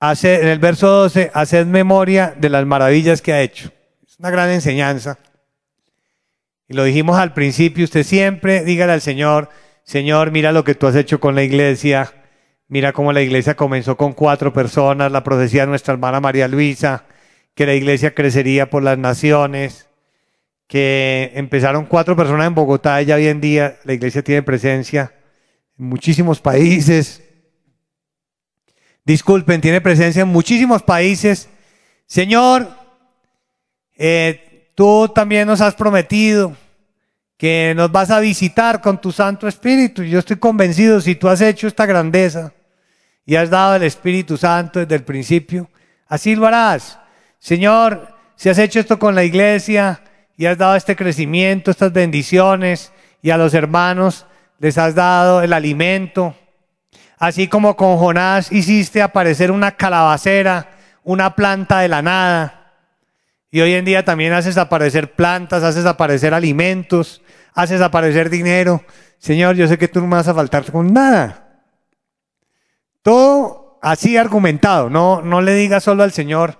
en 0.00 0.48
el 0.48 0.58
verso 0.58 0.88
12, 0.88 1.30
haced 1.32 1.66
memoria 1.66 2.34
de 2.36 2.50
las 2.50 2.66
maravillas 2.66 3.22
que 3.22 3.32
ha 3.32 3.40
hecho. 3.40 3.70
Es 4.06 4.18
una 4.18 4.30
gran 4.30 4.50
enseñanza. 4.50 5.18
Y 6.68 6.74
lo 6.74 6.84
dijimos 6.84 7.18
al 7.18 7.32
principio, 7.32 7.84
usted 7.84 8.02
siempre 8.02 8.64
dígale 8.64 8.92
al 8.92 9.00
Señor, 9.00 9.48
Señor, 9.82 10.30
mira 10.30 10.52
lo 10.52 10.64
que 10.64 10.74
tú 10.74 10.86
has 10.86 10.96
hecho 10.96 11.20
con 11.20 11.34
la 11.34 11.42
iglesia, 11.42 12.12
mira 12.68 12.92
cómo 12.92 13.12
la 13.12 13.22
iglesia 13.22 13.54
comenzó 13.54 13.96
con 13.96 14.12
cuatro 14.12 14.52
personas, 14.52 15.12
la 15.12 15.24
profecía 15.24 15.62
de 15.62 15.68
nuestra 15.68 15.94
hermana 15.94 16.20
María 16.20 16.48
Luisa, 16.48 17.04
que 17.54 17.66
la 17.66 17.74
iglesia 17.74 18.14
crecería 18.14 18.70
por 18.70 18.82
las 18.82 18.98
naciones, 18.98 19.88
que 20.66 21.32
empezaron 21.34 21.84
cuatro 21.84 22.16
personas 22.16 22.46
en 22.46 22.54
Bogotá 22.54 23.00
y 23.00 23.06
ya 23.06 23.16
hoy 23.16 23.28
en 23.28 23.40
día 23.40 23.76
la 23.84 23.92
iglesia 23.92 24.22
tiene 24.22 24.42
presencia 24.42 25.12
en 25.78 25.86
muchísimos 25.86 26.40
países, 26.40 27.22
disculpen, 29.04 29.60
tiene 29.60 29.80
presencia 29.80 30.22
en 30.22 30.28
muchísimos 30.28 30.82
países. 30.82 31.48
Señor, 32.06 32.68
eh, 33.96 34.70
tú 34.74 35.08
también 35.14 35.46
nos 35.46 35.60
has 35.60 35.74
prometido 35.74 36.56
que 37.36 37.74
nos 37.76 37.90
vas 37.90 38.10
a 38.10 38.20
visitar 38.20 38.80
con 38.80 39.00
tu 39.00 39.12
Santo 39.12 39.48
Espíritu. 39.48 40.02
Yo 40.02 40.20
estoy 40.20 40.36
convencido, 40.36 41.00
si 41.00 41.14
tú 41.14 41.28
has 41.28 41.40
hecho 41.40 41.66
esta 41.66 41.86
grandeza 41.86 42.52
y 43.26 43.34
has 43.34 43.50
dado 43.50 43.76
el 43.76 43.82
Espíritu 43.82 44.36
Santo 44.36 44.80
desde 44.80 44.94
el 44.94 45.04
principio, 45.04 45.68
así 46.06 46.36
lo 46.36 46.46
harás. 46.46 46.98
Señor, 47.38 48.14
si 48.36 48.48
has 48.48 48.58
hecho 48.58 48.80
esto 48.80 48.98
con 48.98 49.14
la 49.14 49.24
iglesia 49.24 50.02
y 50.36 50.46
has 50.46 50.56
dado 50.56 50.76
este 50.76 50.96
crecimiento, 50.96 51.70
estas 51.70 51.92
bendiciones, 51.92 52.92
y 53.22 53.30
a 53.30 53.38
los 53.38 53.54
hermanos 53.54 54.26
les 54.64 54.78
has 54.78 54.94
dado 54.94 55.42
el 55.42 55.52
alimento, 55.52 56.34
Así 57.18 57.48
como 57.48 57.76
con 57.76 57.96
Jonás 57.96 58.50
hiciste 58.50 59.00
aparecer 59.00 59.50
una 59.50 59.72
calabacera, 59.72 60.70
una 61.04 61.34
planta 61.34 61.78
de 61.80 61.88
la 61.88 62.02
nada. 62.02 62.72
Y 63.50 63.60
hoy 63.60 63.74
en 63.74 63.84
día 63.84 64.04
también 64.04 64.32
haces 64.32 64.58
aparecer 64.58 65.12
plantas, 65.12 65.62
haces 65.62 65.86
aparecer 65.86 66.34
alimentos, 66.34 67.22
haces 67.54 67.80
aparecer 67.80 68.30
dinero. 68.30 68.82
Señor, 69.18 69.54
yo 69.54 69.68
sé 69.68 69.78
que 69.78 69.88
tú 69.88 70.00
no 70.00 70.06
me 70.06 70.16
vas 70.16 70.28
a 70.28 70.34
faltar 70.34 70.70
con 70.70 70.92
nada. 70.92 71.62
Todo 73.02 73.78
así 73.80 74.16
argumentado. 74.16 74.90
No, 74.90 75.22
no 75.22 75.40
le 75.40 75.54
digas 75.54 75.84
solo 75.84 76.02
al 76.02 76.12
Señor, 76.12 76.58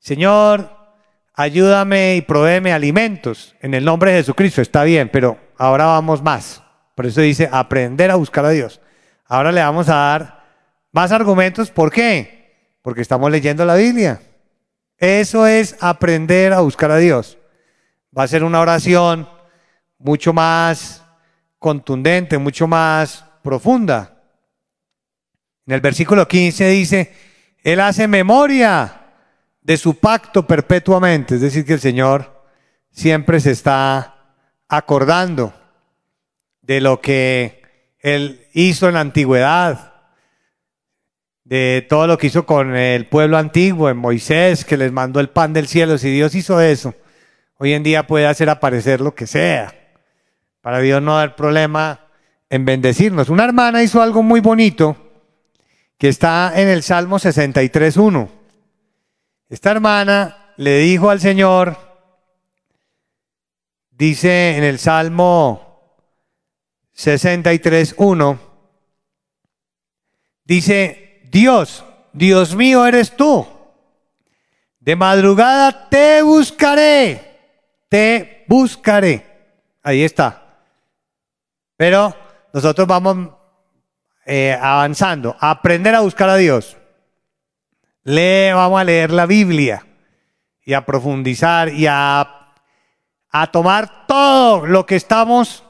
Señor, 0.00 0.70
ayúdame 1.34 2.16
y 2.16 2.20
provéeme 2.20 2.72
alimentos 2.72 3.54
en 3.60 3.74
el 3.74 3.84
nombre 3.84 4.10
de 4.10 4.18
Jesucristo. 4.18 4.60
Está 4.60 4.82
bien, 4.82 5.08
pero 5.10 5.38
ahora 5.56 5.86
vamos 5.86 6.22
más. 6.22 6.63
Por 6.94 7.06
eso 7.06 7.20
dice 7.20 7.48
aprender 7.50 8.10
a 8.10 8.16
buscar 8.16 8.44
a 8.44 8.50
Dios. 8.50 8.80
Ahora 9.26 9.52
le 9.52 9.60
vamos 9.60 9.88
a 9.88 9.94
dar 9.94 10.44
más 10.92 11.10
argumentos. 11.12 11.70
¿Por 11.70 11.90
qué? 11.90 12.76
Porque 12.82 13.00
estamos 13.00 13.30
leyendo 13.30 13.64
la 13.64 13.74
Biblia. 13.74 14.20
Eso 14.98 15.46
es 15.46 15.76
aprender 15.80 16.52
a 16.52 16.60
buscar 16.60 16.90
a 16.90 16.98
Dios. 16.98 17.38
Va 18.16 18.22
a 18.22 18.28
ser 18.28 18.44
una 18.44 18.60
oración 18.60 19.28
mucho 19.98 20.32
más 20.32 21.02
contundente, 21.58 22.38
mucho 22.38 22.68
más 22.68 23.24
profunda. 23.42 24.22
En 25.66 25.74
el 25.74 25.80
versículo 25.80 26.28
15 26.28 26.68
dice, 26.68 27.12
Él 27.62 27.80
hace 27.80 28.06
memoria 28.06 29.00
de 29.62 29.76
su 29.76 29.98
pacto 29.98 30.46
perpetuamente. 30.46 31.36
Es 31.36 31.40
decir, 31.40 31.64
que 31.64 31.72
el 31.72 31.80
Señor 31.80 32.44
siempre 32.90 33.40
se 33.40 33.50
está 33.50 34.14
acordando 34.68 35.52
de 36.66 36.80
lo 36.80 37.00
que 37.00 37.62
él 38.00 38.46
hizo 38.52 38.88
en 38.88 38.94
la 38.94 39.00
antigüedad, 39.00 39.92
de 41.44 41.86
todo 41.88 42.06
lo 42.06 42.16
que 42.16 42.28
hizo 42.28 42.46
con 42.46 42.74
el 42.74 43.06
pueblo 43.06 43.36
antiguo, 43.36 43.90
en 43.90 43.98
Moisés, 43.98 44.64
que 44.64 44.76
les 44.76 44.92
mandó 44.92 45.20
el 45.20 45.28
pan 45.28 45.52
del 45.52 45.68
cielo. 45.68 45.98
Si 45.98 46.10
Dios 46.10 46.34
hizo 46.34 46.60
eso, 46.60 46.94
hoy 47.58 47.74
en 47.74 47.82
día 47.82 48.06
puede 48.06 48.26
hacer 48.26 48.48
aparecer 48.48 49.00
lo 49.00 49.14
que 49.14 49.26
sea. 49.26 49.74
Para 50.62 50.78
Dios 50.78 51.02
no 51.02 51.16
dar 51.16 51.36
problema 51.36 52.08
en 52.48 52.64
bendecirnos. 52.64 53.28
Una 53.28 53.44
hermana 53.44 53.82
hizo 53.82 54.00
algo 54.00 54.22
muy 54.22 54.40
bonito 54.40 54.96
que 55.98 56.08
está 56.08 56.52
en 56.56 56.68
el 56.68 56.82
Salmo 56.82 57.18
63.1. 57.18 58.28
Esta 59.50 59.70
hermana 59.70 60.52
le 60.56 60.78
dijo 60.78 61.10
al 61.10 61.20
Señor, 61.20 61.76
dice 63.90 64.56
en 64.56 64.64
el 64.64 64.78
Salmo 64.78 65.63
63.1, 66.96 68.38
dice, 70.44 71.20
Dios, 71.30 71.84
Dios 72.12 72.54
mío 72.54 72.86
eres 72.86 73.16
tú. 73.16 73.46
De 74.78 74.96
madrugada 74.96 75.88
te 75.88 76.22
buscaré, 76.22 77.40
te 77.88 78.44
buscaré. 78.48 79.26
Ahí 79.82 80.02
está. 80.02 80.60
Pero 81.76 82.14
nosotros 82.52 82.86
vamos 82.86 83.30
eh, 84.26 84.56
avanzando, 84.60 85.36
a 85.40 85.50
aprender 85.50 85.94
a 85.94 86.00
buscar 86.00 86.28
a 86.28 86.36
Dios. 86.36 86.76
Le 88.04 88.52
vamos 88.52 88.80
a 88.80 88.84
leer 88.84 89.10
la 89.10 89.26
Biblia 89.26 89.86
y 90.64 90.74
a 90.74 90.86
profundizar 90.86 91.70
y 91.70 91.86
a, 91.86 92.52
a 93.30 93.46
tomar 93.50 94.06
todo 94.06 94.66
lo 94.66 94.86
que 94.86 94.96
estamos 94.96 95.64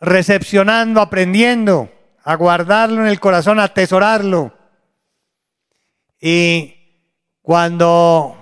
recepcionando, 0.00 1.00
aprendiendo, 1.00 1.90
a 2.22 2.34
guardarlo 2.34 3.02
en 3.02 3.08
el 3.08 3.20
corazón, 3.20 3.60
a 3.60 3.64
atesorarlo. 3.64 4.52
Y 6.20 6.74
cuando, 7.42 8.36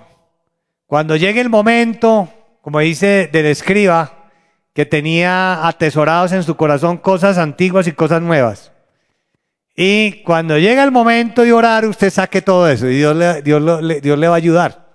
cuando 0.85 1.15
llegue 1.15 1.41
el 1.41 1.49
momento, 1.49 2.29
como 2.61 2.79
dice 2.79 3.29
del 3.31 3.45
escriba, 3.45 4.31
que 4.73 4.85
tenía 4.85 5.67
atesorados 5.67 6.31
en 6.33 6.43
su 6.43 6.55
corazón 6.55 6.97
cosas 6.97 7.37
antiguas 7.37 7.87
y 7.87 7.93
cosas 7.93 8.21
nuevas. 8.21 8.71
Y 9.75 10.23
cuando 10.23 10.57
llega 10.57 10.83
el 10.83 10.91
momento 10.91 11.43
de 11.43 11.53
orar, 11.53 11.85
usted 11.85 12.09
saque 12.09 12.41
todo 12.41 12.69
eso 12.69 12.87
y 12.87 12.97
Dios 12.97 13.15
le, 13.15 13.41
Dios, 13.41 13.61
Dios 14.01 14.17
le 14.17 14.27
va 14.27 14.33
a 14.33 14.37
ayudar. 14.37 14.85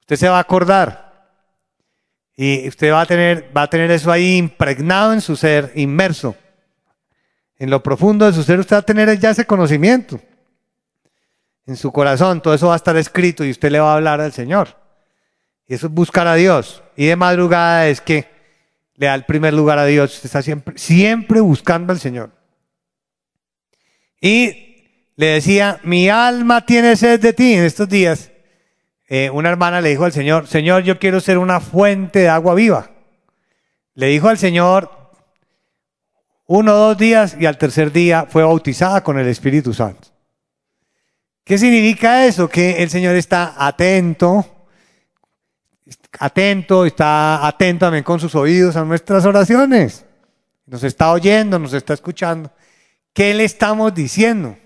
Usted 0.00 0.16
se 0.16 0.28
va 0.28 0.38
a 0.38 0.40
acordar. 0.40 1.09
Y 2.42 2.66
usted 2.66 2.90
va 2.90 3.02
a 3.02 3.06
tener, 3.06 3.54
va 3.54 3.64
a 3.64 3.68
tener 3.68 3.90
eso 3.90 4.10
ahí 4.10 4.38
impregnado 4.38 5.12
en 5.12 5.20
su 5.20 5.36
ser, 5.36 5.72
inmerso. 5.74 6.34
En 7.58 7.68
lo 7.68 7.82
profundo 7.82 8.24
de 8.24 8.32
su 8.32 8.42
ser 8.42 8.58
usted 8.58 8.76
va 8.76 8.80
a 8.80 8.82
tener 8.82 9.18
ya 9.18 9.28
ese 9.28 9.44
conocimiento. 9.44 10.18
En 11.66 11.76
su 11.76 11.92
corazón, 11.92 12.40
todo 12.40 12.54
eso 12.54 12.68
va 12.68 12.72
a 12.72 12.76
estar 12.76 12.96
escrito 12.96 13.44
y 13.44 13.50
usted 13.50 13.70
le 13.70 13.78
va 13.78 13.92
a 13.92 13.96
hablar 13.96 14.22
al 14.22 14.32
Señor. 14.32 14.74
Y 15.68 15.74
eso 15.74 15.88
es 15.88 15.92
buscar 15.92 16.26
a 16.26 16.34
Dios. 16.34 16.82
Y 16.96 17.08
de 17.08 17.16
madrugada 17.16 17.88
es 17.88 18.00
que 18.00 18.26
le 18.94 19.04
da 19.04 19.14
el 19.14 19.26
primer 19.26 19.52
lugar 19.52 19.78
a 19.78 19.84
Dios. 19.84 20.14
Usted 20.14 20.24
está 20.24 20.40
siempre, 20.40 20.78
siempre 20.78 21.42
buscando 21.42 21.92
al 21.92 22.00
Señor. 22.00 22.30
Y 24.18 25.12
le 25.16 25.26
decía, 25.26 25.78
mi 25.82 26.08
alma 26.08 26.64
tiene 26.64 26.96
sed 26.96 27.20
de 27.20 27.34
ti 27.34 27.52
en 27.52 27.64
estos 27.64 27.86
días. 27.86 28.29
Eh, 29.12 29.28
una 29.28 29.48
hermana 29.48 29.80
le 29.80 29.88
dijo 29.88 30.04
al 30.04 30.12
Señor, 30.12 30.46
Señor, 30.46 30.84
yo 30.84 31.00
quiero 31.00 31.18
ser 31.18 31.36
una 31.36 31.58
fuente 31.58 32.20
de 32.20 32.28
agua 32.28 32.54
viva. 32.54 32.92
Le 33.94 34.06
dijo 34.06 34.28
al 34.28 34.38
Señor 34.38 34.88
uno 36.46 36.72
o 36.72 36.76
dos 36.76 36.96
días 36.96 37.36
y 37.38 37.44
al 37.46 37.58
tercer 37.58 37.90
día 37.90 38.26
fue 38.30 38.44
bautizada 38.44 39.02
con 39.02 39.18
el 39.18 39.26
Espíritu 39.26 39.74
Santo. 39.74 40.08
¿Qué 41.42 41.58
significa 41.58 42.24
eso? 42.24 42.48
Que 42.48 42.84
el 42.84 42.88
Señor 42.88 43.16
está 43.16 43.54
atento, 43.58 44.46
atento, 46.20 46.86
está 46.86 47.44
atento 47.44 47.86
también 47.86 48.04
con 48.04 48.20
sus 48.20 48.36
oídos 48.36 48.76
a 48.76 48.84
nuestras 48.84 49.24
oraciones. 49.24 50.04
Nos 50.66 50.84
está 50.84 51.10
oyendo, 51.10 51.58
nos 51.58 51.72
está 51.72 51.94
escuchando. 51.94 52.52
¿Qué 53.12 53.34
le 53.34 53.42
estamos 53.42 53.92
diciendo? 53.92 54.56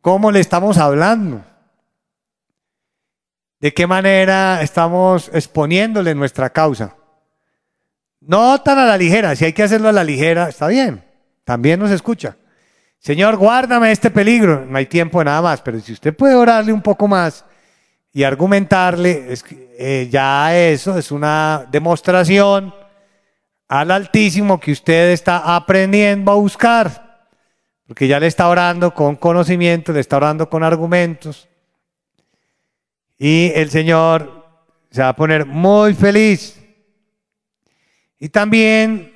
¿Cómo 0.00 0.30
le 0.30 0.40
estamos 0.40 0.78
hablando? 0.78 1.44
¿De 3.60 3.72
qué 3.72 3.86
manera 3.86 4.60
estamos 4.62 5.30
exponiéndole 5.32 6.14
nuestra 6.14 6.50
causa? 6.50 6.96
No 8.20 8.60
tan 8.62 8.78
a 8.78 8.86
la 8.86 8.98
ligera, 8.98 9.34
si 9.34 9.44
hay 9.44 9.52
que 9.52 9.62
hacerlo 9.62 9.88
a 9.88 9.92
la 9.92 10.04
ligera, 10.04 10.48
está 10.48 10.66
bien, 10.66 11.04
también 11.44 11.80
nos 11.80 11.90
escucha. 11.90 12.36
Señor, 12.98 13.36
guárdame 13.36 13.92
este 13.92 14.10
peligro, 14.10 14.66
no 14.66 14.76
hay 14.76 14.86
tiempo 14.86 15.20
de 15.20 15.26
nada 15.26 15.42
más, 15.42 15.62
pero 15.62 15.78
si 15.80 15.92
usted 15.92 16.14
puede 16.14 16.34
orarle 16.34 16.72
un 16.72 16.82
poco 16.82 17.06
más 17.06 17.44
y 18.12 18.24
argumentarle, 18.24 19.32
es 19.32 19.44
eh, 19.78 20.08
ya 20.10 20.56
eso 20.56 20.98
es 20.98 21.10
una 21.10 21.66
demostración 21.70 22.74
al 23.68 23.90
Altísimo 23.90 24.58
que 24.58 24.72
usted 24.72 25.10
está 25.10 25.54
aprendiendo 25.54 26.32
a 26.32 26.36
buscar. 26.36 27.06
Porque 27.86 28.08
ya 28.08 28.18
le 28.18 28.26
está 28.26 28.48
orando 28.48 28.92
con 28.94 29.16
conocimiento, 29.16 29.92
le 29.92 30.00
está 30.00 30.16
orando 30.16 30.48
con 30.48 30.64
argumentos. 30.64 31.48
Y 33.18 33.52
el 33.54 33.70
Señor 33.70 34.46
se 34.90 35.02
va 35.02 35.08
a 35.08 35.16
poner 35.16 35.46
muy 35.46 35.94
feliz. 35.94 36.60
Y 38.18 38.28
también 38.28 39.12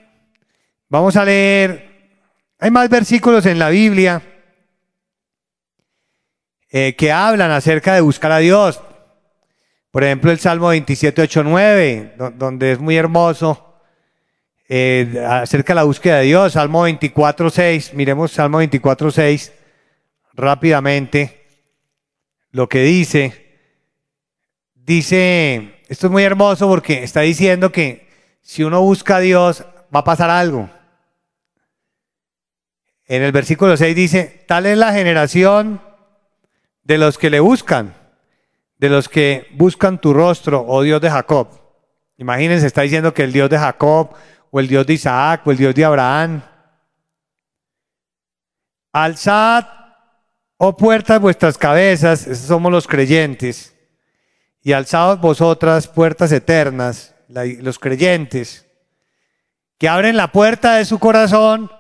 vamos 0.89 1.17
a 1.17 1.25
leer, 1.25 2.19
hay 2.59 2.71
más 2.71 2.89
versículos 2.89 3.47
en 3.47 3.59
la 3.59 3.71
Biblia 3.71 4.23
eh, 6.71 6.95
que 6.97 7.11
hablan 7.11 7.51
acerca 7.51 7.95
de 7.95 8.01
buscar 8.01 8.33
a 8.33 8.39
Dios. 8.39 8.81
Por 9.91 10.05
ejemplo, 10.05 10.31
el 10.31 10.39
Salmo 10.39 10.69
27, 10.69 11.23
8, 11.23 11.43
9, 11.43 12.15
donde 12.37 12.73
es 12.73 12.79
muy 12.79 12.97
hermoso 12.97 13.71
eh, 14.69 15.21
acerca 15.29 15.73
de 15.73 15.77
la 15.77 15.83
búsqueda 15.83 16.19
de 16.19 16.27
Dios, 16.27 16.53
Salmo 16.53 16.87
24.6, 16.87 17.93
miremos 17.95 18.31
Salmo 18.31 18.63
24.6 18.63 19.51
rápidamente, 20.33 21.45
lo 22.53 22.69
que 22.69 22.83
dice, 22.83 23.40
dice, 24.91 25.83
esto 25.87 26.09
es 26.09 26.11
muy 26.11 26.25
hermoso 26.25 26.67
porque 26.67 27.05
está 27.05 27.21
diciendo 27.21 27.71
que 27.71 28.09
si 28.43 28.65
uno 28.65 28.81
busca 28.83 29.17
a 29.17 29.21
Dios 29.21 29.65
va 29.95 30.01
a 30.01 30.05
pasar 30.05 30.31
algo. 30.31 30.69
En 33.07 33.23
el 33.23 33.31
versículo 33.31 33.77
6 33.77 33.95
dice, 33.95 34.45
tal 34.49 34.67
es 34.67 34.77
la 34.77 34.93
generación 34.93 35.81
de 36.83 36.99
los 36.99 37.19
que 37.19 37.31
le 37.31 37.39
buscan, 37.39 37.95
de 38.79 38.89
los 38.89 39.09
que 39.09 39.47
buscan 39.53 40.01
tu 40.01 40.13
rostro, 40.13 40.65
oh 40.67 40.83
Dios 40.83 41.01
de 41.01 41.11
Jacob. 41.11 41.49
Imagínense, 42.17 42.67
está 42.67 42.83
diciendo 42.83 43.15
que 43.15 43.23
el 43.23 43.33
Dios 43.33 43.49
de 43.49 43.59
Jacob 43.59 44.11
o 44.51 44.59
el 44.59 44.67
Dios 44.67 44.85
de 44.87 44.95
Isaac, 44.95 45.47
o 45.47 45.53
el 45.53 45.57
Dios 45.57 45.73
de 45.73 45.85
Abraham. 45.85 46.43
Alzad, 48.93 49.67
oh 50.57 50.77
puertas, 50.77 51.21
vuestras 51.21 51.57
cabezas, 51.57 52.27
esos 52.27 52.49
somos 52.49 52.73
los 52.73 52.89
creyentes, 52.89 53.70
y 54.63 54.73
alzad 54.73 55.19
vosotras, 55.19 55.89
puertas 55.89 56.33
eternas, 56.33 57.15
los 57.29 57.79
creyentes, 57.79 58.67
que 59.79 59.89
abren 59.89 60.17
la 60.17 60.33
puerta 60.33 60.77
de 60.77 60.85
su 60.85 60.99
corazón 60.99 61.71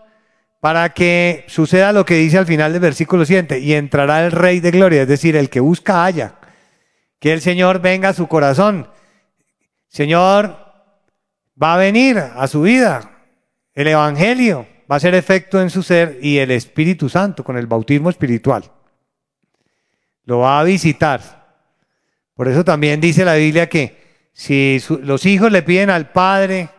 para 0.60 0.90
que 0.90 1.44
suceda 1.48 1.92
lo 1.92 2.04
que 2.04 2.14
dice 2.14 2.38
al 2.38 2.46
final 2.46 2.72
del 2.72 2.80
versículo 2.80 3.24
siguiente, 3.24 3.58
y 3.58 3.74
entrará 3.74 4.24
el 4.24 4.32
Rey 4.32 4.60
de 4.60 4.70
Gloria, 4.70 5.02
es 5.02 5.08
decir, 5.08 5.36
el 5.36 5.50
que 5.50 5.60
busca 5.60 6.04
haya, 6.04 6.34
que 7.18 7.32
el 7.32 7.40
Señor 7.40 7.80
venga 7.80 8.10
a 8.10 8.14
su 8.14 8.26
corazón. 8.26 8.88
Señor, 9.88 10.56
va 11.60 11.74
a 11.74 11.78
venir 11.78 12.18
a 12.18 12.46
su 12.46 12.62
vida. 12.62 13.10
El 13.74 13.88
Evangelio 13.88 14.66
va 14.90 14.96
a 14.96 14.98
hacer 14.98 15.14
efecto 15.14 15.60
en 15.60 15.70
su 15.70 15.82
ser 15.82 16.18
y 16.22 16.38
el 16.38 16.50
Espíritu 16.50 17.08
Santo 17.08 17.44
con 17.44 17.56
el 17.56 17.66
bautismo 17.66 18.10
espiritual. 18.10 18.64
Lo 20.24 20.40
va 20.40 20.60
a 20.60 20.64
visitar. 20.64 21.39
Por 22.40 22.48
eso 22.48 22.64
también 22.64 23.02
dice 23.02 23.22
la 23.26 23.34
Biblia 23.34 23.68
que 23.68 23.98
si 24.32 24.82
los 25.02 25.26
hijos 25.26 25.52
le 25.52 25.62
piden 25.62 25.90
al 25.90 26.10
Padre 26.10 26.70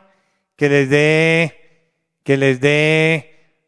que 0.56 0.68
les 0.68 0.90
dé 0.90 1.84
que 2.24 2.36
les 2.36 2.60
dé 2.60 3.60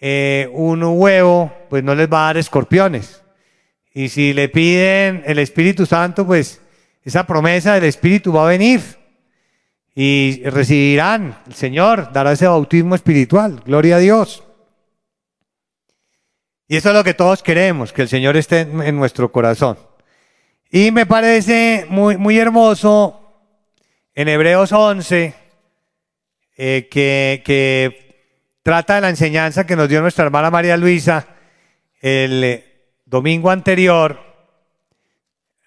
eh, 0.00 0.48
un 0.52 0.80
huevo, 0.84 1.52
pues 1.68 1.82
no 1.82 1.96
les 1.96 2.08
va 2.08 2.22
a 2.22 2.26
dar 2.26 2.36
escorpiones. 2.36 3.24
Y 3.92 4.10
si 4.10 4.32
le 4.32 4.48
piden 4.48 5.24
el 5.26 5.40
Espíritu 5.40 5.86
Santo, 5.86 6.24
pues 6.24 6.60
esa 7.02 7.26
promesa 7.26 7.74
del 7.74 7.82
Espíritu 7.86 8.32
va 8.32 8.44
a 8.44 8.50
venir 8.50 8.82
y 9.92 10.44
recibirán, 10.44 11.36
el 11.48 11.54
Señor 11.54 12.12
dará 12.12 12.30
ese 12.30 12.46
bautismo 12.46 12.94
espiritual, 12.94 13.60
gloria 13.66 13.96
a 13.96 13.98
Dios. 13.98 14.44
Y 16.68 16.76
eso 16.76 16.90
es 16.90 16.94
lo 16.94 17.02
que 17.02 17.14
todos 17.14 17.42
queremos, 17.42 17.92
que 17.92 18.02
el 18.02 18.08
Señor 18.08 18.36
esté 18.36 18.60
en 18.60 18.96
nuestro 18.96 19.32
corazón. 19.32 19.89
Y 20.72 20.92
me 20.92 21.04
parece 21.04 21.84
muy, 21.88 22.16
muy 22.16 22.38
hermoso 22.38 23.20
en 24.14 24.28
Hebreos 24.28 24.70
11, 24.70 25.34
eh, 26.56 26.88
que, 26.88 27.42
que 27.44 28.30
trata 28.62 28.94
de 28.94 29.00
la 29.00 29.08
enseñanza 29.08 29.66
que 29.66 29.74
nos 29.74 29.88
dio 29.88 30.00
nuestra 30.00 30.24
hermana 30.24 30.48
María 30.48 30.76
Luisa 30.76 31.26
el 32.00 32.64
domingo 33.04 33.50
anterior 33.50 34.20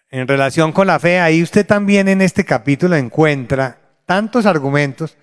en 0.10 0.26
relación 0.26 0.72
con 0.72 0.88
la 0.88 1.00
fe. 1.00 1.20
Ahí 1.20 1.44
usted 1.44 1.66
también 1.66 2.08
en 2.08 2.22
este 2.22 2.46
capítulo 2.46 2.96
encuentra 2.96 3.78
tantos 4.06 4.46
argumentos 4.46 5.18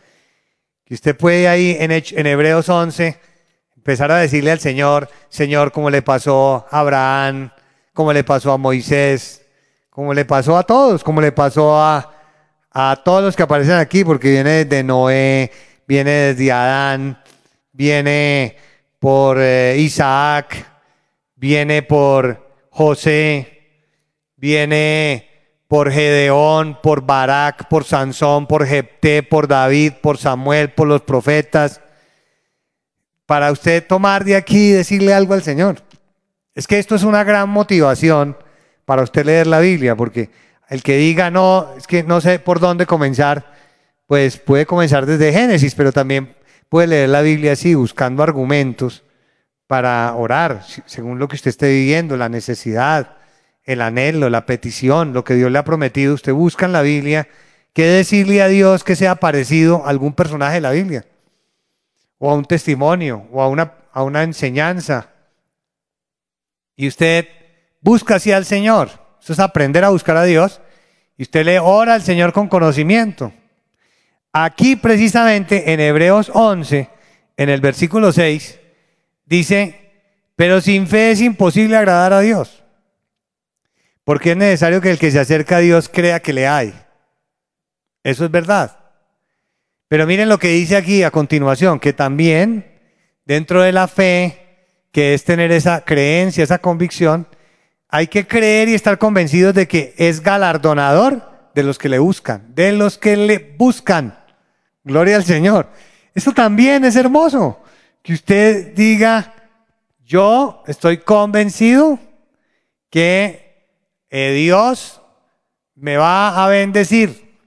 que 0.85 0.93
usted 0.93 1.16
puede 1.16 1.49
ahí 1.49 1.74
en, 1.81 1.91
en 1.91 2.26
Hebreos 2.26 2.68
11 2.68 3.18
empezar 3.76 4.12
a 4.12 4.18
decirle 4.18 4.51
al 4.51 4.61
Señor, 4.61 5.09
Señor, 5.31 5.72
como 5.72 5.89
le 5.89 6.03
pasó 6.03 6.66
a 6.70 6.81
Abraham, 6.81 7.51
como 7.95 8.12
le 8.12 8.24
pasó 8.24 8.53
a 8.53 8.59
Moisés, 8.59 9.41
como 9.91 10.14
le 10.14 10.24
pasó 10.24 10.57
a 10.57 10.62
todos, 10.62 11.05
como 11.05 11.20
le 11.20 11.32
pasó 11.32 11.76
a, 11.76 12.11
a 12.70 13.03
todos 13.05 13.22
los 13.22 13.36
que 13.36 13.43
aparecen 13.43 13.74
aquí, 13.74 14.05
porque 14.05 14.30
viene 14.30 14.64
de 14.64 14.82
Noé, 14.84 15.51
viene 15.86 16.11
desde 16.11 16.53
Adán, 16.53 17.20
viene 17.72 18.57
por 19.01 19.38
eh, 19.41 19.76
Isaac, 19.78 20.66
viene 21.34 21.82
por 21.82 22.55
José, 22.70 23.61
viene 24.36 25.28
por 25.66 25.91
Gedeón, 25.91 26.78
por 26.82 27.03
Barak, 27.03 27.68
por 27.68 27.84
Sansón, 27.84 28.47
por 28.47 28.66
Jepté, 28.66 29.22
por 29.22 29.49
David, 29.49 29.95
por 30.01 30.18
Samuel, 30.18 30.70
por 30.72 30.86
los 30.88 31.03
profetas, 31.03 31.80
para 33.26 33.53
usted 33.53 33.86
tomar 33.86 34.24
de 34.24 34.36
aquí 34.36 34.70
y 34.70 34.72
decirle 34.72 35.14
algo 35.14 35.34
al 35.34 35.43
Señor. 35.43 35.82
Es 36.55 36.66
que 36.66 36.78
esto 36.78 36.95
es 36.95 37.03
una 37.03 37.22
gran 37.24 37.49
motivación 37.49 38.36
para 38.91 39.05
usted 39.05 39.24
leer 39.24 39.47
la 39.47 39.61
Biblia, 39.61 39.95
porque 39.95 40.30
el 40.68 40.82
que 40.82 40.97
diga 40.97 41.30
no, 41.30 41.74
es 41.78 41.86
que 41.86 42.03
no 42.03 42.20
sé 42.20 42.41
por 42.41 42.59
dónde 42.59 42.86
comenzar, 42.86 43.53
pues 44.09 44.36
puede 44.36 44.66
comenzar 44.66 45.07
desde 45.07 45.32
Génesis, 45.32 45.76
pero 45.76 45.93
también 45.93 46.34
puede 46.68 46.88
leer 46.88 47.09
la 47.11 47.20
Biblia 47.20 47.53
así, 47.53 47.76
buscando 47.76 48.24
argumentos 48.24 49.05
para 49.68 50.12
orar, 50.16 50.64
según 50.86 51.20
lo 51.20 51.28
que 51.28 51.36
usted 51.36 51.51
esté 51.51 51.68
viviendo, 51.68 52.16
la 52.16 52.28
necesidad, 52.28 53.18
el 53.62 53.80
anhelo, 53.80 54.28
la 54.28 54.45
petición, 54.45 55.12
lo 55.12 55.22
que 55.22 55.34
Dios 55.34 55.53
le 55.53 55.61
ha 55.61 55.64
prometido. 55.64 56.14
Usted 56.14 56.32
busca 56.32 56.66
en 56.66 56.72
la 56.72 56.82
Biblia 56.82 57.28
qué 57.72 57.84
decirle 57.84 58.43
a 58.43 58.49
Dios 58.49 58.82
que 58.82 58.97
sea 58.97 59.14
parecido 59.14 59.86
a 59.86 59.91
algún 59.91 60.14
personaje 60.14 60.55
de 60.55 60.62
la 60.62 60.72
Biblia, 60.72 61.07
o 62.18 62.28
a 62.28 62.34
un 62.34 62.45
testimonio, 62.45 63.28
o 63.30 63.41
a 63.41 63.47
una, 63.47 63.72
a 63.93 64.03
una 64.03 64.24
enseñanza. 64.24 65.11
Y 66.74 66.88
usted 66.88 67.28
busca 67.81 68.16
así 68.16 68.33
al 68.33 68.45
Señor. 68.45 68.91
Eso 69.22 69.33
es 69.33 69.39
aprender 69.39 69.85
a 69.85 69.91
buscar 69.91 70.16
a 70.16 70.24
Dios. 70.24 70.61
Y 71.16 71.22
usted 71.22 71.45
le 71.45 71.59
ora 71.59 71.95
al 71.95 72.03
Señor 72.03 72.33
con 72.33 72.49
conocimiento. 72.49 73.33
Aquí 74.33 74.76
precisamente 74.76 75.72
en 75.72 75.81
Hebreos 75.81 76.31
11, 76.33 76.89
en 77.37 77.49
el 77.49 77.61
versículo 77.61 78.12
6, 78.12 78.59
dice, 79.24 79.81
pero 80.37 80.61
sin 80.61 80.87
fe 80.87 81.11
es 81.11 81.20
imposible 81.20 81.76
agradar 81.76 82.12
a 82.12 82.20
Dios. 82.20 82.62
Porque 84.05 84.33
es 84.33 84.37
necesario 84.37 84.81
que 84.81 84.91
el 84.91 84.99
que 84.99 85.11
se 85.11 85.18
acerca 85.18 85.57
a 85.57 85.61
Dios 85.61 85.89
crea 85.89 86.20
que 86.20 86.33
le 86.33 86.47
hay. 86.47 86.74
Eso 88.03 88.24
es 88.24 88.31
verdad. 88.31 88.78
Pero 89.89 90.07
miren 90.07 90.28
lo 90.28 90.39
que 90.39 90.49
dice 90.49 90.76
aquí 90.76 91.03
a 91.03 91.11
continuación, 91.11 91.81
que 91.81 91.93
también 91.93 92.81
dentro 93.24 93.62
de 93.62 93.72
la 93.72 93.89
fe, 93.89 94.66
que 94.93 95.14
es 95.14 95.24
tener 95.24 95.53
esa 95.53 95.85
creencia, 95.85 96.45
esa 96.45 96.59
convicción, 96.59 97.26
hay 97.91 98.07
que 98.07 98.26
creer 98.26 98.68
y 98.68 98.74
estar 98.74 98.99
convencidos 98.99 99.55
de 99.55 99.66
que 99.66 99.95
es 99.99 100.22
galardonador 100.22 101.51
de 101.55 101.62
los 101.62 101.78
que 101.78 101.88
le 101.88 101.99
buscan, 101.99 102.55
de 102.55 102.72
los 102.72 102.99
que 102.99 103.16
le 103.16 103.55
buscan. 103.59 104.18
Gloria 104.84 105.16
al 105.16 105.24
Señor. 105.24 105.68
Eso 106.14 106.32
también 106.32 106.84
es 106.84 106.97
hermoso. 106.97 107.61
Que 108.03 108.14
usted 108.14 108.74
diga, 108.74 109.34
yo 110.05 110.62
estoy 110.66 110.99
convencido 110.99 111.99
que 112.88 113.68
eh, 114.09 114.32
Dios 114.32 115.01
me 115.74 115.97
va 115.97 116.45
a 116.45 116.49
bendecir. 116.49 117.38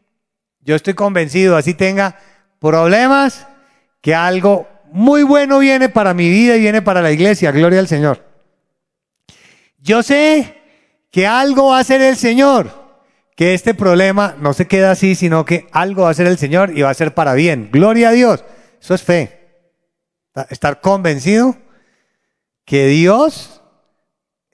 Yo 0.61 0.75
estoy 0.75 0.93
convencido, 0.93 1.57
así 1.57 1.73
tenga 1.73 2.17
problemas, 2.59 3.47
que 4.01 4.15
algo 4.15 4.67
muy 4.91 5.23
bueno 5.23 5.59
viene 5.59 5.89
para 5.89 6.13
mi 6.13 6.29
vida 6.29 6.55
y 6.55 6.61
viene 6.61 6.81
para 6.81 7.01
la 7.01 7.11
iglesia. 7.11 7.51
Gloria 7.51 7.79
al 7.79 7.87
Señor. 7.87 8.32
Yo 9.83 10.01
sé 10.01 10.61
que 11.11 11.27
algo 11.27 11.67
va 11.67 11.77
a 11.77 11.81
hacer 11.81 12.01
el 12.01 12.15
Señor 12.15 12.71
que 13.35 13.53
este 13.53 13.73
problema 13.73 14.35
no 14.39 14.53
se 14.53 14.65
queda 14.65 14.91
así, 14.91 15.13
sino 15.13 15.43
que 15.43 15.67
algo 15.73 16.03
va 16.03 16.07
a 16.07 16.11
hacer 16.11 16.25
el 16.25 16.37
Señor 16.37 16.77
y 16.77 16.83
va 16.83 16.89
a 16.89 16.93
ser 16.93 17.13
para 17.13 17.33
bien. 17.33 17.69
Gloria 17.69 18.09
a 18.09 18.11
Dios. 18.13 18.45
Eso 18.81 18.93
es 18.93 19.03
fe. 19.03 19.39
Estar 20.49 20.79
convencido 20.79 21.57
que 22.63 22.87
Dios, 22.87 23.61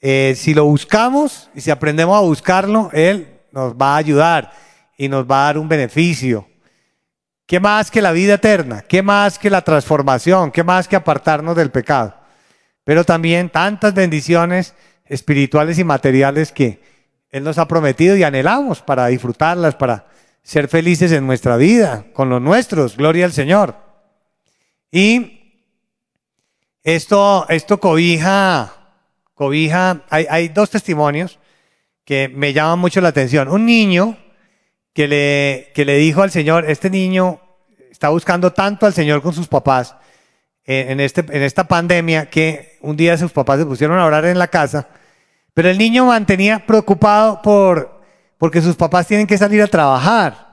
eh, 0.02 0.34
si 0.36 0.56
lo 0.56 0.66
buscamos 0.66 1.52
y 1.54 1.62
si 1.62 1.70
aprendemos 1.70 2.18
a 2.18 2.22
buscarlo, 2.22 2.90
Él 2.92 3.40
nos 3.52 3.76
va 3.76 3.94
a 3.94 3.98
ayudar 3.98 4.52
y 4.98 5.10
nos 5.10 5.30
va 5.30 5.44
a 5.44 5.46
dar 5.46 5.58
un 5.60 5.70
beneficio. 5.70 6.48
¿Qué 7.46 7.60
más 7.60 7.92
que 7.92 8.02
la 8.02 8.14
vida 8.14 8.36
eterna? 8.36 8.82
¿Qué 8.82 9.04
más 9.04 9.38
que 9.38 9.52
la 9.52 9.62
transformación? 9.62 10.52
¿Qué 10.52 10.64
más 10.64 10.88
que 10.88 10.96
apartarnos 10.96 11.56
del 11.56 11.70
pecado? 11.70 12.16
Pero 12.84 13.04
también 13.04 13.50
tantas 13.50 13.94
bendiciones 13.94 14.74
espirituales 15.10 15.78
y 15.80 15.84
materiales 15.84 16.52
que, 16.52 16.80
él 17.32 17.44
nos 17.44 17.58
ha 17.58 17.68
prometido 17.68 18.18
y 18.18 18.24
anhelamos 18.24 18.82
para 18.82 19.08
disfrutarlas, 19.08 19.76
para 19.76 20.08
ser 20.42 20.68
felices 20.68 21.12
en 21.12 21.28
nuestra 21.28 21.58
vida, 21.58 22.06
con 22.14 22.30
los 22.30 22.42
nuestros. 22.42 22.98
Gloria 22.98 23.26
al 23.26 23.34
Señor. 23.34 23.76
Y 24.92 25.62
esto, 26.84 27.46
esto 27.50 27.80
cobija, 27.80 28.74
cobija, 29.36 30.04
hay, 30.10 30.26
hay 30.30 30.48
dos 30.50 30.72
testimonios 30.72 31.38
que 32.04 32.30
me 32.30 32.54
llaman 32.54 32.80
mucho 32.80 33.00
la 33.00 33.10
atención. 33.10 33.48
Un 33.48 33.66
niño 33.66 34.18
que 34.94 35.08
le, 35.08 35.72
que 35.76 35.86
le 35.86 35.98
dijo 35.98 36.24
al 36.24 36.32
Señor, 36.32 36.68
este 36.68 36.90
niño 36.90 37.40
está 37.92 38.10
buscando 38.10 38.54
tanto 38.54 38.88
al 38.88 38.94
Señor 38.94 39.22
con 39.22 39.34
sus 39.34 39.48
papás 39.48 39.96
en, 40.66 41.00
este, 41.00 41.22
en 41.22 41.44
esta 41.44 41.68
pandemia 41.68 42.30
que 42.30 42.78
un 42.82 42.96
día 42.96 43.18
sus 43.18 43.32
papás 43.32 43.60
se 43.60 43.66
pusieron 43.66 43.98
a 43.98 44.06
orar 44.06 44.26
en 44.26 44.38
la 44.38 44.48
casa 44.48 44.88
pero 45.54 45.70
el 45.70 45.78
niño 45.78 46.06
mantenía 46.06 46.66
preocupado 46.66 47.42
por, 47.42 48.02
porque 48.38 48.62
sus 48.62 48.76
papás 48.76 49.08
tienen 49.08 49.28
que 49.28 49.38
salir 49.38 49.62
a 49.62 49.68
trabajar. 49.68 50.50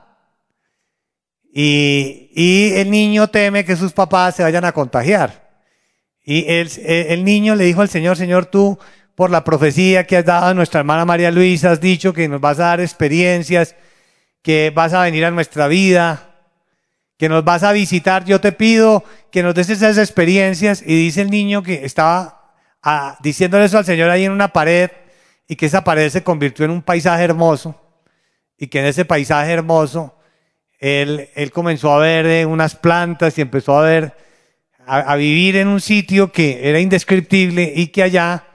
Y, 1.53 2.73
el 2.75 2.91
niño 2.91 3.27
teme 3.29 3.65
que 3.65 3.75
sus 3.75 3.93
papás 3.93 4.35
se 4.35 4.43
vayan 4.43 4.65
a 4.65 4.71
contagiar. 4.71 5.47
Y 6.23 6.45
el, 6.51 6.69
el 6.85 7.23
niño 7.23 7.55
le 7.55 7.63
dijo 7.63 7.81
al 7.81 7.89
Señor, 7.89 8.17
Señor, 8.17 8.45
tú, 8.47 8.77
por 9.15 9.31
la 9.31 9.43
profecía 9.43 10.05
que 10.05 10.17
has 10.17 10.25
dado 10.25 10.47
a 10.47 10.53
nuestra 10.53 10.81
hermana 10.81 11.05
María 11.05 11.31
Luisa, 11.31 11.71
has 11.71 11.81
dicho 11.81 12.13
que 12.13 12.27
nos 12.27 12.41
vas 12.41 12.59
a 12.59 12.65
dar 12.65 12.81
experiencias, 12.81 13.75
que 14.43 14.71
vas 14.75 14.93
a 14.93 15.01
venir 15.01 15.25
a 15.25 15.31
nuestra 15.31 15.67
vida, 15.67 16.27
que 17.17 17.29
nos 17.29 17.43
vas 17.43 17.63
a 17.63 17.71
visitar. 17.71 18.25
Yo 18.25 18.39
te 18.39 18.51
pido 18.51 19.03
que 19.31 19.41
nos 19.41 19.55
des 19.55 19.69
esas 19.69 19.97
experiencias. 19.97 20.83
Y 20.85 20.95
dice 20.95 21.21
el 21.21 21.31
niño 21.31 21.63
que 21.63 21.85
estaba 21.85 22.36
diciéndole 23.21 23.65
eso 23.65 23.77
al 23.77 23.85
Señor 23.85 24.09
ahí 24.09 24.25
en 24.25 24.31
una 24.31 24.53
pared 24.53 24.89
y 25.47 25.55
que 25.55 25.65
esa 25.65 25.83
pared 25.83 26.09
se 26.09 26.23
convirtió 26.23 26.65
en 26.65 26.71
un 26.71 26.81
paisaje 26.81 27.23
hermoso 27.23 27.79
y 28.57 28.67
que 28.67 28.79
en 28.79 28.85
ese 28.85 29.05
paisaje 29.05 29.51
hermoso 29.51 30.15
él, 30.79 31.29
él 31.35 31.51
comenzó 31.51 31.93
a 31.93 31.99
ver 31.99 32.25
eh, 32.25 32.45
unas 32.45 32.75
plantas 32.75 33.37
y 33.37 33.41
empezó 33.41 33.77
a 33.77 33.83
ver, 33.83 34.13
a, 34.85 35.15
vivir 35.15 35.55
en 35.55 35.67
un 35.67 35.81
sitio 35.81 36.31
que 36.31 36.69
era 36.69 36.79
indescriptible 36.79 37.73
y 37.75 37.87
que 37.87 38.03
allá 38.03 38.45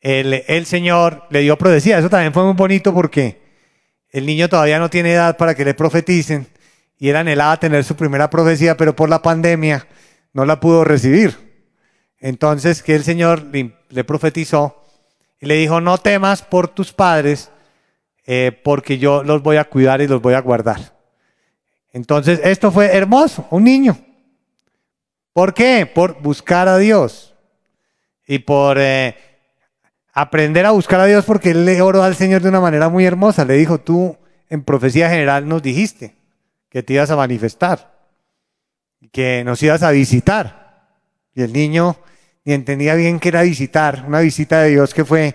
el, 0.00 0.44
el 0.46 0.66
Señor 0.66 1.24
le 1.30 1.40
dio 1.40 1.56
profecía. 1.56 1.98
Eso 1.98 2.10
también 2.10 2.32
fue 2.32 2.44
muy 2.44 2.54
bonito 2.54 2.92
porque 2.92 3.40
el 4.10 4.26
niño 4.26 4.48
todavía 4.48 4.78
no 4.78 4.90
tiene 4.90 5.12
edad 5.12 5.36
para 5.36 5.54
que 5.54 5.64
le 5.64 5.74
profeticen 5.74 6.46
y 6.98 7.08
él 7.10 7.16
anhelaba 7.16 7.60
tener 7.60 7.84
su 7.84 7.96
primera 7.96 8.28
profecía, 8.30 8.76
pero 8.76 8.96
por 8.96 9.08
la 9.08 9.22
pandemia 9.22 9.86
no 10.32 10.44
la 10.44 10.58
pudo 10.58 10.84
recibir. 10.84 11.45
Entonces 12.26 12.82
que 12.82 12.96
el 12.96 13.04
Señor 13.04 13.44
le, 13.52 14.02
profetizó 14.02 14.82
y 15.38 15.46
le 15.46 15.54
dijo, 15.54 15.80
no 15.80 15.96
temas 15.96 16.42
por 16.42 16.66
tus 16.66 16.92
padres, 16.92 17.52
eh, 18.26 18.50
porque 18.64 18.98
yo 18.98 19.22
los 19.22 19.44
voy 19.44 19.58
a 19.58 19.64
cuidar 19.66 20.00
y 20.00 20.08
los 20.08 20.20
voy 20.20 20.34
a 20.34 20.40
guardar. 20.40 20.92
Entonces 21.92 22.40
esto 22.42 22.72
fue 22.72 22.86
hermoso, 22.86 23.46
un 23.52 23.62
niño. 23.62 23.96
¿Por 25.32 25.54
qué? 25.54 25.86
Por 25.86 26.20
buscar 26.20 26.66
a 26.66 26.78
Dios 26.78 27.32
y 28.26 28.40
por 28.40 28.76
eh, 28.80 29.14
aprender 30.12 30.66
a 30.66 30.72
buscar 30.72 30.98
a 30.98 31.06
Dios 31.06 31.24
porque 31.24 31.52
él 31.52 31.64
le 31.64 31.80
oró 31.80 32.02
al 32.02 32.16
Señor 32.16 32.42
de 32.42 32.48
una 32.48 32.60
manera 32.60 32.88
muy 32.88 33.04
hermosa. 33.04 33.44
Le 33.44 33.54
dijo, 33.54 33.78
tú 33.78 34.18
en 34.50 34.64
profecía 34.64 35.08
general 35.08 35.46
nos 35.46 35.62
dijiste 35.62 36.16
que 36.70 36.82
te 36.82 36.94
ibas 36.94 37.12
a 37.12 37.14
manifestar, 37.14 37.96
que 39.12 39.44
nos 39.44 39.62
ibas 39.62 39.84
a 39.84 39.92
visitar. 39.92 40.88
Y 41.32 41.42
el 41.42 41.52
niño 41.52 41.96
ni 42.46 42.54
entendía 42.54 42.94
bien 42.94 43.18
que 43.18 43.28
era 43.28 43.42
visitar, 43.42 44.04
una 44.06 44.20
visita 44.20 44.62
de 44.62 44.70
Dios 44.70 44.94
que 44.94 45.04
fue 45.04 45.34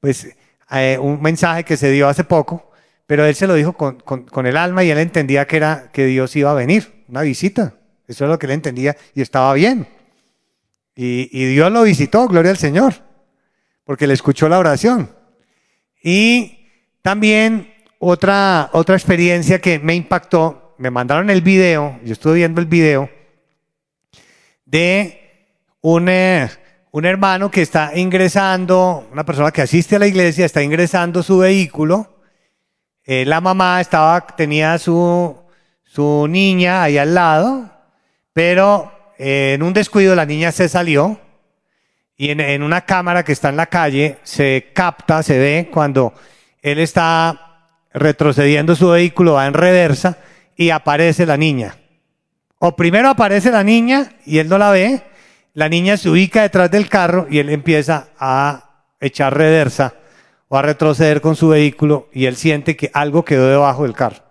pues 0.00 0.34
eh, 0.70 0.98
un 0.98 1.20
mensaje 1.20 1.62
que 1.62 1.76
se 1.76 1.90
dio 1.90 2.08
hace 2.08 2.24
poco, 2.24 2.72
pero 3.06 3.26
él 3.26 3.34
se 3.34 3.46
lo 3.46 3.52
dijo 3.52 3.74
con, 3.74 4.00
con, 4.00 4.46
el 4.46 4.56
alma 4.56 4.82
y 4.82 4.90
él 4.90 4.96
entendía 4.96 5.46
que 5.46 5.58
era 5.58 5.90
que 5.92 6.06
Dios 6.06 6.34
iba 6.36 6.50
a 6.50 6.54
venir, 6.54 7.04
una 7.06 7.20
visita. 7.20 7.74
Eso 8.06 8.24
es 8.24 8.30
lo 8.30 8.38
que 8.38 8.46
él 8.46 8.52
entendía 8.52 8.96
y 9.14 9.20
estaba 9.20 9.52
bien. 9.52 9.86
Y, 10.96 11.28
y 11.30 11.44
Dios 11.52 11.70
lo 11.70 11.82
visitó, 11.82 12.26
gloria 12.26 12.50
al 12.50 12.56
Señor, 12.56 12.94
porque 13.84 14.06
le 14.06 14.14
escuchó 14.14 14.48
la 14.48 14.58
oración. 14.58 15.10
Y 16.02 16.66
también 17.02 17.74
otra, 17.98 18.70
otra 18.72 18.96
experiencia 18.96 19.60
que 19.60 19.78
me 19.78 19.94
impactó, 19.94 20.74
me 20.78 20.90
mandaron 20.90 21.28
el 21.28 21.42
video, 21.42 22.00
yo 22.04 22.14
estuve 22.14 22.36
viendo 22.36 22.62
el 22.62 22.66
video, 22.66 23.10
de 24.64 25.27
un, 25.80 26.08
eh, 26.08 26.48
un 26.90 27.04
hermano 27.04 27.50
que 27.50 27.62
está 27.62 27.92
ingresando, 27.96 29.08
una 29.12 29.24
persona 29.24 29.50
que 29.50 29.62
asiste 29.62 29.96
a 29.96 29.98
la 29.98 30.06
iglesia, 30.06 30.46
está 30.46 30.62
ingresando 30.62 31.22
su 31.22 31.38
vehículo. 31.38 32.18
Eh, 33.04 33.24
la 33.24 33.40
mamá 33.40 33.80
estaba, 33.80 34.26
tenía 34.26 34.78
su, 34.78 35.36
su 35.84 36.26
niña 36.28 36.82
ahí 36.82 36.98
al 36.98 37.14
lado, 37.14 37.70
pero 38.32 38.92
eh, 39.18 39.52
en 39.54 39.62
un 39.62 39.72
descuido 39.72 40.14
la 40.14 40.26
niña 40.26 40.52
se 40.52 40.68
salió 40.68 41.18
y 42.16 42.30
en, 42.30 42.40
en 42.40 42.62
una 42.62 42.82
cámara 42.82 43.24
que 43.24 43.32
está 43.32 43.48
en 43.48 43.56
la 43.56 43.66
calle 43.66 44.18
se 44.24 44.70
capta, 44.74 45.22
se 45.22 45.38
ve 45.38 45.70
cuando 45.72 46.12
él 46.60 46.78
está 46.78 47.48
retrocediendo 47.92 48.76
su 48.76 48.90
vehículo, 48.90 49.34
va 49.34 49.46
en 49.46 49.54
reversa 49.54 50.18
y 50.56 50.70
aparece 50.70 51.24
la 51.24 51.36
niña. 51.36 51.76
O 52.58 52.74
primero 52.74 53.08
aparece 53.08 53.50
la 53.50 53.62
niña 53.62 54.12
y 54.26 54.38
él 54.38 54.48
no 54.48 54.58
la 54.58 54.70
ve, 54.70 55.02
la 55.58 55.68
niña 55.68 55.96
se 55.96 56.08
ubica 56.08 56.42
detrás 56.42 56.70
del 56.70 56.88
carro 56.88 57.26
y 57.28 57.40
él 57.40 57.48
empieza 57.48 58.10
a 58.16 58.84
echar 59.00 59.36
reversa 59.36 59.94
o 60.46 60.56
a 60.56 60.62
retroceder 60.62 61.20
con 61.20 61.34
su 61.34 61.48
vehículo 61.48 62.08
y 62.12 62.26
él 62.26 62.36
siente 62.36 62.76
que 62.76 62.92
algo 62.94 63.24
quedó 63.24 63.48
debajo 63.48 63.82
del 63.82 63.92
carro. 63.92 64.22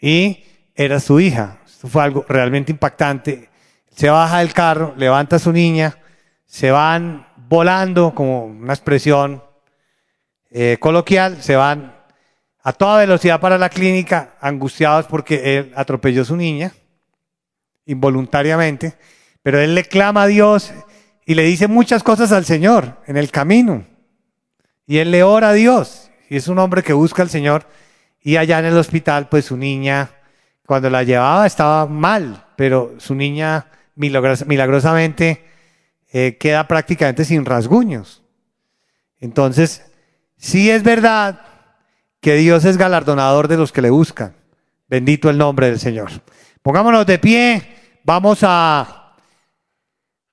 Y 0.00 0.44
era 0.76 1.00
su 1.00 1.18
hija. 1.18 1.58
Esto 1.66 1.88
fue 1.88 2.04
algo 2.04 2.24
realmente 2.28 2.70
impactante. 2.70 3.50
Se 3.90 4.08
baja 4.08 4.38
del 4.38 4.52
carro, 4.52 4.94
levanta 4.96 5.34
a 5.34 5.40
su 5.40 5.50
niña, 5.50 5.98
se 6.46 6.70
van 6.70 7.26
volando, 7.48 8.14
como 8.14 8.44
una 8.44 8.74
expresión 8.74 9.42
eh, 10.52 10.76
coloquial, 10.78 11.42
se 11.42 11.56
van 11.56 11.92
a 12.62 12.72
toda 12.72 13.00
velocidad 13.00 13.40
para 13.40 13.58
la 13.58 13.68
clínica, 13.68 14.36
angustiados 14.40 15.06
porque 15.06 15.58
él 15.58 15.72
atropelló 15.74 16.22
a 16.22 16.26
su 16.26 16.36
niña, 16.36 16.72
involuntariamente, 17.84 18.96
pero 19.42 19.60
él 19.60 19.74
le 19.74 19.84
clama 19.84 20.22
a 20.22 20.26
Dios 20.26 20.72
y 21.26 21.34
le 21.34 21.42
dice 21.42 21.68
muchas 21.68 22.02
cosas 22.02 22.32
al 22.32 22.44
Señor 22.44 23.02
en 23.06 23.16
el 23.16 23.30
camino. 23.30 23.84
Y 24.86 24.98
él 24.98 25.10
le 25.10 25.22
ora 25.22 25.50
a 25.50 25.52
Dios. 25.52 26.10
Y 26.30 26.36
es 26.36 26.48
un 26.48 26.58
hombre 26.58 26.82
que 26.82 26.92
busca 26.92 27.22
al 27.22 27.30
Señor. 27.30 27.66
Y 28.20 28.36
allá 28.36 28.58
en 28.58 28.64
el 28.64 28.76
hospital, 28.76 29.28
pues 29.28 29.44
su 29.44 29.56
niña, 29.56 30.10
cuando 30.66 30.90
la 30.90 31.02
llevaba, 31.02 31.46
estaba 31.46 31.86
mal, 31.86 32.46
pero 32.56 32.94
su 32.98 33.14
niña 33.14 33.66
milagrosamente 33.94 35.44
eh, 36.12 36.36
queda 36.38 36.66
prácticamente 36.66 37.24
sin 37.24 37.44
rasguños. 37.44 38.22
Entonces, 39.20 39.84
sí 40.36 40.70
es 40.70 40.82
verdad 40.82 41.42
que 42.20 42.34
Dios 42.34 42.64
es 42.64 42.76
galardonador 42.76 43.48
de 43.48 43.56
los 43.56 43.72
que 43.72 43.82
le 43.82 43.90
buscan. 43.90 44.34
Bendito 44.88 45.28
el 45.28 45.38
nombre 45.38 45.68
del 45.68 45.78
Señor. 45.78 46.10
Pongámonos 46.62 47.06
de 47.06 47.18
pie, 47.18 48.00
vamos 48.04 48.38
a, 48.42 48.97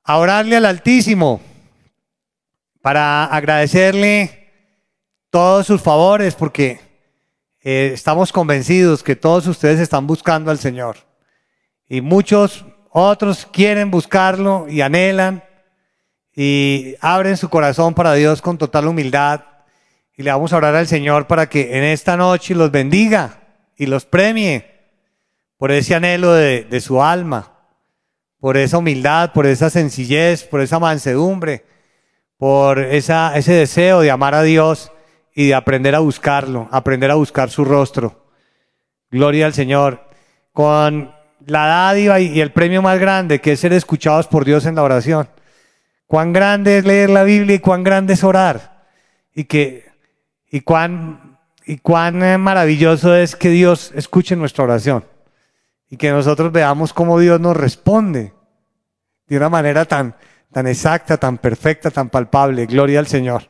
a 0.06 0.18
orarle 0.20 0.56
al 0.56 0.66
Altísimo 0.66 1.42
para 2.82 3.26
agradecerle 3.26 4.52
todos 5.32 5.66
sus 5.66 5.82
favores, 5.82 6.36
porque 6.36 6.80
eh, 7.64 7.90
estamos 7.94 8.32
convencidos 8.32 9.02
que 9.02 9.16
todos 9.16 9.48
ustedes 9.48 9.80
están 9.80 10.06
buscando 10.06 10.52
al 10.52 10.60
Señor. 10.60 10.98
Y 11.90 12.02
muchos 12.02 12.64
otros 12.92 13.48
quieren 13.52 13.90
buscarlo 13.90 14.68
y 14.70 14.82
anhelan 14.82 15.44
y 16.36 16.96
abren 17.02 17.36
su 17.36 17.50
corazón 17.50 17.96
para 17.96 18.14
Dios 18.14 18.44
con 18.44 18.60
total 18.60 18.88
humildad. 18.88 19.42
Y 20.16 20.22
le 20.22 20.32
vamos 20.32 20.54
a 20.54 20.58
orar 20.58 20.76
al 20.76 20.88
Señor 20.88 21.26
para 21.26 21.50
que 21.50 21.78
en 21.78 21.84
esta 21.84 22.16
noche 22.16 22.54
los 22.54 22.70
bendiga 22.70 23.40
y 23.76 23.88
los 23.88 24.06
premie 24.06 24.72
por 25.58 25.72
ese 25.72 25.96
anhelo 25.96 26.34
de, 26.34 26.64
de 26.64 26.80
su 26.80 27.02
alma, 27.02 27.55
por 28.46 28.58
esa 28.58 28.78
humildad, 28.78 29.32
por 29.34 29.48
esa 29.48 29.72
sencillez, 29.72 30.44
por 30.44 30.62
esa 30.62 30.78
mansedumbre, 30.78 31.66
por 32.38 32.78
esa, 32.78 33.36
ese 33.36 33.54
deseo 33.54 34.02
de 34.02 34.12
amar 34.12 34.36
a 34.36 34.44
Dios 34.44 34.92
y 35.34 35.48
de 35.48 35.56
aprender 35.56 35.96
a 35.96 36.00
buscarlo, 36.00 36.70
aprender 36.70 37.10
a 37.10 37.16
buscar 37.16 37.50
su 37.50 37.66
rostro. 37.66 38.28
Gloria 39.10 39.48
al 39.48 39.56
Señor. 39.56 40.08
Con 40.54 41.12
la 41.48 41.66
dádiva 41.66 42.20
y 42.20 42.40
el 42.40 42.52
premio 42.52 42.84
más 42.84 43.00
grande, 43.00 43.42
que 43.42 43.54
es 43.54 43.60
ser 43.62 43.74
escuchados 43.74 44.28
por 44.28 44.46
Dios 44.46 44.68
en 44.68 44.76
la 44.76 44.84
oración. 44.84 45.28
Cuán 46.06 46.32
grande 46.32 46.78
es 46.78 46.86
leer 46.86 47.10
la 47.10 47.24
Biblia 47.24 47.56
y 47.56 47.60
cuán 47.60 47.84
grande 47.84 48.14
es 48.14 48.24
orar. 48.24 48.86
Y 49.34 49.46
que, 49.46 49.86
y 50.52 50.62
cuán, 50.62 51.40
y 51.66 51.80
cuán 51.80 52.40
maravilloso 52.40 53.16
es 53.16 53.36
que 53.36 53.50
Dios 53.50 53.92
escuche 53.96 54.36
nuestra 54.36 54.66
oración. 54.66 55.04
Y 55.90 55.98
que 55.98 56.12
nosotros 56.12 56.52
veamos 56.52 56.94
cómo 56.94 57.20
Dios 57.20 57.40
nos 57.42 57.58
responde 57.58 58.35
de 59.28 59.38
una 59.38 59.50
manera 59.50 59.86
tan, 59.86 60.16
tan 60.52 60.68
exacta, 60.68 61.18
tan 61.18 61.38
perfecta, 61.38 61.92
tan 61.92 62.10
palpable. 62.10 62.66
Gloria 62.66 63.00
al 63.00 63.08
Señor. 63.08 63.50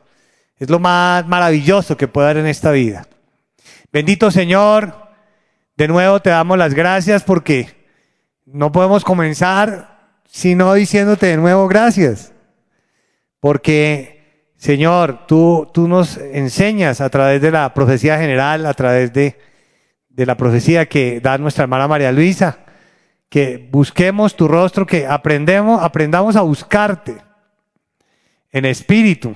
Es 0.58 0.70
lo 0.70 0.78
más 0.78 1.26
maravilloso 1.26 1.96
que 1.96 2.08
puede 2.08 2.28
dar 2.28 2.36
en 2.38 2.46
esta 2.46 2.70
vida. 2.70 3.06
Bendito 3.92 4.30
Señor, 4.30 4.94
de 5.76 5.88
nuevo 5.88 6.20
te 6.20 6.30
damos 6.30 6.56
las 6.58 6.74
gracias 6.74 7.22
porque 7.22 7.86
no 8.46 8.72
podemos 8.72 9.04
comenzar 9.04 9.96
sino 10.36 10.74
diciéndote 10.74 11.26
de 11.26 11.36
nuevo 11.36 11.66
gracias. 11.68 12.32
Porque, 13.40 14.50
Señor, 14.56 15.26
tú, 15.26 15.70
tú 15.72 15.88
nos 15.88 16.18
enseñas 16.18 17.00
a 17.00 17.08
través 17.08 17.40
de 17.40 17.50
la 17.50 17.72
profecía 17.72 18.18
general, 18.18 18.66
a 18.66 18.74
través 18.74 19.12
de, 19.12 19.38
de 20.08 20.26
la 20.26 20.36
profecía 20.36 20.86
que 20.86 21.20
da 21.20 21.38
nuestra 21.38 21.64
hermana 21.64 21.88
María 21.88 22.12
Luisa, 22.12 22.65
que 23.28 23.68
busquemos 23.70 24.36
tu 24.36 24.48
rostro, 24.48 24.86
que 24.86 25.06
aprendemos, 25.06 25.82
aprendamos 25.82 26.36
a 26.36 26.42
buscarte 26.42 27.16
en 28.52 28.64
espíritu 28.64 29.34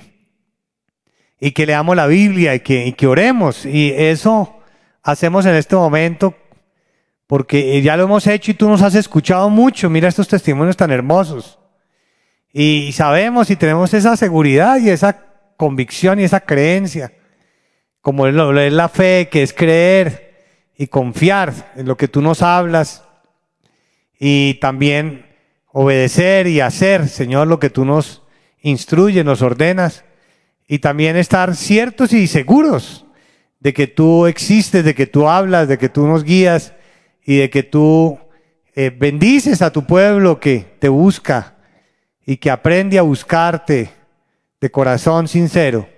y 1.40 1.52
que 1.52 1.66
leamos 1.66 1.96
la 1.96 2.06
Biblia 2.06 2.54
y 2.54 2.60
que, 2.60 2.86
y 2.86 2.92
que 2.92 3.06
oremos. 3.06 3.66
Y 3.66 3.92
eso 3.96 4.56
hacemos 5.02 5.46
en 5.46 5.54
este 5.54 5.76
momento 5.76 6.34
porque 7.26 7.80
ya 7.82 7.96
lo 7.96 8.04
hemos 8.04 8.26
hecho 8.26 8.50
y 8.50 8.54
tú 8.54 8.68
nos 8.68 8.82
has 8.82 8.94
escuchado 8.94 9.50
mucho. 9.50 9.90
Mira 9.90 10.08
estos 10.08 10.28
testimonios 10.28 10.76
tan 10.76 10.90
hermosos. 10.90 11.58
Y 12.52 12.92
sabemos 12.92 13.50
y 13.50 13.56
tenemos 13.56 13.94
esa 13.94 14.16
seguridad 14.16 14.78
y 14.78 14.90
esa 14.90 15.26
convicción 15.56 16.18
y 16.18 16.24
esa 16.24 16.40
creencia, 16.40 17.12
como 18.00 18.26
es 18.26 18.34
la 18.34 18.88
fe, 18.88 19.28
que 19.30 19.42
es 19.42 19.52
creer 19.52 20.30
y 20.76 20.88
confiar 20.88 21.72
en 21.76 21.86
lo 21.86 21.96
que 21.96 22.08
tú 22.08 22.22
nos 22.22 22.42
hablas 22.42 23.04
y 24.22 24.54
también 24.54 25.26
obedecer 25.72 26.46
y 26.46 26.60
hacer, 26.60 27.08
Señor, 27.08 27.48
lo 27.48 27.58
que 27.58 27.70
tú 27.70 27.86
nos 27.86 28.22
instruyes, 28.60 29.24
nos 29.24 29.40
ordenas 29.40 30.04
y 30.68 30.78
también 30.80 31.16
estar 31.16 31.56
ciertos 31.56 32.12
y 32.12 32.26
seguros 32.26 33.06
de 33.60 33.72
que 33.72 33.86
tú 33.86 34.26
existes, 34.26 34.84
de 34.84 34.94
que 34.94 35.06
tú 35.06 35.26
hablas, 35.26 35.68
de 35.68 35.78
que 35.78 35.88
tú 35.88 36.06
nos 36.06 36.22
guías 36.22 36.74
y 37.24 37.38
de 37.38 37.48
que 37.48 37.62
tú 37.62 38.18
eh, 38.74 38.90
bendices 38.96 39.62
a 39.62 39.72
tu 39.72 39.86
pueblo 39.86 40.38
que 40.38 40.76
te 40.78 40.90
busca 40.90 41.56
y 42.26 42.36
que 42.36 42.50
aprende 42.50 42.98
a 42.98 43.02
buscarte 43.02 43.90
de 44.60 44.70
corazón 44.70 45.28
sincero. 45.28 45.88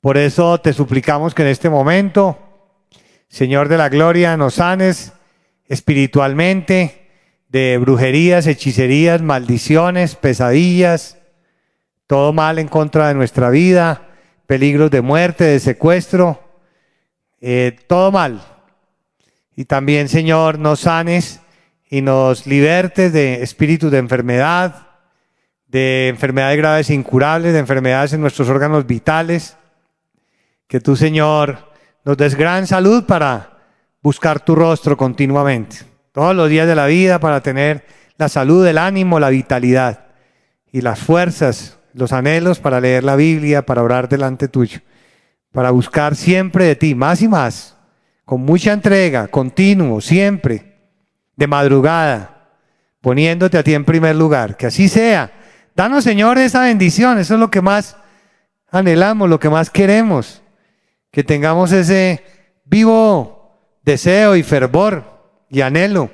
Por 0.00 0.18
eso 0.18 0.60
te 0.60 0.72
suplicamos 0.72 1.34
que 1.34 1.42
en 1.42 1.48
este 1.48 1.70
momento, 1.70 2.38
Señor 3.28 3.68
de 3.68 3.78
la 3.78 3.88
Gloria, 3.88 4.36
nos 4.36 4.54
sanes 4.54 5.12
espiritualmente 5.66 7.07
de 7.48 7.78
brujerías, 7.78 8.46
hechicerías, 8.46 9.22
maldiciones, 9.22 10.14
pesadillas, 10.14 11.18
todo 12.06 12.32
mal 12.32 12.58
en 12.58 12.68
contra 12.68 13.08
de 13.08 13.14
nuestra 13.14 13.50
vida, 13.50 14.08
peligros 14.46 14.90
de 14.90 15.02
muerte, 15.02 15.44
de 15.44 15.60
secuestro, 15.60 16.42
eh, 17.40 17.76
todo 17.86 18.10
mal. 18.10 18.42
Y 19.54 19.64
también, 19.64 20.08
Señor, 20.08 20.58
nos 20.58 20.80
sanes 20.80 21.40
y 21.90 22.00
nos 22.02 22.46
libertes 22.46 23.12
de 23.12 23.42
espíritus 23.42 23.90
de 23.90 23.98
enfermedad, 23.98 24.88
de 25.66 26.08
enfermedades 26.08 26.58
graves 26.58 26.90
e 26.90 26.94
incurables, 26.94 27.52
de 27.52 27.58
enfermedades 27.58 28.12
en 28.12 28.20
nuestros 28.20 28.48
órganos 28.48 28.86
vitales. 28.86 29.56
Que 30.66 30.80
tú, 30.80 30.96
Señor, 30.96 31.72
nos 32.04 32.16
des 32.16 32.34
gran 32.34 32.66
salud 32.66 33.04
para 33.04 33.58
buscar 34.02 34.40
tu 34.40 34.54
rostro 34.54 34.96
continuamente, 34.96 35.78
todos 36.18 36.34
los 36.34 36.50
días 36.50 36.66
de 36.66 36.74
la 36.74 36.86
vida, 36.86 37.20
para 37.20 37.44
tener 37.44 37.84
la 38.16 38.28
salud, 38.28 38.66
el 38.66 38.76
ánimo, 38.76 39.20
la 39.20 39.28
vitalidad 39.28 40.06
y 40.72 40.80
las 40.80 40.98
fuerzas 40.98 41.78
los 41.92 42.12
anhelos 42.12 42.58
para 42.58 42.80
leer 42.80 43.04
la 43.04 43.14
Biblia, 43.14 43.64
para 43.64 43.84
orar 43.84 44.08
delante 44.08 44.48
tuyo, 44.48 44.80
para 45.52 45.70
buscar 45.70 46.16
siempre 46.16 46.64
de 46.64 46.74
ti, 46.74 46.96
más 46.96 47.22
y 47.22 47.28
más, 47.28 47.76
con 48.24 48.40
mucha 48.40 48.72
entrega, 48.72 49.28
continuo, 49.28 50.00
siempre, 50.00 50.74
de 51.36 51.46
madrugada, 51.46 52.48
poniéndote 53.00 53.56
a 53.56 53.62
ti 53.62 53.74
en 53.74 53.84
primer 53.84 54.16
lugar. 54.16 54.56
Que 54.56 54.66
así 54.66 54.88
sea. 54.88 55.30
Danos, 55.76 56.02
Señor, 56.02 56.36
esa 56.38 56.62
bendición. 56.62 57.18
Eso 57.18 57.34
es 57.34 57.40
lo 57.40 57.48
que 57.48 57.62
más 57.62 57.96
anhelamos, 58.72 59.30
lo 59.30 59.38
que 59.38 59.50
más 59.50 59.70
queremos. 59.70 60.42
Que 61.12 61.22
tengamos 61.22 61.70
ese 61.70 62.24
vivo 62.64 63.78
deseo 63.84 64.34
y 64.34 64.42
fervor 64.42 65.17
y 65.48 65.60
anhelo. 65.60 66.10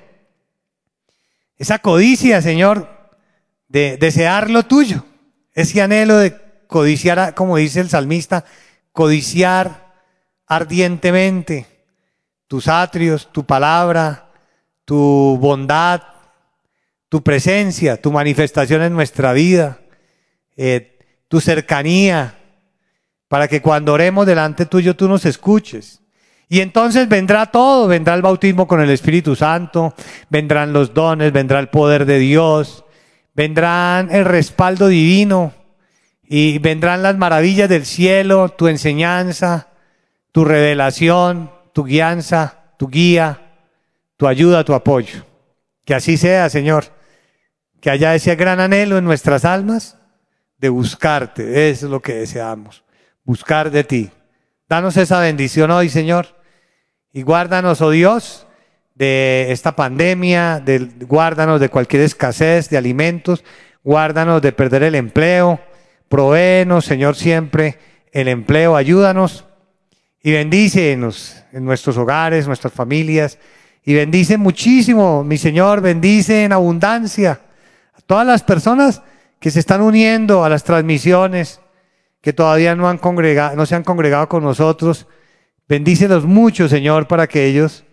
Esa 1.57 1.79
codicia, 1.79 2.43
Señor, 2.43 2.89
de 3.69 3.97
desear 3.97 4.51
lo 4.51 4.65
tuyo. 4.65 5.05
Ese 5.53 5.81
anhelo 5.81 6.19
de 6.19 6.37
codiciar, 6.67 7.35
como 7.35 7.57
dice 7.57 7.81
el 7.81 7.89
salmista, 7.89 8.45
codiciar 8.93 9.95
ardientemente 10.47 11.67
tus 12.47 12.69
atrios, 12.69 13.31
tu 13.33 13.45
palabra, 13.45 14.31
tu 14.85 15.39
bondad, 15.41 16.03
tu 17.09 17.23
presencia, 17.23 18.01
tu 18.01 18.13
manifestación 18.13 18.83
en 18.83 18.93
nuestra 18.93 19.33
vida, 19.33 19.81
eh, 20.57 20.99
tu 21.29 21.41
cercanía, 21.41 22.39
para 23.29 23.49
que 23.49 23.63
cuando 23.63 23.93
oremos 23.93 24.27
delante 24.27 24.67
tuyo 24.67 24.95
tú 24.95 25.09
nos 25.09 25.25
escuches. 25.25 26.01
Y 26.49 26.61
entonces 26.61 27.09
vendrá 27.09 27.47
todo, 27.47 27.89
vendrá 27.89 28.15
el 28.15 28.23
bautismo 28.23 28.67
con 28.67 28.81
el 28.81 28.91
Espíritu 28.91 29.35
Santo, 29.35 29.95
vendrán 30.29 30.73
los 30.73 30.93
dones, 30.95 31.33
vendrá 31.33 31.59
el 31.59 31.69
poder 31.69 32.05
de 32.05 32.19
Dios, 32.19 32.85
vendrán 33.35 34.11
el 34.11 34.25
respaldo 34.25 34.89
divino 34.89 35.53
y 36.23 36.59
vendrán 36.59 37.03
las 37.03 37.17
maravillas 37.17 37.69
del 37.69 37.87
cielo, 37.87 38.51
tu 38.51 38.69
enseñanza, 38.69 39.69
tu 40.33 40.45
revelación, 40.45 41.51
tu 41.73 41.85
guianza, 41.85 42.75
tu 42.79 42.89
guía, 42.89 43.41
tu 44.17 44.27
ayuda, 44.27 44.65
tu 44.65 44.75
apoyo. 44.75 45.25
Que 45.85 45.95
así 45.95 46.17
sea, 46.17 46.49
Señor. 46.49 46.85
Que 47.81 47.91
haya 47.91 48.15
ese 48.15 48.35
gran 48.37 48.61
anhelo 48.61 48.97
en 48.97 49.05
nuestras 49.05 49.45
almas 49.45 49.99
de 50.59 50.71
buscarte. 50.71 51.71
Eso 51.71 51.87
es 51.87 51.91
lo 51.91 52.01
que 52.01 52.15
deseamos. 52.15 52.85
Buscar 53.25 53.71
de 53.71 53.85
ti. 53.85 54.11
Danos 54.67 54.97
esa 54.97 55.21
bendición 55.21 55.71
hoy, 55.71 55.91
Señor. 55.91 56.41
Y 57.13 57.21
guárdanos, 57.21 57.83
oh 57.83 57.91
Dios, 57.91 58.47
de 58.95 59.49
esta 59.51 59.77
pandemia, 59.77 60.59
de, 60.59 60.89
guárdanos 61.07 61.61
de 61.61 61.69
cualquier 61.69 62.03
escasez 62.03 62.71
de 62.71 62.79
alimentos, 62.79 63.45
guárdanos 63.83 64.41
de 64.41 64.53
perder 64.53 64.85
el 64.85 64.95
empleo, 64.95 65.61
provéenos, 66.09 66.87
Señor, 66.87 67.15
siempre 67.15 67.79
el 68.11 68.29
empleo, 68.29 68.75
ayúdanos 68.75 69.45
y 70.23 70.33
bendícenos 70.33 71.37
en 71.53 71.65
nuestros 71.67 71.99
hogares, 71.99 72.47
nuestras 72.47 72.73
familias, 72.73 73.39
y 73.85 73.93
bendice 73.93 74.39
muchísimo, 74.39 75.23
mi 75.25 75.37
Señor, 75.37 75.83
bendice 75.83 76.45
en 76.45 76.53
abundancia 76.53 77.41
a 77.93 78.01
todas 78.01 78.27
las 78.27 78.43
personas 78.43 79.03
que 79.39 79.51
se 79.51 79.61
están 79.61 79.83
uniendo 79.83 80.43
a 80.43 80.49
las 80.49 80.65
transmisiones, 80.65 81.61
que 82.25 82.33
todavía 82.33 82.75
no, 82.75 82.89
han 82.89 82.97
congregado, 82.97 83.55
no 83.55 83.67
se 83.67 83.75
han 83.75 83.85
congregado 83.85 84.31
con 84.31 84.43
nosotros. 84.43 85.07
Bendícelos 85.69 86.25
mucho, 86.25 86.71
Señor, 86.71 87.07
para 87.07 87.27
que 87.27 87.45
ellos 87.45 87.85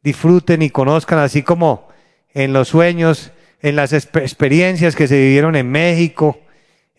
disfruten 0.00 0.62
y 0.62 0.70
conozcan, 0.70 1.18
así 1.18 1.42
como 1.42 1.88
en 2.32 2.52
los 2.52 2.68
sueños, 2.68 3.32
en 3.60 3.74
las 3.74 3.92
experiencias 3.92 4.94
que 4.94 5.08
se 5.08 5.18
vivieron 5.18 5.56
en 5.56 5.72
México, 5.72 6.38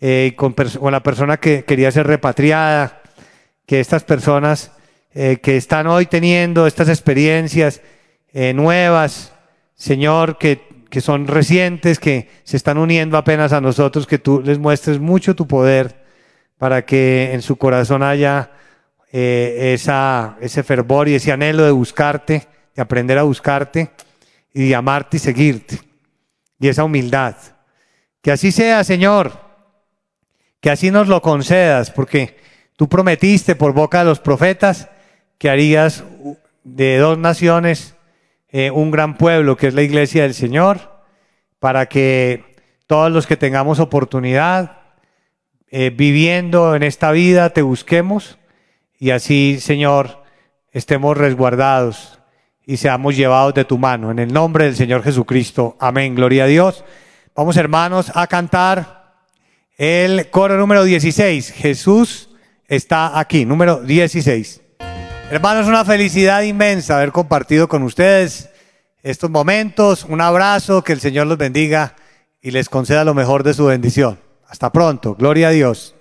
eh, 0.02 0.34
con, 0.36 0.52
con, 0.52 0.92
la 0.92 1.02
persona 1.02 1.38
que 1.38 1.64
quería 1.64 1.94
ser 1.94 2.08
repatriada, 2.08 3.02
que 3.66 3.80
estas 3.80 4.04
personas 4.04 4.74
eh, 5.14 5.38
que 5.42 5.56
están 5.56 5.88
hoy 5.88 6.08
teniendo 6.08 6.68
estas 6.68 6.90
experiencias 6.90 7.80
eh, 8.34 8.52
nuevas, 8.54 9.32
Señor, 9.76 10.38
que, 10.38 10.60
que 10.90 11.00
son 11.00 11.28
recientes, 11.28 12.00
que 12.00 12.28
se 12.44 12.58
están 12.58 12.78
uniendo 12.78 13.18
apenas 13.18 13.54
a 13.54 13.62
nosotros, 13.62 14.08
que 14.08 14.20
tú 14.20 14.42
les 14.44 14.60
muestres 14.60 15.00
mucho 15.00 15.38
tu 15.38 15.48
poder 15.48 16.01
para 16.62 16.86
que 16.86 17.34
en 17.34 17.42
su 17.42 17.56
corazón 17.56 18.04
haya 18.04 18.52
eh, 19.12 19.72
esa, 19.74 20.38
ese 20.42 20.62
fervor 20.62 21.10
y 21.10 21.16
ese 21.16 21.32
anhelo 21.32 21.66
de 21.66 21.72
buscarte, 21.72 22.48
de 22.76 22.82
aprender 22.84 23.18
a 23.18 23.24
buscarte 23.24 23.90
y 24.54 24.70
de 24.70 24.76
amarte 24.76 25.18
y 25.18 25.20
seguirte. 25.20 25.80
Y 26.60 26.68
esa 26.68 26.84
humildad. 26.84 27.36
Que 28.22 28.32
así 28.32 28.52
sea, 28.52 28.84
Señor. 28.84 29.32
Que 30.60 30.70
así 30.70 30.92
nos 30.92 31.08
lo 31.08 31.24
concedas, 31.24 31.90
porque 31.90 32.38
tú 32.76 32.88
prometiste 32.88 33.56
por 33.56 33.74
boca 33.74 33.98
de 33.98 34.06
los 34.06 34.20
profetas 34.20 34.88
que 35.40 35.50
harías 35.50 36.04
de 36.64 37.00
dos 37.00 37.18
naciones 37.18 37.96
eh, 38.50 38.70
un 38.70 38.92
gran 38.92 39.18
pueblo, 39.18 39.58
que 39.58 39.66
es 39.66 39.74
la 39.74 39.82
iglesia 39.82 40.22
del 40.22 40.36
Señor, 40.36 41.02
para 41.58 41.88
que 41.88 42.54
todos 42.86 43.12
los 43.12 43.26
que 43.26 43.36
tengamos 43.36 43.80
oportunidad, 43.80 44.81
eh, 45.72 45.90
viviendo 45.90 46.76
en 46.76 46.84
esta 46.84 47.12
vida, 47.12 47.52
te 47.52 47.62
busquemos 47.62 48.38
y 49.00 49.12
así, 49.12 49.58
Señor, 49.62 50.24
estemos 50.74 51.18
resguardados 51.18 52.20
y 52.66 52.78
seamos 52.78 53.16
llevados 53.16 53.54
de 53.54 53.66
tu 53.66 53.78
mano. 53.78 54.12
En 54.12 54.20
el 54.20 54.32
nombre 54.32 54.66
del 54.66 54.76
Señor 54.76 55.02
Jesucristo. 55.02 55.78
Amén. 55.80 56.14
Gloria 56.14 56.44
a 56.44 56.48
Dios. 56.48 56.84
Vamos, 57.34 57.56
hermanos, 57.56 58.12
a 58.14 58.28
cantar 58.28 59.16
el 59.78 60.30
coro 60.30 60.58
número 60.58 60.84
16. 60.84 61.52
Jesús 61.52 62.30
está 62.68 63.18
aquí, 63.18 63.46
número 63.46 63.82
16. 63.82 64.62
Hermanos, 65.32 65.68
una 65.68 65.86
felicidad 65.86 66.42
inmensa 66.42 66.98
haber 66.98 67.14
compartido 67.14 67.70
con 67.70 67.84
ustedes 67.84 68.50
estos 69.04 69.30
momentos. 69.30 70.04
Un 70.04 70.20
abrazo, 70.20 70.84
que 70.84 70.92
el 70.92 71.00
Señor 71.00 71.28
los 71.28 71.38
bendiga 71.38 71.96
y 72.42 72.52
les 72.52 72.68
conceda 72.68 73.06
lo 73.06 73.14
mejor 73.14 73.44
de 73.44 73.54
su 73.54 73.66
bendición. 73.66 74.20
Hasta 74.52 74.70
pronto, 74.70 75.16
gloria 75.16 75.48
a 75.48 75.52
Dios. 75.52 75.96